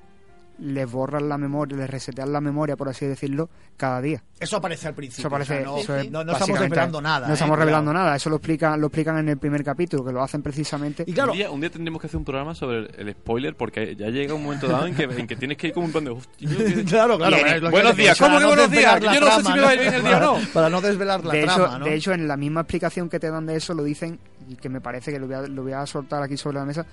les 0.59 0.89
borran 0.89 1.27
la 1.27 1.37
memoria, 1.37 1.75
les 1.77 1.89
resetean 1.89 2.31
la 2.31 2.39
memoria, 2.39 2.75
por 2.75 2.87
así 2.87 3.05
decirlo, 3.05 3.49
cada 3.75 3.99
día. 4.01 4.23
Eso 4.39 4.57
aparece 4.57 4.87
al 4.87 4.93
principio. 4.93 5.21
Eso 5.21 5.29
parece, 5.29 5.65
o 5.65 5.65
sea, 5.65 5.65
no, 5.65 5.77
eso 5.79 5.95
es 5.97 6.11
no- 6.11 6.23
no 6.23 6.33
estamos 6.33 6.59
revelando 6.59 7.01
nada. 7.01 7.27
No 7.27 7.31
¿eh? 7.31 7.33
estamos 7.33 7.51
Cuidado. 7.55 7.65
revelando 7.65 7.93
nada. 7.93 8.15
Eso 8.15 8.29
lo 8.29 8.35
explican, 8.35 8.79
lo 8.79 8.87
explican 8.87 9.17
en 9.17 9.29
el 9.29 9.37
primer 9.37 9.63
capítulo, 9.63 10.03
que 10.05 10.11
lo 10.11 10.21
hacen 10.21 10.43
precisamente. 10.43 11.03
Y 11.07 11.13
claro, 11.13 11.31
Un, 11.31 11.37
día, 11.37 11.49
un 11.51 11.59
día 11.61 11.69
tendremos 11.71 11.99
que 12.01 12.07
hacer 12.07 12.17
un 12.17 12.25
programa 12.25 12.53
sobre 12.53 12.79
el, 12.79 12.91
el 12.97 13.11
spoiler 13.13 13.55
porque 13.55 13.95
ya 13.95 14.09
llega 14.09 14.33
un 14.33 14.43
momento 14.43 14.67
dado 14.67 14.85
en 14.85 14.93
que, 14.95 15.03
en 15.03 15.27
que 15.27 15.35
tienes 15.35 15.57
que 15.57 15.67
ir 15.67 15.73
como 15.73 15.87
un 15.87 15.91
plan 15.91 16.03
de... 16.05 16.11
"Hostia, 16.11 16.49
yo 16.49 16.57
que- 16.65 16.83
claro, 16.85 17.17
claro. 17.17 17.71
Buenos 17.71 17.95
días, 17.97 18.17
¿cómo 18.19 18.35
que 18.37 18.41
no 18.43 18.47
buenos 18.49 18.69
días? 18.71 18.99
Yo 19.01 19.19
no 19.21 19.31
sé 19.31 19.43
si 19.43 19.51
me 19.53 19.59
va 19.61 19.69
a 19.69 19.73
ir 19.73 19.79
bien 19.81 19.93
el 19.95 20.03
día 20.03 20.17
o 20.17 20.19
no. 20.19 20.33
Para, 20.33 20.47
para 20.53 20.69
no 20.69 20.81
desvelar 20.81 21.25
la 21.25 21.33
de, 21.33 21.41
trama, 21.43 21.63
hecho, 21.65 21.79
¿no? 21.79 21.85
de 21.85 21.95
hecho, 21.95 22.11
en 22.13 22.27
la 22.27 22.37
misma 22.37 22.61
explicación 22.61 23.09
que 23.09 23.19
te 23.19 23.29
dan 23.31 23.45
de 23.45 23.55
eso, 23.55 23.73
lo 23.73 23.83
dicen, 23.83 24.19
y 24.49 24.55
que 24.55 24.69
me 24.69 24.81
parece 24.81 25.11
que 25.11 25.19
lo 25.19 25.25
voy 25.27 25.35
a, 25.35 25.41
lo 25.43 25.63
voy 25.63 25.71
a 25.73 25.85
soltar 25.85 26.21
aquí 26.21 26.37
sobre 26.37 26.57
la 26.57 26.65
mesa, 26.65 26.85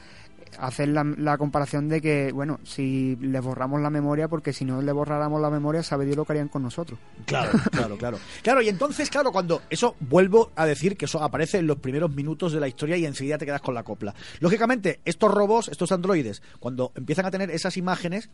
hacer 0.58 0.88
la, 0.88 1.04
la 1.04 1.38
comparación 1.38 1.88
de 1.88 2.00
que, 2.00 2.32
bueno, 2.32 2.60
si 2.64 3.16
les 3.16 3.42
borramos 3.42 3.80
la 3.80 3.90
memoria, 3.90 4.28
porque 4.28 4.52
si 4.52 4.64
no 4.64 4.82
le 4.82 4.92
borráramos 4.92 5.40
la 5.40 5.50
memoria, 5.50 5.82
sabe 5.82 6.04
Dios 6.04 6.16
lo 6.16 6.24
que 6.24 6.32
harían 6.32 6.48
con 6.48 6.62
nosotros. 6.62 6.98
Claro, 7.26 7.52
claro, 7.72 7.96
claro. 7.96 8.18
Claro, 8.42 8.62
y 8.62 8.68
entonces, 8.68 9.10
claro, 9.10 9.32
cuando 9.32 9.62
eso 9.70 9.96
vuelvo 10.00 10.50
a 10.56 10.66
decir 10.66 10.96
que 10.96 11.04
eso 11.04 11.22
aparece 11.22 11.58
en 11.58 11.66
los 11.66 11.78
primeros 11.78 12.14
minutos 12.14 12.52
de 12.52 12.60
la 12.60 12.68
historia 12.68 12.96
y 12.96 13.06
enseguida 13.06 13.38
te 13.38 13.46
quedas 13.46 13.62
con 13.62 13.74
la 13.74 13.82
copla. 13.82 14.14
Lógicamente, 14.40 15.00
estos 15.04 15.30
robots, 15.30 15.68
estos 15.68 15.92
androides, 15.92 16.42
cuando 16.58 16.92
empiezan 16.94 17.26
a 17.26 17.30
tener 17.30 17.50
esas 17.50 17.76
imágenes, 17.76 18.30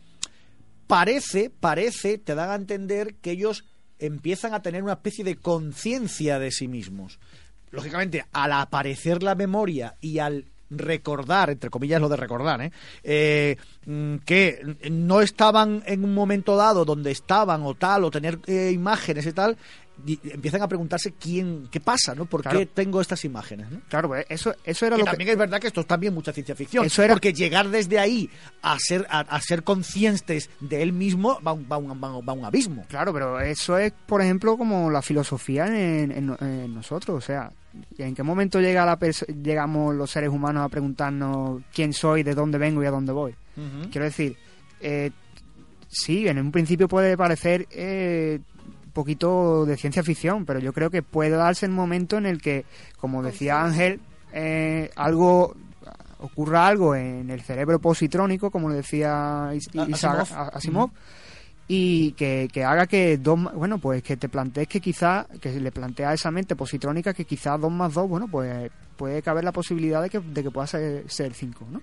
parece, 0.87 1.49
parece, 1.49 2.17
te 2.17 2.35
dan 2.35 2.49
a 2.49 2.55
entender 2.55 3.15
que 3.15 3.31
ellos 3.31 3.65
empiezan 3.99 4.53
a 4.53 4.61
tener 4.61 4.83
una 4.83 4.93
especie 4.93 5.23
de 5.23 5.35
conciencia 5.35 6.39
de 6.39 6.51
sí 6.51 6.67
mismos. 6.67 7.19
Lógicamente, 7.71 8.25
al 8.31 8.53
aparecer 8.53 9.23
la 9.23 9.35
memoria 9.35 9.95
y 10.01 10.19
al 10.19 10.45
recordar, 10.69 11.49
entre 11.49 11.69
comillas 11.69 12.01
lo 12.01 12.09
de 12.09 12.17
recordar, 12.17 12.61
¿eh? 12.61 12.71
Eh, 13.03 13.57
mm, 13.85 14.17
que 14.25 14.77
no 14.91 15.21
estaban 15.21 15.83
en 15.85 16.03
un 16.03 16.13
momento 16.13 16.55
dado 16.55 16.85
donde 16.85 17.11
estaban 17.11 17.63
o 17.63 17.73
tal, 17.75 18.03
o 18.03 18.11
tener 18.11 18.39
eh, 18.47 18.71
imágenes 18.73 19.25
y 19.25 19.33
tal, 19.33 19.57
y 20.05 20.19
empiezan 20.31 20.61
a 20.61 20.67
preguntarse 20.67 21.13
quién, 21.19 21.67
qué 21.71 21.79
pasa, 21.79 22.13
¿no? 22.15 22.25
¿Por 22.25 22.43
Claro. 22.43 22.59
qué 22.59 22.65
tengo 22.67 23.01
estas 23.01 23.25
imágenes? 23.25 23.69
¿no? 23.71 23.81
Claro, 23.89 24.09
pues 24.09 24.25
eso, 24.29 24.53
eso 24.63 24.85
era 24.85 24.95
Que 24.95 24.99
lo 24.99 25.05
que... 25.05 25.11
también 25.11 25.29
es 25.31 25.37
verdad 25.37 25.59
que 25.59 25.67
esto 25.67 25.81
es 25.81 25.87
también 25.87 26.13
mucha 26.13 26.31
ciencia 26.31 26.55
ficción. 26.55 26.85
Eso 26.85 27.01
era- 27.03 27.13
Porque 27.15 27.33
llegar 27.33 27.69
desde 27.69 27.97
ahí 27.99 28.29
a 28.61 28.77
ser, 28.79 29.07
a, 29.09 29.21
a 29.21 29.41
ser 29.41 29.63
conscientes 29.63 30.49
de 30.59 30.81
él 30.83 30.93
mismo 30.93 31.39
va, 31.45 31.53
un- 31.53 31.67
va, 31.71 31.77
un, 31.77 31.89
va 32.01 32.15
un- 32.15 32.27
va 32.27 32.33
un 32.33 32.45
abismo. 32.45 32.85
Claro, 32.87 33.11
pero 33.11 33.39
eso 33.39 33.77
es, 33.77 33.91
por 34.05 34.21
ejemplo, 34.21 34.57
como 34.57 34.91
la 34.91 35.01
filosofía 35.01 35.65
en, 35.67 36.11
en- 36.11 36.37
en 36.39 36.75
nosotros. 36.75 37.17
O 37.17 37.21
sea, 37.21 37.51
¿en 37.97 38.13
qué 38.15 38.23
momento 38.23 38.59
llega 38.61 38.85
la 38.85 38.97
llegamos 39.41 39.95
los 39.95 40.11
seres 40.11 40.29
humanos 40.29 40.63
a 40.63 40.69
preguntarnos 40.69 41.61
quién 41.73 41.91
soy, 41.93 42.23
de 42.23 42.35
dónde 42.35 42.57
vengo 42.57 42.83
y 42.83 42.85
a 42.85 42.91
dónde 42.91 43.11
voy? 43.13 43.35
Quiero 43.91 44.05
decir, 44.05 44.37
eh, 44.79 45.09
sí, 45.87 46.27
en 46.27 46.37
un 46.39 46.51
principio 46.51 46.87
puede 46.87 47.17
parecer 47.17 47.67
eh, 47.71 48.39
poquito 48.97 49.65
de 49.65 49.77
ciencia 49.77 50.03
ficción, 50.03 50.45
pero 50.45 50.59
yo 50.59 50.73
creo 50.73 50.89
que 50.89 51.01
puede 51.01 51.31
darse 51.31 51.65
el 51.65 51.71
momento 51.71 52.17
en 52.17 52.25
el 52.25 52.41
que, 52.41 52.65
como 52.99 53.23
decía 53.23 53.63
Ángel, 53.63 53.99
eh, 54.33 54.89
algo 54.95 55.55
ocurra 56.19 56.67
algo 56.67 56.95
en 56.95 57.29
el 57.29 57.41
cerebro 57.41 57.79
positrónico, 57.79 58.49
como 58.51 58.69
le 58.69 58.75
decía 58.77 59.51
Is- 59.53 59.69
Isaac- 59.87 60.31
Asimov. 60.53 60.89
y 61.67 62.13
que, 62.13 62.47
que 62.51 62.63
haga 62.63 62.87
que 62.87 63.17
dos, 63.17 63.37
bueno, 63.53 63.77
pues 63.77 64.01
que 64.01 64.17
te 64.17 64.27
plantees 64.29 64.67
que 64.67 64.79
quizá, 64.81 65.27
que 65.41 65.51
le 65.59 65.71
plantea 65.71 66.09
a 66.09 66.13
esa 66.13 66.31
mente 66.31 66.55
positrónica 66.55 67.13
que 67.13 67.25
quizá 67.25 67.57
dos 67.57 67.71
más 67.71 67.93
dos, 67.93 68.07
bueno, 68.09 68.27
pues 68.29 68.71
puede 68.95 69.21
caber 69.21 69.43
la 69.43 69.51
posibilidad 69.51 70.01
de 70.01 70.09
que, 70.09 70.19
de 70.19 70.41
que 70.43 70.49
pueda 70.49 70.65
ser, 70.65 71.03
ser 71.07 71.33
cinco, 71.35 71.67
¿no? 71.69 71.81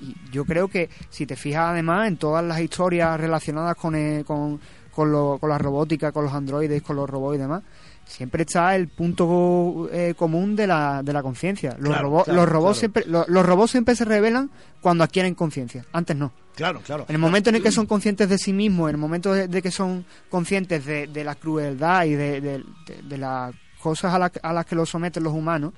Y 0.00 0.16
yo 0.32 0.44
creo 0.44 0.66
que 0.66 0.88
si 1.10 1.24
te 1.26 1.36
fijas 1.36 1.68
además 1.70 2.08
en 2.08 2.16
todas 2.16 2.44
las 2.44 2.60
historias 2.60 3.20
relacionadas 3.20 3.76
con, 3.76 3.94
eh, 3.94 4.24
con, 4.26 4.58
con, 4.94 5.10
lo- 5.12 5.38
con 5.40 5.48
la 5.50 5.58
robótica, 5.58 6.12
con 6.12 6.24
los 6.24 6.32
androides, 6.34 6.82
con 6.82 6.96
los 6.96 7.08
robots 7.08 7.36
y 7.36 7.40
demás, 7.40 7.62
siempre 8.06 8.42
está 8.42 8.74
el 8.74 8.88
punto 8.88 9.88
eh, 9.92 10.14
común 10.16 10.56
de 10.56 10.66
la, 10.66 11.02
de 11.02 11.12
la 11.12 11.22
conciencia. 11.22 11.76
Los, 11.78 11.90
Claro, 11.92 12.24
los, 12.26 12.48
robots 12.48 12.50
claro. 12.50 12.74
siempre, 12.74 13.04
lo- 13.06 13.24
los 13.28 13.46
robots 13.46 13.70
siempre 13.70 13.94
se 13.94 14.04
revelan 14.04 14.50
cuando 14.80 15.04
adquieren 15.04 15.34
conciencia. 15.34 15.84
Antes 15.92 16.16
no. 16.16 16.32
Claro, 16.56 16.80
claro. 16.84 17.06
En 17.08 17.14
el 17.14 17.20
momento 17.20 17.50
en 17.50 17.56
el 17.56 17.62
que 17.62 17.70
son 17.72 17.86
conscientes 17.86 18.28
de 18.28 18.36
sí 18.38 18.52
mismos, 18.52 18.88
en 18.90 18.96
el 18.96 19.00
momento 19.00 19.32
de, 19.32 19.48
de 19.48 19.62
que 19.62 19.70
son 19.70 20.04
conscientes 20.28 20.84
de, 20.84 21.06
de 21.06 21.24
la 21.24 21.34
crueldad 21.36 22.04
y 22.04 22.10
de, 22.14 22.40
de- 22.40 22.58
de- 22.86 23.02
de 23.08 23.18
las 23.18 23.54
cosas 23.80 24.12
a, 24.12 24.18
las- 24.18 24.32
a 24.42 24.52
las 24.52 24.66
que 24.66 24.74
los 24.74 24.90
someten 24.90 25.22
los 25.22 25.32
humanos, 25.32 25.72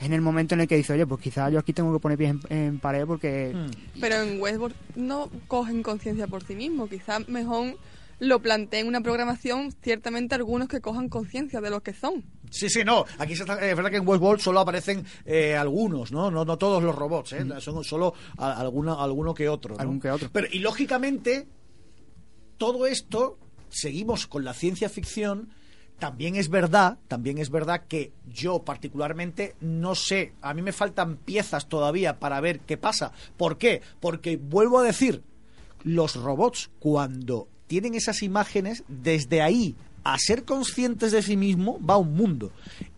es 0.00 0.06
en 0.06 0.12
el 0.12 0.20
momento 0.20 0.54
en 0.56 0.62
el 0.62 0.66
que 0.66 0.74
dice, 0.76 0.94
oye, 0.94 1.06
pues 1.06 1.20
quizás 1.20 1.52
yo 1.52 1.58
aquí 1.60 1.72
tengo 1.72 1.92
que 1.92 2.00
poner 2.00 2.18
pies 2.18 2.34
en, 2.48 2.56
en 2.56 2.78
pared 2.80 3.04
porque... 3.06 3.52
Mm. 3.54 4.00
Pero 4.00 4.16
en 4.22 4.40
Westworld 4.40 4.74
no 4.96 5.28
cogen 5.46 5.82
conciencia 5.84 6.26
por 6.26 6.42
sí 6.42 6.56
mismos. 6.56 6.88
Quizás 6.90 7.28
mejor 7.28 7.76
lo 8.20 8.40
planteen 8.42 8.86
una 8.88 9.00
programación, 9.00 9.72
ciertamente 9.82 10.34
algunos 10.34 10.68
que 10.68 10.80
cojan 10.80 11.08
conciencia 11.08 11.60
de 11.60 11.70
lo 11.70 11.82
que 11.82 11.92
son. 11.94 12.24
Sí, 12.50 12.68
sí, 12.68 12.82
no. 12.84 13.04
Aquí 13.18 13.36
se 13.36 13.42
está- 13.42 13.54
es 13.64 13.76
verdad 13.76 13.90
que 13.90 13.98
en 13.98 14.08
Westworld 14.08 14.40
solo 14.40 14.60
aparecen 14.60 15.04
eh, 15.24 15.54
algunos, 15.56 16.10
¿no? 16.12 16.30
¿no? 16.30 16.44
No 16.44 16.58
todos 16.58 16.82
los 16.82 16.94
robots, 16.94 17.32
¿eh? 17.34 17.46
Son 17.60 17.84
solo 17.84 18.14
a- 18.38 18.54
alguna, 18.60 18.94
alguno 18.94 19.34
que 19.34 19.48
otro. 19.48 19.74
¿no? 19.76 19.80
Algún 19.80 20.00
que 20.00 20.10
otro. 20.10 20.30
Pero, 20.32 20.48
y 20.50 20.58
lógicamente, 20.60 21.46
todo 22.56 22.86
esto, 22.86 23.38
seguimos 23.68 24.26
con 24.26 24.44
la 24.44 24.54
ciencia 24.54 24.88
ficción. 24.88 25.50
También 25.98 26.36
es 26.36 26.48
verdad, 26.48 26.98
también 27.08 27.38
es 27.38 27.50
verdad 27.50 27.86
que 27.88 28.12
yo 28.24 28.60
particularmente 28.64 29.56
no 29.60 29.96
sé, 29.96 30.32
a 30.42 30.54
mí 30.54 30.62
me 30.62 30.70
faltan 30.72 31.16
piezas 31.16 31.68
todavía 31.68 32.20
para 32.20 32.40
ver 32.40 32.60
qué 32.60 32.76
pasa. 32.76 33.10
¿Por 33.36 33.58
qué? 33.58 33.82
Porque 33.98 34.36
vuelvo 34.36 34.78
a 34.78 34.84
decir, 34.84 35.24
los 35.82 36.14
robots 36.14 36.70
cuando 36.78 37.48
tienen 37.68 37.94
esas 37.94 38.22
imágenes, 38.24 38.82
desde 38.88 39.40
ahí 39.42 39.76
a 40.02 40.18
ser 40.18 40.44
conscientes 40.44 41.12
de 41.12 41.22
sí 41.22 41.36
mismo 41.36 41.78
va 41.88 41.96
un 41.98 42.14
mundo. 42.14 42.50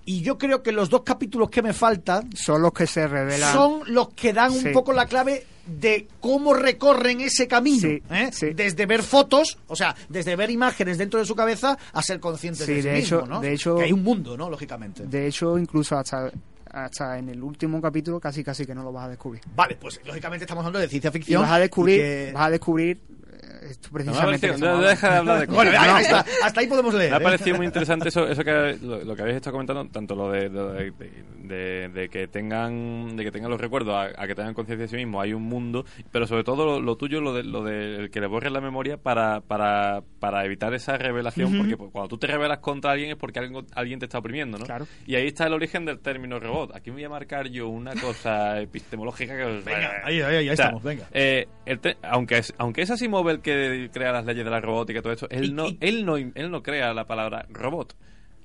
Y 0.07 0.23
yo 0.23 0.39
creo 0.39 0.63
que 0.63 0.73
los 0.73 0.89
dos 0.89 1.03
capítulos 1.03 1.51
que 1.51 1.63
me 1.63 1.73
faltan 1.73 2.31
Son 2.35 2.63
los 2.63 2.73
que 2.73 2.87
se 2.87 3.07
revelan... 3.07 3.53
son 3.53 3.83
los 3.87 4.09
que 4.15 4.33
dan 4.33 4.51
un 4.53 4.73
poco 4.73 4.93
la 4.93 5.07
clave 5.07 5.45
de 5.67 6.09
cómo 6.21 6.53
recorren 6.55 7.21
ese 7.21 7.47
camino. 7.47 7.81
Sí, 7.89 8.03
¿eh? 8.11 8.31
sí. 8.33 8.51
Desde 8.55 8.87
ver 8.87 9.03
fotos, 9.05 9.59
o 9.69 9.77
sea, 9.77 9.95
desde 10.09 10.35
ver 10.35 10.51
imágenes 10.51 10.99
dentro 10.99 11.21
de 11.21 11.27
su 11.27 11.35
cabeza 11.37 11.79
a 11.93 12.03
ser 12.03 12.19
conscientes 12.19 12.67
de 12.67 12.77
sí 12.77 12.81
de 12.89 12.93
mismo, 12.95 13.23
¿no? 13.27 13.41
de 13.41 13.53
hecho- 13.53 13.77
que 13.77 13.85
hay 13.85 13.93
un 13.93 14.03
mundo, 14.03 14.37
¿no? 14.37 14.51
Lógicamente. 14.51 15.07
De 15.07 15.27
hecho, 15.29 15.57
incluso 15.59 15.97
hasta, 15.97 16.31
hasta 16.73 17.19
en 17.19 17.29
el 17.29 17.41
último 17.43 17.81
capítulo 17.81 18.19
casi 18.19 18.43
casi 18.43 18.67
que 18.67 18.75
no 18.75 18.83
lo 18.83 18.91
vas 18.93 19.05
a 19.05 19.09
descubrir. 19.11 19.43
Vale, 19.55 19.77
pues 19.81 20.01
lógicamente 20.05 20.45
estamos 20.45 20.63
hablando 20.63 20.81
de 20.81 20.89
ciencia 20.89 21.11
Y 21.11 21.13
ficción. 21.13 21.43
vas 21.43 21.53
a 21.53 21.59
descubrir, 21.61 21.97
y 21.97 21.99
que- 22.03 22.31
vas 22.35 22.47
a 22.47 22.51
dejar 22.51 22.97
esto 23.63 23.89
No 23.93 23.99
me 23.99 24.01
ha 24.03 24.05
precisamente. 24.05 24.41
que 24.41 24.47
no, 24.49 24.55
estamos 24.57 24.87
deja 24.89 25.11
de 25.11 25.17
hablar 25.17 25.41
de 25.41 25.47
cosas. 25.49 25.65
Bueno, 25.65 25.73
No, 25.87 25.95
ahí 25.95 26.03
está, 26.05 26.25
hasta 26.45 26.61
ahí 26.61 26.67
podemos 26.67 26.95
leer. 26.95 27.11
Me 27.11 27.17
ha 27.17 27.21
¿eh? 27.21 27.23
parecido 27.23 27.57
muy 27.57 27.67
interesante 27.67 28.09
eso, 28.09 28.27
eso 28.29 28.43
que 28.45 28.79
lo, 28.83 29.05
lo 29.05 29.17
que 29.17 29.23
habéis 29.23 29.37
estado 29.37 29.53
comentando, 29.55 29.87
tanto 29.89 30.15
lo 30.15 30.31
de, 30.31 30.49
de, 30.49 30.91
de- 30.91 30.91
de- 31.51 31.89
de 31.89 32.09
que 32.09 32.29
tengan 32.29 33.17
de 33.17 33.25
que 33.25 33.33
tengan 33.33 33.51
los 33.51 33.61
recuerdos 33.61 33.95
a, 33.95 34.23
a 34.23 34.27
que 34.27 34.35
tengan 34.35 34.55
conciencia 34.55 34.85
de 34.85 34.89
sí 34.89 34.97
mismos, 34.97 35.23
hay 35.25 35.33
un 35.33 35.43
mundo, 35.43 35.85
pero 36.13 36.27
sobre 36.27 36.45
todo 36.45 36.65
lo, 36.65 36.81
lo 36.81 36.97
tuyo, 36.97 37.21
lo 37.21 37.33
de, 37.35 37.43
lo 37.43 37.63
de 37.65 37.97
el 37.97 38.11
que 38.11 38.21
le 38.21 38.27
borres 38.29 38.53
la 38.53 38.61
memoria 38.61 38.97
para, 38.99 39.41
para, 39.41 40.03
para 40.21 40.45
evitar 40.45 40.73
esa 40.75 40.97
revelación, 40.97 41.57
porque 41.59 41.77
pues, 41.77 41.91
cuando 41.91 42.09
tú 42.09 42.19
te 42.19 42.27
revelas 42.29 42.59
contra 42.59 42.93
alguien 42.93 43.11
es 43.11 43.17
porque 43.17 43.41
alguien, 43.41 43.67
alguien 43.75 43.99
te 43.99 44.05
está 44.07 44.19
oprimiendo, 44.19 44.59
¿no? 44.59 44.65
Claro. 44.65 44.87
Y 45.07 45.17
ahí 45.17 45.27
está 45.27 45.47
el 45.47 45.53
origen 45.55 45.85
del 45.85 45.99
término 45.99 46.39
robot. 46.39 46.75
Aquí 46.77 46.91
me 46.91 46.97
voy 46.97 47.05
a 47.05 47.09
marcar 47.09 47.49
yo 47.49 47.69
una 47.69 47.95
cosa 47.95 48.61
epistemológica 48.61 49.37
que 49.37 49.43
os- 49.45 49.65
Venga, 49.65 49.93
ahí, 50.05 50.21
ahí, 50.21 50.37
ahí 50.37 50.51
O 50.51 50.57
sea, 50.57 50.67
estamos, 50.67 50.83
venga. 50.85 51.07
eh, 51.13 51.49
el 51.67 51.81
aunque 52.03 52.39
es 52.39 52.55
aunque 52.59 52.83
es 52.83 52.91
Asimov 52.91 53.29
el 53.29 53.41
que 53.41 53.50
crea 53.93 54.13
las 54.13 54.25
leyes 54.27 54.45
de 54.45 54.51
la 54.51 54.61
robótica 54.61 54.99
y 54.99 55.03
todo 55.03 55.13
eso, 55.13 55.29
él 55.31 55.55
no 55.55 55.67
él 55.81 56.05
no 56.05 56.17
él 56.17 56.51
no 56.51 56.63
crea 56.63 56.93
la 56.95 57.07
palabra 57.07 57.47
robot. 57.51 57.95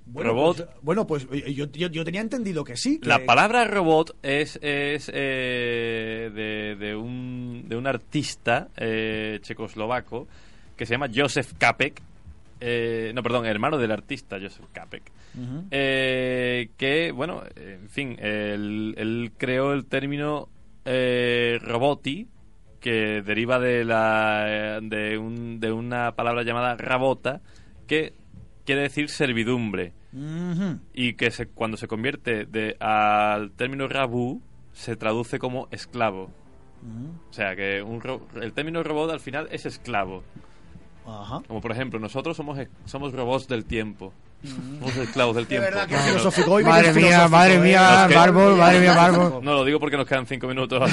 Bueno, 0.08 0.30
robot 0.32 0.58
pues, 0.58 0.70
bueno, 0.84 1.08
pues 1.08 1.28
eh, 1.32 1.52
yo, 1.54 1.66
yo, 1.72 1.90
yo 1.90 2.06
tenía 2.06 2.22
entendido 2.22 2.64
que 2.64 2.78
sí. 2.78 3.00
que- 3.00 3.10
la 3.10 3.26
palabra 3.26 3.66
robot 3.66 4.16
es, 4.22 4.60
es 4.62 5.10
eh, 5.14 6.30
de, 6.32 6.76
de 6.76 6.96
un, 6.96 7.66
de 7.68 7.76
un 7.76 7.88
artista 7.88 8.68
eh, 8.78 9.40
checoslovaco 9.42 10.28
que 10.78 10.86
se 10.86 10.94
llama 10.94 11.08
Josef 11.14 11.54
Kapek. 11.58 12.02
eh, 12.62 13.12
no, 13.16 13.24
perdón, 13.24 13.48
hermano 13.48 13.78
del 13.80 13.92
artista 13.92 14.38
Josef 14.40 14.66
Kapek. 14.74 15.12
Eh, 15.72 16.70
que, 16.78 17.12
bueno, 17.12 17.42
en 17.56 17.90
fin, 17.90 18.16
él, 18.20 18.94
él 18.98 19.32
creó 19.38 19.74
el 19.74 19.86
término 19.86 20.50
eh, 20.86 21.58
roboti, 21.62 22.28
que 22.86 23.24
deriva 23.24 23.58
de, 23.58 23.84
la, 23.84 24.80
de, 24.80 25.18
un- 25.18 25.60
de 25.60 25.72
una 25.72 26.12
palabra 26.12 26.44
llamada 26.44 26.76
rabota, 26.78 27.42
que 27.88 28.14
quiere 28.64 28.82
decir 28.82 29.10
servidumbre 29.10 29.94
y 30.94 31.14
que 31.14 31.32
se, 31.32 31.48
cuando 31.48 31.78
se 31.78 31.88
convierte 31.88 32.46
de, 32.46 32.78
al 32.80 33.50
término 33.54 33.88
rabu 33.88 34.40
se 34.72 34.96
traduce 34.96 35.40
como 35.40 35.68
esclavo. 35.72 36.30
O 37.32 37.34
sea, 37.34 37.56
que 37.56 37.82
un 37.82 38.02
ro- 38.02 38.28
el 38.40 38.54
término 38.54 38.84
robot 38.84 39.10
al 39.10 39.20
final 39.20 39.48
es 39.50 39.66
esclavo. 39.66 40.24
Como 41.48 41.62
por 41.62 41.72
ejemplo, 41.72 42.00
nosotros 42.00 42.38
somos, 42.38 42.60
somos 42.86 43.14
robots 43.14 43.48
del 43.48 43.66
tiempo. 43.66 44.14
Somos 44.44 44.96
esclavos 44.98 45.36
del 45.36 45.46
De 45.48 45.58
tiempo. 45.60 45.80
que 45.88 45.98
filosófico. 45.98 46.52
Hoy 46.54 46.64
Madre 46.64 46.94
mía, 46.94 47.02
filosófico, 47.08 47.30
madre 47.32 47.54
¿eh? 47.56 47.60
mía, 47.60 48.08
Bárbol, 48.14 48.56
madre 48.58 48.80
mía, 48.80 48.94
Bárbol. 48.96 49.44
No, 49.44 49.54
lo 49.56 49.66
digo 49.66 49.80
porque 49.80 49.98
nos 49.98 50.06
quedan 50.08 50.28
cinco 50.28 50.48
minutos. 50.48 50.84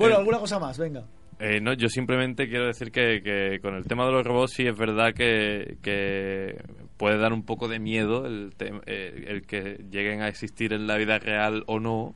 Bueno, 0.00 0.14
Eh, 0.16 0.18
alguna 0.18 0.38
cosa 0.38 0.58
más, 0.58 0.78
venga. 0.78 1.04
Eh, 1.38 1.58
no, 1.60 1.72
yo 1.72 1.88
simplemente 1.88 2.48
quiero 2.48 2.66
decir 2.66 2.92
que, 2.92 3.22
que 3.22 3.60
con 3.62 3.74
el 3.74 3.84
tema 3.86 4.04
de 4.04 4.12
los 4.12 4.26
robots 4.26 4.52
sí 4.52 4.66
es 4.66 4.76
verdad 4.76 5.14
que, 5.14 5.78
que 5.82 6.62
puede 6.98 7.16
dar 7.16 7.32
un 7.32 7.44
poco 7.44 7.66
de 7.66 7.78
miedo 7.78 8.26
el, 8.26 8.52
eh, 8.58 9.24
el 9.26 9.46
que 9.46 9.82
lleguen 9.90 10.20
a 10.20 10.28
existir 10.28 10.74
en 10.74 10.86
la 10.86 10.96
vida 10.98 11.18
real 11.18 11.64
o 11.66 11.80
no. 11.80 12.14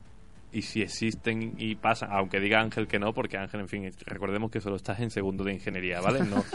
Y 0.51 0.61
si 0.61 0.81
existen 0.83 1.55
y 1.57 1.75
pasan, 1.75 2.09
aunque 2.13 2.39
diga 2.39 2.61
Ángel 2.61 2.87
que 2.87 2.97
no, 2.99 3.13
porque 3.13 3.35
Ángel, 3.37 3.61
en 3.61 3.67
fin, 3.67 3.91
recordemos 4.05 4.49
que 4.51 4.61
solo 4.61 4.75
estás 4.77 4.99
en 5.01 5.09
segundo 5.09 5.43
de 5.43 5.53
ingeniería, 5.53 5.99
¿vale? 6.01 6.19
No, 6.19 6.45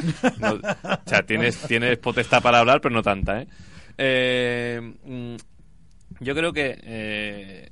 no- 0.40 0.54
o 0.54 1.08
sea, 1.08 1.22
tienes, 1.22 1.60
tienes 1.66 1.98
potestad 1.98 2.40
para 2.40 2.60
hablar, 2.60 2.80
pero 2.80 2.94
no 2.94 3.02
tanta, 3.02 3.42
¿eh? 3.42 3.46
Eh, 3.98 4.80
mm, 5.04 5.34
yo 6.20 6.34
creo 6.34 6.52
que 6.52 7.68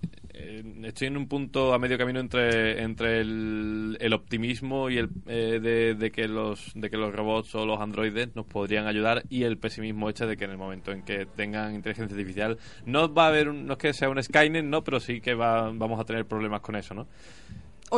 eh, 0.48 0.62
estoy 0.84 1.08
en 1.08 1.16
un 1.16 1.28
punto 1.28 1.74
a 1.74 1.78
medio 1.78 1.98
camino 1.98 2.20
entre, 2.20 2.82
entre 2.82 3.20
el, 3.20 3.96
el 4.00 4.12
optimismo 4.12 4.88
y 4.90 4.98
el 4.98 5.08
eh, 5.26 5.60
de, 5.62 5.94
de 5.94 6.10
que 6.10 6.26
los 6.28 6.72
de 6.74 6.88
que 6.90 6.96
los 6.96 7.14
robots 7.14 7.54
o 7.54 7.66
los 7.66 7.80
androides 7.80 8.34
nos 8.34 8.46
podrían 8.46 8.86
ayudar 8.86 9.24
y 9.28 9.42
el 9.42 9.58
pesimismo 9.58 10.08
hecho 10.08 10.26
de 10.26 10.36
que 10.36 10.44
en 10.44 10.50
el 10.52 10.58
momento 10.58 10.90
en 10.92 11.02
que 11.02 11.26
tengan 11.26 11.74
inteligencia 11.74 12.14
artificial 12.16 12.58
no 12.86 13.12
va 13.12 13.26
a 13.26 13.28
haber 13.28 13.48
un- 13.48 13.66
no 13.66 13.74
es 13.74 13.78
que 13.78 13.92
sea 13.92 14.08
un 14.08 14.22
Skynet 14.22 14.64
no 14.64 14.82
pero 14.82 15.00
sí 15.00 15.20
que 15.20 15.34
va, 15.34 15.70
vamos 15.72 16.00
a 16.00 16.04
tener 16.04 16.24
problemas 16.24 16.60
con 16.62 16.76
eso 16.76 16.94
no 16.94 17.06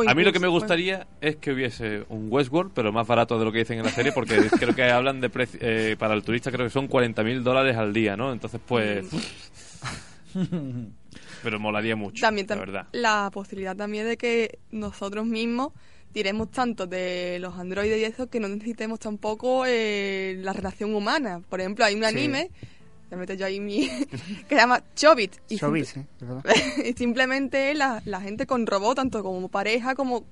a 0.07 0.13
mí 0.15 0.23
lo 0.23 0.31
que 0.31 0.39
me 0.39 0.47
gustaría 0.47 1.07
es 1.19 1.35
que 1.35 1.51
hubiese 1.51 2.05
un 2.07 2.27
Westworld, 2.31 2.71
pero 2.73 2.93
más 2.93 3.05
barato 3.05 3.37
de 3.37 3.43
lo 3.43 3.51
que 3.51 3.57
dicen 3.59 3.77
en 3.77 3.83
la 3.83 3.91
serie, 3.91 4.13
porque 4.13 4.49
creo 4.57 4.73
que 4.73 4.83
hablan 4.83 5.19
de 5.19 5.29
preci- 5.29 5.57
eh, 5.59 5.95
para 5.99 6.13
el 6.13 6.23
turista 6.23 6.49
creo 6.49 6.65
que 6.65 6.69
son 6.69 6.87
40.000 6.87 7.43
dólares 7.43 7.75
al 7.75 7.91
día, 7.91 8.15
¿no? 8.15 8.31
Entonces, 8.31 8.61
pues... 8.65 9.05
pero 11.43 11.59
molaría 11.59 11.95
mucho, 11.95 12.21
también 12.21 12.47
la 12.49 12.55
tam- 12.55 12.59
verdad. 12.59 12.87
la 12.91 13.29
posibilidad 13.33 13.75
también 13.75 14.07
de 14.07 14.17
que 14.17 14.59
nosotros 14.71 15.25
mismos 15.25 15.71
tiremos 16.11 16.51
tanto 16.51 16.87
de 16.87 17.37
los 17.39 17.57
androides 17.57 17.99
y 17.99 18.03
eso 18.03 18.27
que 18.29 18.39
no 18.39 18.47
necesitemos 18.49 18.99
tampoco 18.99 19.63
eh, 19.65 20.35
la 20.41 20.51
relación 20.53 20.93
humana. 20.93 21.41
Por 21.49 21.61
ejemplo, 21.61 21.85
hay 21.85 21.95
un 21.95 22.01
Sí. 22.01 22.07
anime, 22.07 22.49
te 23.09 23.15
meto 23.15 23.33
yo 23.33 23.45
ahí 23.45 23.59
mi, 23.61 23.87
que 24.47 24.49
se 24.49 24.55
llama 24.55 24.83
Chobit. 24.95 25.35
Y 25.49 25.57
Chobit, 25.57 25.85
simple- 25.85 26.07
sí, 26.19 26.25
verdad. 26.25 26.43
y 26.85 26.93
simplemente 26.93 27.73
la, 27.75 28.01
la 28.05 28.19
gente 28.21 28.45
con 28.45 28.67
robot, 28.67 28.95
tanto 28.97 29.23
como 29.23 29.47
pareja 29.49 29.95
como 29.95 30.25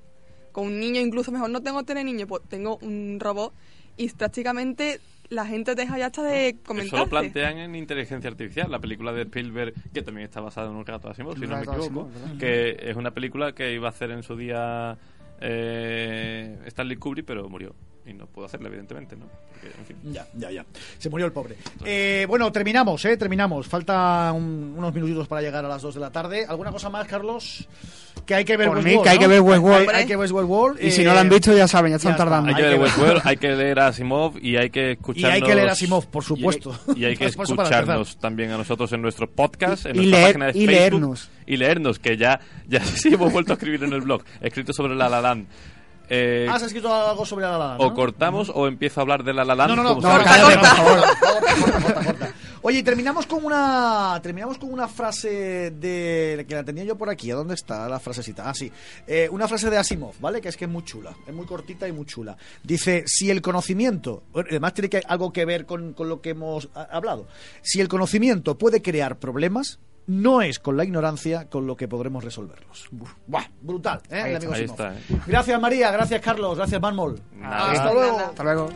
con 0.52 0.66
un 0.66 0.80
niño, 0.80 1.00
incluso 1.00 1.30
mejor 1.32 1.48
no 1.50 1.62
tengo 1.62 1.78
que 1.78 1.84
tener 1.86 2.04
niño, 2.04 2.26
pues 2.26 2.42
tengo 2.48 2.76
un 2.82 3.18
robot 3.20 3.52
y 3.96 4.08
prácticamente 4.10 5.00
la 5.30 5.46
gente 5.46 5.74
deja 5.74 5.96
ya 5.98 6.06
hasta 6.06 6.22
de 6.22 6.48
Eso 6.50 6.58
comentar. 6.64 6.98
lo 7.00 7.06
plantean 7.08 7.58
en 7.58 7.74
Inteligencia 7.74 8.28
Artificial, 8.28 8.70
la 8.70 8.78
película 8.78 9.12
de 9.12 9.22
Spielberg, 9.22 9.72
que 9.92 10.02
también 10.02 10.26
está 10.26 10.40
basada 10.40 10.68
en 10.68 10.74
un 10.76 10.84
relato 10.84 11.08
de 11.08 11.12
Asimov, 11.12 11.34
si 11.38 11.46
no 11.46 11.56
me 11.56 11.62
equivoco, 11.62 12.10
que 12.38 12.76
es 12.80 12.96
una 12.96 13.12
película 13.12 13.52
que 13.52 13.72
iba 13.72 13.86
a 13.88 13.90
hacer 13.90 14.10
en 14.10 14.22
su 14.22 14.36
día 14.36 14.96
eh, 15.40 16.58
Stanley 16.66 16.96
Kubrick, 16.96 17.24
pero 17.26 17.48
murió. 17.48 17.74
Y 18.06 18.14
no 18.14 18.26
pudo 18.26 18.46
hacerla, 18.46 18.68
evidentemente, 18.68 19.14
¿no? 19.14 19.26
Porque, 19.52 19.68
en 19.78 19.84
fin. 19.86 19.96
Ya, 20.12 20.26
ya, 20.34 20.50
ya. 20.50 20.64
Se 20.98 21.08
murió 21.10 21.26
el 21.26 21.32
pobre. 21.32 21.54
Eh, 21.84 22.24
bueno, 22.28 22.50
terminamos, 22.50 23.04
¿eh? 23.04 23.16
Terminamos. 23.16 23.68
Falta 23.68 24.32
un- 24.34 24.74
unos 24.76 24.92
minutitos 24.94 25.28
para 25.28 25.42
llegar 25.42 25.64
a 25.64 25.68
las 25.68 25.82
2 25.82 25.94
de 25.94 26.00
la 26.00 26.10
tarde. 26.10 26.44
¿Alguna 26.48 26.72
cosa 26.72 26.88
más, 26.88 27.06
Carlos? 27.06 27.68
Que 28.26 28.34
hay 28.34 28.44
que 28.44 28.56
ver 28.56 28.68
Por 28.68 28.76
mí, 28.82 28.84
Westworld, 28.96 29.02
que 29.04 29.08
hay 29.10 29.16
¿no? 29.16 29.20
que 29.20 29.26
ver 29.28 29.40
Westworld. 29.40 29.88
Hay, 29.90 29.96
hay 29.96 30.06
que 30.06 30.16
ver 30.16 30.32
Westworld. 30.32 30.82
Y 30.84 30.90
si 30.90 31.02
eh, 31.02 31.04
no 31.04 31.12
lo 31.14 31.18
han 31.20 31.28
visto, 31.28 31.52
ya 31.56 31.66
saben, 31.68 31.90
ya 31.90 31.96
están 31.96 32.10
ya 32.12 32.14
está. 32.16 32.24
tardando. 32.24 32.48
Hay 32.50 32.54
que 32.54 32.62
ver. 32.68 32.80
Westworld, 32.80 33.22
hay 33.24 33.36
que 33.36 33.48
leer 33.56 33.80
a 33.80 33.86
Asimov 33.88 34.38
y 34.40 34.56
hay 34.56 34.70
que 34.70 34.92
escucharnos... 34.92 35.32
hay 35.34 35.42
que 35.42 35.54
leer 35.54 35.68
a 35.68 35.72
Asimov, 35.72 36.06
por 36.06 36.22
supuesto. 36.24 36.74
Y, 36.94 37.00
y 37.00 37.04
hay 37.06 37.16
que 37.18 37.26
escucharnos 37.26 38.16
también 38.18 38.50
a 38.52 38.58
nosotros 38.58 38.92
en 38.92 39.02
nuestro 39.02 39.28
podcast, 39.30 39.86
en 39.86 39.96
Y 39.96 39.98
nuestra 40.10 40.18
leer- 40.18 40.26
página 40.26 40.46
de 40.46 40.50
y 40.50 40.66
Facebook. 40.66 40.70
leernos. 40.80 41.30
Y 41.46 41.56
leernos, 41.56 41.98
que 41.98 42.16
ya, 42.16 42.40
ya 42.68 42.84
sí 42.84 43.14
hemos 43.14 43.32
vuelto 43.32 43.52
a 43.52 43.54
escribir 43.54 43.82
en 43.84 43.92
el 43.92 44.00
blog, 44.02 44.22
escrito 44.40 44.72
sobre 44.72 44.94
La 44.94 45.08
La 45.08 45.20
Land. 45.20 45.46
eh, 46.08 46.46
¿Has 46.50 46.62
escrito 46.62 46.92
algo 46.94 47.24
sobre 47.24 47.44
la 47.46 47.52
la 47.52 47.58
Land, 47.58 47.80
o 47.82 47.88
¿no? 47.88 47.94
cortamos 47.94 48.50
o 48.54 48.66
empiezo 48.66 49.00
a 49.00 49.02
hablar 49.02 49.22
de 49.24 49.32
la 49.32 49.44
la 49.44 49.54
Land, 49.54 49.70
No, 49.70 49.76
no, 49.76 49.82
no, 49.82 49.94
como 49.96 50.08
corta, 50.10 50.34
siempre. 50.34 50.56
corta, 50.56 50.68
por 50.68 50.76
favor. 50.76 51.00
Corta, 51.20 51.54
corta, 51.54 51.94
corta, 51.94 52.04
corta. 52.04 52.29
Oye, 52.70 52.78
y 52.78 52.82
terminamos 52.84 53.26
con 53.26 53.44
una 53.44 54.20
terminamos 54.22 54.56
con 54.56 54.72
una 54.72 54.86
frase 54.86 55.72
de 55.72 56.44
que 56.48 56.54
la 56.54 56.62
tenía 56.62 56.84
yo 56.84 56.96
por 56.96 57.10
aquí. 57.10 57.28
¿A 57.32 57.34
dónde 57.34 57.54
está 57.54 57.88
la 57.88 57.98
frasecita? 57.98 58.48
Ah, 58.48 58.54
sí. 58.54 58.70
Eh, 59.08 59.28
una 59.32 59.48
frase 59.48 59.68
de 59.70 59.76
Asimov, 59.76 60.14
¿vale? 60.20 60.40
Que 60.40 60.50
es 60.50 60.56
que 60.56 60.66
es 60.66 60.70
muy 60.70 60.84
chula, 60.84 61.12
es 61.26 61.34
muy 61.34 61.46
cortita 61.46 61.88
y 61.88 61.92
muy 61.92 62.06
chula. 62.06 62.36
Dice, 62.62 63.02
si 63.06 63.28
el 63.28 63.42
conocimiento, 63.42 64.22
además 64.32 64.72
tiene 64.74 64.88
que, 64.88 65.02
algo 65.08 65.32
que 65.32 65.44
ver 65.44 65.66
con, 65.66 65.94
con 65.94 66.08
lo 66.08 66.20
que 66.20 66.30
hemos 66.30 66.68
hablado, 66.74 67.26
si 67.60 67.80
el 67.80 67.88
conocimiento 67.88 68.56
puede 68.56 68.80
crear 68.82 69.18
problemas, 69.18 69.80
no 70.06 70.40
es 70.40 70.60
con 70.60 70.76
la 70.76 70.84
ignorancia 70.84 71.48
con 71.48 71.66
lo 71.66 71.76
que 71.76 71.88
podremos 71.88 72.22
resolverlos. 72.22 72.88
Buah, 73.26 73.46
brutal, 73.62 74.00
¿eh? 74.10 74.20
Ahí 74.20 74.30
El 74.30 74.36
está, 74.36 74.36
amigo 74.36 74.52
ahí 74.52 74.64
Asimov. 74.64 74.80
está, 74.80 74.94
¿eh? 75.16 75.20
Gracias 75.26 75.60
María, 75.60 75.90
gracias 75.90 76.20
Carlos, 76.20 76.56
gracias 76.56 76.80
Mármol. 76.80 77.20
Nada. 77.34 77.72
Hasta 77.72 77.92
luego. 77.92 78.18
Hasta 78.18 78.44
luego. 78.44 78.68